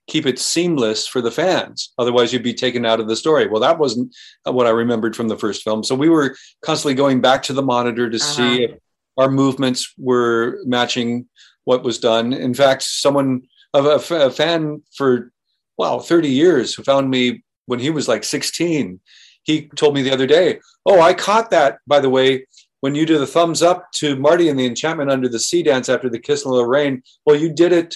[0.07, 1.93] keep it seamless for the fans.
[1.99, 3.47] Otherwise, you'd be taken out of the story.
[3.47, 5.83] Well, that wasn't what I remembered from the first film.
[5.83, 8.25] So we were constantly going back to the monitor to uh-huh.
[8.25, 8.71] see if
[9.17, 11.27] our movements were matching
[11.65, 12.33] what was done.
[12.33, 13.43] In fact, someone
[13.73, 15.31] a fan for
[15.77, 18.99] wow 30 years who found me when he was like 16
[19.43, 22.45] he told me the other day oh i caught that by the way
[22.81, 25.89] when you do the thumbs up to marty in the enchantment under the sea dance
[25.89, 27.95] after the kiss of lorraine well you did it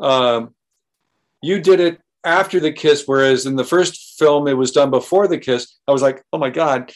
[0.00, 0.54] um,
[1.42, 5.26] you did it after the kiss whereas in the first film it was done before
[5.28, 5.76] the kiss.
[5.86, 6.92] I was like oh my god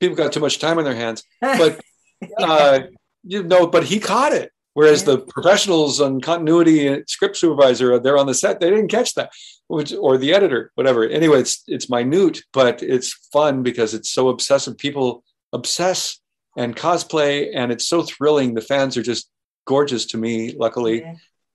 [0.00, 1.22] people got too much time on their hands.
[1.40, 1.80] But
[2.38, 2.80] uh,
[3.22, 4.52] you know but he caught it.
[4.72, 8.60] Whereas the professionals on continuity and script supervisor they're on the set.
[8.60, 9.30] They didn't catch that
[9.68, 11.06] which or the editor whatever.
[11.06, 14.78] Anyway it's it's minute but it's fun because it's so obsessive.
[14.78, 16.19] People obsess
[16.56, 18.54] and cosplay and it's so thrilling.
[18.54, 19.30] The fans are just
[19.66, 21.04] gorgeous to me luckily.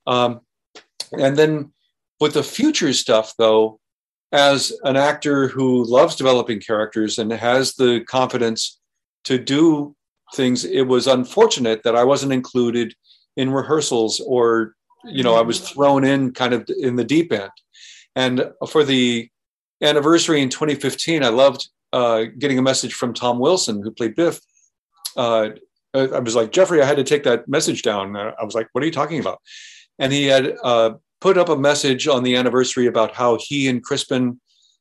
[0.06, 0.40] Um,
[1.12, 1.72] and then
[2.20, 3.78] with the future stuff though
[4.32, 8.80] as an actor who loves developing characters and has the confidence
[9.24, 9.94] to do
[10.34, 12.92] things it was unfortunate that i wasn't included
[13.36, 14.74] in rehearsals or
[15.04, 17.50] you know i was thrown in kind of in the deep end.
[18.16, 19.28] And for the
[19.82, 24.40] anniversary in 2015 i loved uh, getting a message from tom wilson who played biff
[25.16, 25.50] uh,
[25.94, 28.82] i was like jeffrey i had to take that message down i was like what
[28.82, 29.40] are you talking about
[29.98, 33.82] and he had uh, put up a message on the anniversary about how he and
[33.82, 34.38] crispin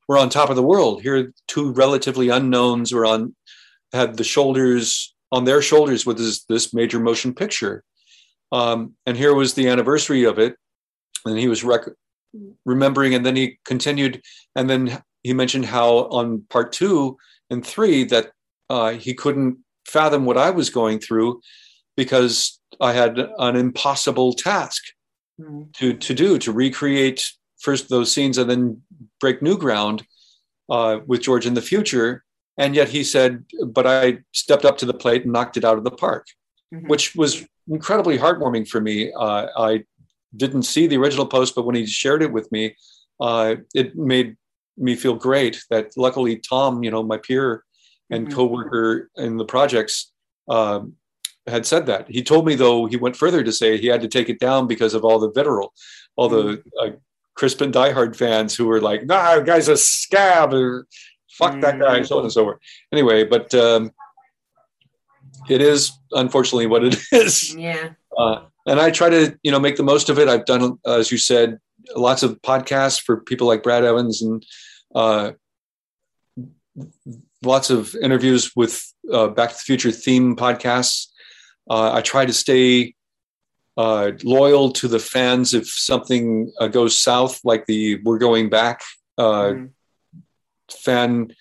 [0.08, 3.34] were on top of the world here two relatively unknowns were on
[3.94, 7.84] had the shoulders on their shoulders with this, this major motion picture.
[8.52, 10.56] Um, and here was the anniversary of it.
[11.26, 11.90] And he was rec-
[12.66, 14.22] remembering, and then he continued,
[14.56, 17.18] and then he mentioned how on part two
[17.50, 18.32] and three that
[18.70, 19.58] uh, he couldn't
[19.88, 21.42] fathom what I was going through
[21.96, 24.84] because I had an impossible task
[25.74, 27.26] to to do to recreate
[27.60, 28.82] first those scenes and then
[29.20, 30.06] break new ground
[30.70, 32.24] uh, with George in the future.
[32.58, 35.78] And yet he said, but I stepped up to the plate and knocked it out
[35.78, 36.28] of the park,
[36.88, 39.12] which was incredibly heartwarming for me.
[39.12, 39.84] Uh, I
[40.36, 42.76] didn't see the original post, but when he shared it with me,
[43.20, 44.38] uh, it made
[44.78, 47.64] me feel great that luckily Tom, you know, my peer
[48.10, 48.34] and Mhm.
[48.34, 50.12] coworker in the projects,
[50.50, 50.94] um,
[51.48, 52.08] had said that.
[52.10, 54.68] He told me though he went further to say he had to take it down
[54.68, 55.74] because of all the vitriol,
[56.16, 56.90] all the uh,
[57.36, 60.88] Crispin diehard fans who were like, "Nah, guy's a scab," or
[61.32, 62.60] "Fuck that guy," so on and so forth.
[62.92, 63.92] Anyway, but um,
[65.50, 67.54] it is unfortunately what it is.
[67.54, 67.90] Yeah.
[68.18, 70.28] Uh, and I try to, you know, make the most of it.
[70.28, 71.60] I've done, uh, as you said,
[71.96, 74.44] lots of podcasts for people like Brad Evans and
[74.96, 75.34] uh,
[77.46, 78.82] lots of interviews with
[79.12, 81.08] uh, Back to the Future theme podcasts.
[81.70, 82.96] Uh, I try to stay
[83.78, 88.82] uh, loyal to the fans if something uh, goes south, like the "We're Going Back"
[89.18, 89.54] uh,
[90.70, 91.34] fan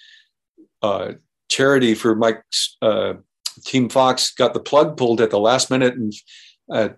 [0.83, 1.13] uh,
[1.49, 3.15] charity for Mike's uh,
[3.65, 6.13] Team Fox got the plug pulled at the last minute, and
[6.71, 6.89] uh,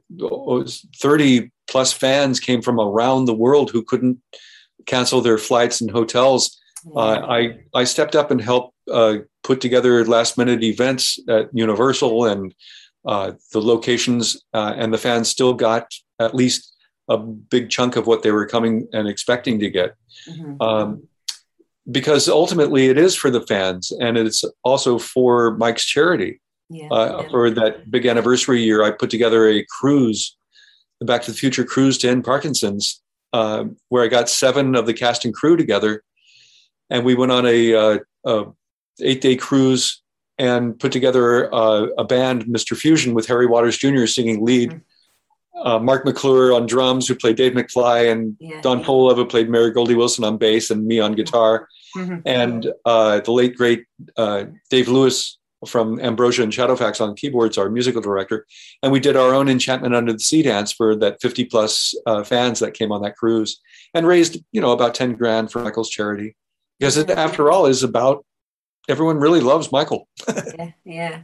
[1.00, 4.20] 30 plus fans came from around the world who couldn't
[4.86, 6.58] cancel their flights and hotels.
[6.94, 12.26] Uh, I I stepped up and helped uh, put together last minute events at Universal
[12.26, 12.54] and
[13.06, 16.74] uh, the locations, uh, and the fans still got at least
[17.08, 19.94] a big chunk of what they were coming and expecting to get.
[20.60, 21.06] Um,
[21.90, 26.40] because ultimately it is for the fans and it's also for Mike's charity.
[26.68, 30.36] Yeah, uh, For that big anniversary year, I put together a cruise,
[30.98, 33.00] the Back to the Future cruise to end Parkinson's,
[33.32, 36.02] uh, where I got seven of the cast and crew together,
[36.90, 38.46] and we went on a, uh, a
[39.02, 40.02] eight day cruise
[40.38, 42.76] and put together uh, a band, Mr.
[42.76, 44.06] Fusion, with Harry Waters Jr.
[44.06, 44.80] singing lead.
[45.58, 48.60] Uh, Marc McClure on drums, who played Dave McFly, and Yeah.
[48.60, 51.66] Don Polow, who played Mary Goldie Wilson on bass, and me on guitar
[51.96, 52.20] Mhm.
[52.26, 53.84] and uh, the late great
[54.18, 58.46] uh, Dave Lewis from Ambrosia and Shadowfax on keyboards, our musical director,
[58.82, 62.22] and we did our own Enchantment Under the Sea dance for that 50 plus uh,
[62.22, 63.58] fans that came on that cruise,
[63.94, 66.36] and raised you know about 10 grand for Michael's charity,
[66.78, 68.26] because it, after all, is about
[68.88, 70.08] everyone really loves Michael.
[70.26, 71.22] yeah, yeah.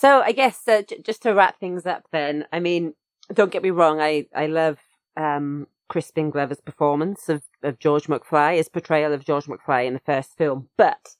[0.00, 2.94] So I guess uh, j- just to wrap things up, then I mean,
[3.34, 4.00] don't get me wrong.
[4.00, 4.78] I I love
[5.16, 10.00] um, Crispin Glover's performance of, of George McFly, his portrayal of George McFly in the
[10.06, 10.68] first film.
[10.76, 11.16] But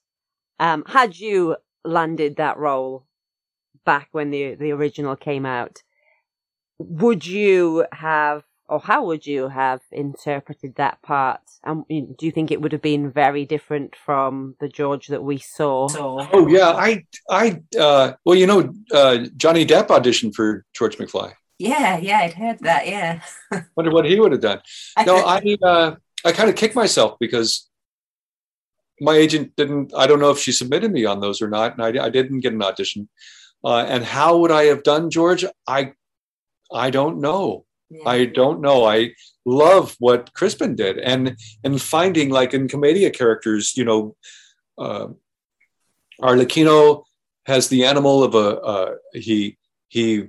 [0.59, 3.05] um, had you landed that role
[3.85, 5.83] back when the the original came out,
[6.77, 11.41] would you have, or how would you have interpreted that part?
[11.63, 15.23] And um, do you think it would have been very different from the George that
[15.23, 15.89] we saw?
[16.31, 21.33] Oh yeah, I I uh, well you know uh, Johnny Depp auditioned for George McFly.
[21.57, 22.87] Yeah, yeah, I'd heard that.
[22.87, 23.21] Yeah.
[23.75, 24.61] Wonder what he would have done.
[25.05, 27.69] No, I uh, I kind of kicked myself because
[29.01, 29.93] my agent didn't.
[29.95, 32.39] I don't know if she submitted me on those or not, and I, I didn't
[32.41, 33.09] get an audition.
[33.63, 35.43] Uh, and how would I have done, George?
[35.67, 35.93] I
[36.71, 37.65] I don't know.
[38.05, 38.85] I don't know.
[38.85, 39.13] I
[39.45, 44.15] love what Crispin did, and and finding like in commedia characters, you know,
[44.77, 45.07] uh,
[46.21, 47.03] Arlecchino
[47.45, 49.57] has the animal of a uh, he
[49.87, 50.27] he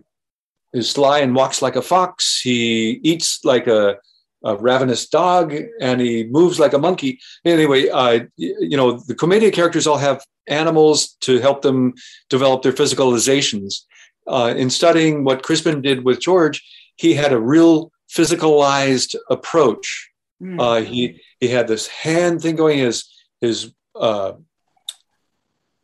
[0.72, 2.40] is sly and walks like a fox.
[2.40, 3.96] He eats like a,
[4.44, 7.20] a ravenous dog, and he moves like a monkey.
[7.44, 11.92] Anyway, uh, you know the commedia characters all have animals to help them
[12.28, 13.84] develop their physicalizations.
[14.26, 16.62] Uh, in studying what Crispin did with George,
[17.00, 17.74] he had a real
[18.16, 20.10] physicalized approach.
[20.42, 20.60] Mm.
[20.60, 21.00] Uh, he
[21.40, 22.78] he had this hand thing going.
[22.78, 22.96] His
[23.40, 24.32] his uh,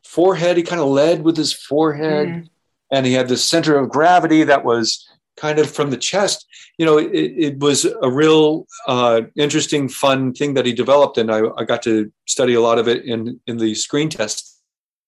[0.05, 0.57] forehead.
[0.57, 2.49] He kind of led with his forehead, Mm.
[2.91, 6.47] and he had this center of gravity that was kind of from the chest.
[6.79, 11.31] You know, it, it was a real uh, interesting, fun thing that he developed, and
[11.31, 14.61] I, I got to study a lot of it in in the screen test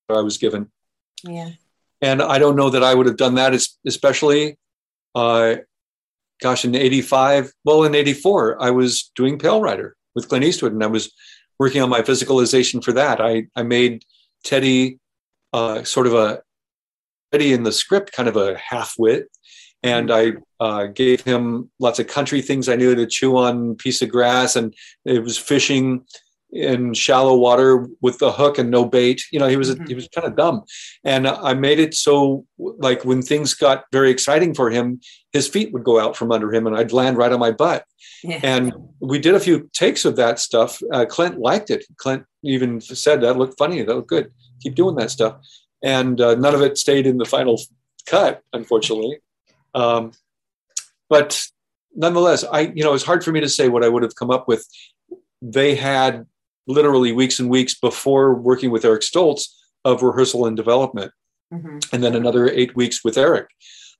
[0.08, 0.70] that I was given.
[1.22, 1.50] Yeah.
[2.00, 3.52] And I don't know that I would have done that,
[3.84, 4.56] especially,
[5.14, 5.56] uh,
[6.40, 7.52] gosh, in '85.
[7.64, 11.12] Well, in '84, I was doing Pale Rider with Clint Eastwood, and I was
[11.58, 13.20] working on my physicalization for that.
[13.20, 14.04] I I made
[14.44, 14.98] Teddy
[15.52, 16.42] uh, sort of a
[17.32, 19.28] Teddy in the script, kind of a half wit,
[19.82, 24.02] and I uh, gave him lots of country things I knew to chew on piece
[24.02, 24.74] of grass, and
[25.04, 26.04] it was fishing
[26.50, 29.22] in shallow water with the hook and no bait.
[29.30, 30.64] You know, he was he was kind of dumb,
[31.04, 35.00] and I made it so like when things got very exciting for him,
[35.32, 37.84] his feet would go out from under him, and I'd land right on my butt.
[38.24, 38.40] Yeah.
[38.42, 40.80] And we did a few takes of that stuff.
[40.92, 41.84] Uh, Clint liked it.
[41.96, 43.82] Clint even said that looked funny.
[43.82, 44.32] That looked good.
[44.62, 45.36] Keep doing that stuff.
[45.84, 47.60] And uh, none of it stayed in the final
[48.06, 49.20] cut, unfortunately.
[49.74, 50.12] Um,
[51.08, 51.46] but
[51.94, 54.30] nonetheless, I you know it's hard for me to say what I would have come
[54.30, 54.66] up with.
[55.40, 56.26] They had
[56.68, 59.48] literally weeks and weeks before working with Eric Stoltz
[59.84, 61.12] of rehearsal and development
[61.52, 61.78] Mm-hmm.
[61.94, 63.48] and then another eight weeks with Eric.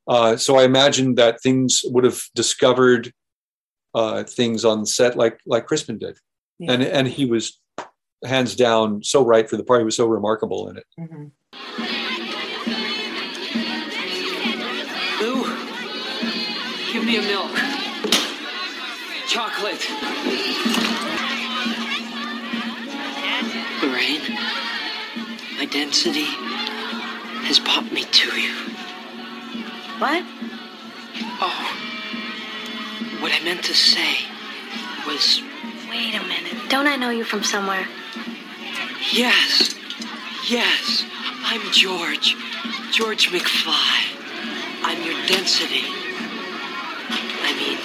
[0.06, 3.10] Uh, so I imagine that things would have discovered
[3.94, 6.18] uh, things on set like like Crispin did,
[6.58, 6.72] Yeah.
[6.72, 7.58] and and he was
[8.22, 9.80] hands down so right for the part.
[9.80, 10.84] He was so remarkable in it.
[11.00, 11.24] Mm-hmm.
[15.22, 15.42] Lou,
[16.92, 17.50] give me a milk.
[19.26, 19.80] Chocolate.
[25.70, 26.24] Density
[27.46, 28.54] has popped me to you.
[29.98, 30.24] What?
[31.40, 34.16] Oh, what I meant to say
[35.06, 35.42] was
[35.90, 36.68] Wait a minute.
[36.68, 37.86] Don't I know you from somewhere?
[39.12, 39.74] yes,
[40.48, 41.04] yes,
[41.44, 42.36] I'm George,
[42.92, 44.14] George McFly.
[44.82, 45.84] I'm your density.
[47.40, 47.78] I mean,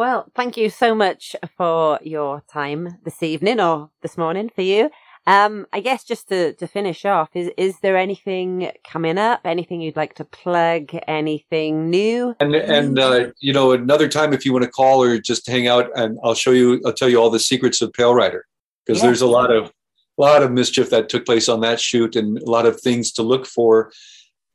[0.00, 4.88] Well, thank you so much for your time this evening or this morning for you.
[5.26, 9.42] Um, I guess just to, to finish off, is is there anything coming up?
[9.44, 10.88] Anything you'd like to plug?
[11.06, 12.34] Anything new?
[12.40, 15.68] And and uh, you know another time if you want to call or just hang
[15.68, 16.80] out, and I'll show you.
[16.86, 18.46] I'll tell you all the secrets of Pale Rider
[18.86, 19.08] because Yeah.
[19.08, 22.38] there's a lot of a lot of mischief that took place on that shoot and
[22.38, 23.92] a lot of things to look for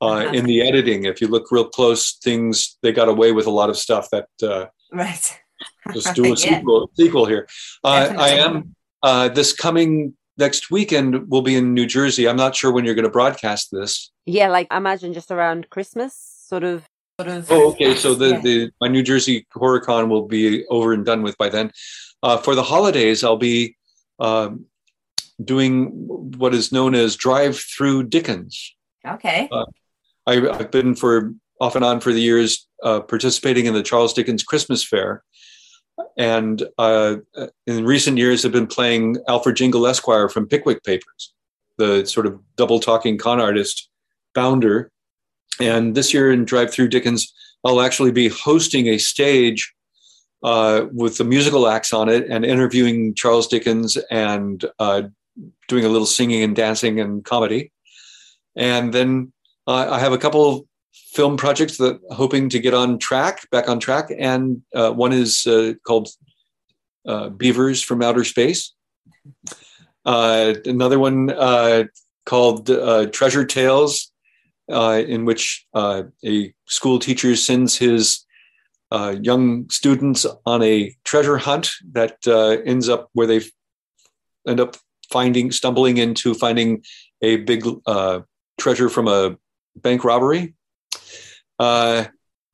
[0.02, 1.06] uh, in the editing.
[1.06, 4.30] If you look real close, things they got away with a lot of stuff that.
[4.42, 4.66] Uh,
[4.96, 5.40] Right.
[5.94, 6.36] Let's do a Yeah.
[6.36, 7.48] sequel, sequel here.
[7.84, 11.30] Uh, I am uh, this coming next weekend.
[11.30, 12.28] We'll be in New Jersey.
[12.28, 14.12] I'm not sure when you're going to broadcast this.
[14.26, 16.16] Yeah, like I imagine just around Christmas,
[16.48, 16.86] sort of.
[17.20, 17.52] Sort of.
[17.52, 17.96] Oh, okay.
[17.96, 18.42] So the, Yeah.
[18.42, 21.72] the my New Jersey HorrorCon will be over and done with by then.
[22.24, 23.78] Uh, for the holidays, I'll be
[24.20, 24.66] um,
[25.44, 25.88] doing
[26.38, 28.76] what is known as Drive Through Dickens.
[29.08, 29.48] Okay.
[29.52, 29.66] Uh,
[30.28, 34.14] I, I've been for off and on for the years uh, participating in the Charles
[34.14, 35.24] Dickens Christmas Fair,
[36.18, 37.18] and uh,
[37.68, 41.34] in recent years have been playing Alfred Jingle Esquire from Pickwick Papers,
[41.78, 43.90] the sort of double talking con artist
[44.34, 44.92] founder.
[45.60, 47.34] And this year in Drive Through Dickens,
[47.64, 49.74] I'll actually be hosting a stage
[50.44, 55.04] uh, with the musical acts on it and interviewing Charles Dickens and uh,
[55.68, 57.72] doing a little singing and dancing and comedy.
[58.56, 59.34] And then
[59.66, 60.68] uh, I have a couple
[61.16, 65.48] film projects that hoping to get on track, back on track, and uh, one is
[65.48, 66.10] uh, called
[67.08, 68.74] uh, Beavers from Outer Space.
[70.06, 71.86] Uh, another one uh,
[72.26, 74.12] called uh, Treasure Tales,
[74.68, 78.26] in which a school teacher sends his
[78.92, 82.18] young students on a treasure hunt that
[82.66, 83.42] ends up where they
[84.48, 84.78] end up
[85.12, 86.84] finding, stumbling into finding
[87.22, 87.66] a big
[88.60, 89.38] treasure from a
[89.78, 90.56] bank robbery.
[91.60, 92.06] Uh,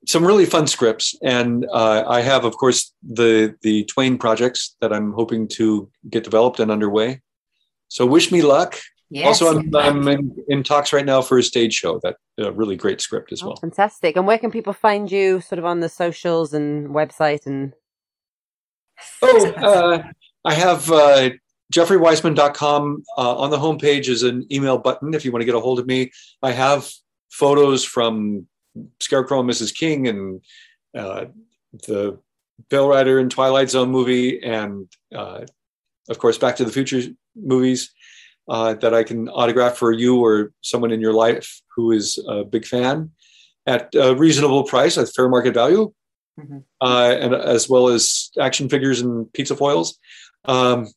[0.08, 4.92] some really fun scripts, and uh, I have, of course, the the Twain projects that
[4.92, 7.22] I'm hoping to get developed and underway.
[7.88, 8.80] So wish me luck.
[9.12, 9.42] Yes.
[9.42, 12.00] also, I'm, I'm in, in talks right now for a stage show.
[12.02, 13.58] That a really great script as well.
[13.58, 14.16] Fantastic.
[14.16, 17.74] And where can people find you, sort of on the socials and website and?
[19.22, 20.04] Oh, uh,
[20.46, 21.32] I have uh,
[21.74, 23.04] jeffreyweissman.com.
[23.18, 25.80] Uh, on the homepage is an email button if you want to get a hold
[25.80, 26.12] of me.
[26.42, 26.90] I have
[27.30, 28.48] photos from
[29.00, 29.74] Scarecrow and Mrs.
[29.76, 30.42] King and
[30.96, 31.26] uh,
[31.88, 32.20] the
[32.70, 35.46] Pale Rider and Twilight Zone movie, and uh,
[36.10, 37.02] of course, Back to the Future
[37.36, 37.92] movies
[38.50, 42.44] uh, that I can autograph for you or someone in your life who is a
[42.44, 43.12] big fan
[43.66, 45.94] at a reasonable price, at fair market value,
[46.82, 49.98] uh, and as well as action figures and pizza foils.
[50.46, 50.88] Um,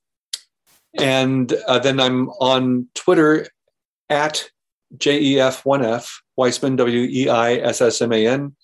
[0.98, 3.46] and uh, then I'm on Twitter
[4.08, 4.48] at
[4.96, 8.56] JEF1F, Weissman, W E I S S M A N,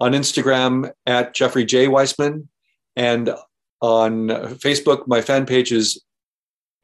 [0.00, 1.88] on Instagram at Jeffrey J.
[1.88, 2.48] Weissman,
[2.96, 3.34] and
[3.80, 4.28] on
[4.58, 6.02] Facebook, my fan page is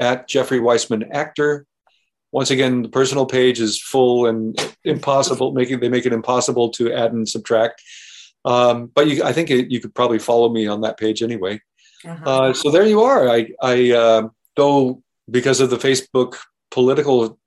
[0.00, 1.66] at Jeffrey Weissman Actor.
[2.32, 6.92] Once again, the personal page is full and impossible, making they make it impossible to
[6.92, 7.80] add and subtract.
[8.44, 11.60] Um, but you, I think it, you could probably follow me on that page anyway.
[12.06, 13.28] Uh, so there you are.
[13.28, 16.36] I, I uh, though because of the Facebook
[16.70, 17.38] political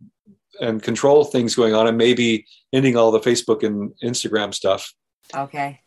[0.60, 4.94] and control things going on, and maybe ending all the Facebook and Instagram stuff.
[5.36, 5.82] Okay.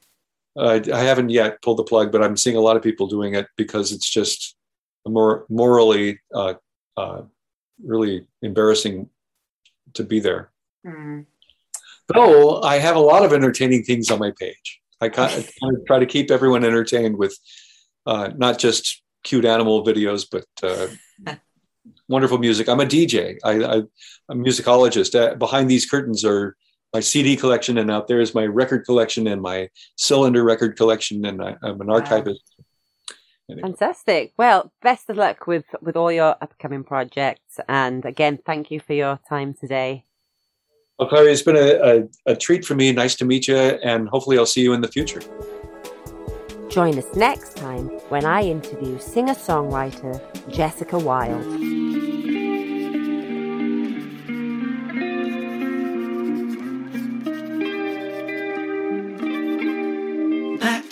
[0.56, 3.34] Uh, I haven't yet pulled the plug, but I'm seeing a lot of people doing
[3.34, 4.56] it because it's just
[5.06, 6.54] more morally uh,
[6.96, 7.22] uh,
[7.82, 9.08] really embarrassing
[9.94, 10.50] to be there.
[10.86, 11.26] Mm.
[12.08, 14.80] Though I have a lot of entertaining things on my page.
[15.00, 17.36] I kind of try to keep everyone entertained with
[18.06, 20.88] uh, not just cute animal videos, but uh,
[22.10, 22.68] wonderful music.
[22.68, 23.38] I'm a DJ.
[23.44, 23.74] I, I,
[24.28, 25.18] I'm a musicologist.
[25.18, 26.56] Uh, behind these curtains are
[26.92, 31.24] my CD collection, and out there is my record collection and my cylinder record collection,
[31.24, 32.42] and I, I'm an archivist.
[33.48, 34.32] Fantastic.
[34.36, 38.92] Well, best of luck with with all your upcoming projects, and again, thank you for
[38.92, 40.04] your time today.
[40.98, 42.92] Well, Clary, it's been a, a, a treat for me.
[42.92, 45.22] Nice to meet you, and hopefully, I'll see you in the future.
[46.68, 50.20] Join us next time when I interview singer songwriter
[50.52, 51.79] Jessica Wilde.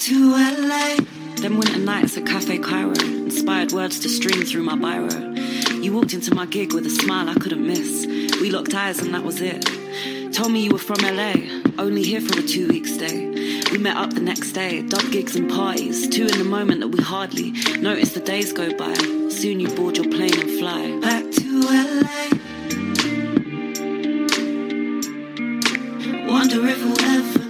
[0.09, 0.97] To LA.
[1.43, 2.93] Winter nights at Cafe Cairo.
[2.93, 5.85] Inspired words to stream through my biro.
[5.85, 8.07] You walked into my gig with a smile I couldn't miss.
[8.41, 9.67] We locked eyes and that was it.
[10.33, 11.35] Told me you were from LA,
[11.79, 13.61] only here for a two week stay.
[13.71, 16.09] We met up the next day, dub gigs and parties.
[16.09, 18.95] Two in the moment that we hardly noticed the days go by.
[19.29, 20.99] Soon you board your plane and fly.
[21.01, 22.29] Back to LA.
[26.33, 27.48] Wonder if we'll ever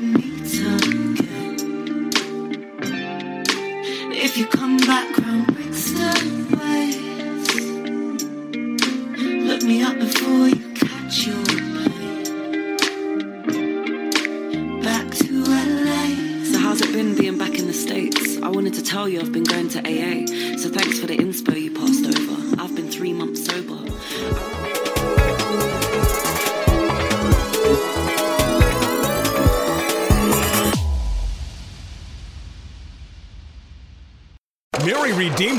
[18.89, 20.28] tell you I've been going to AA.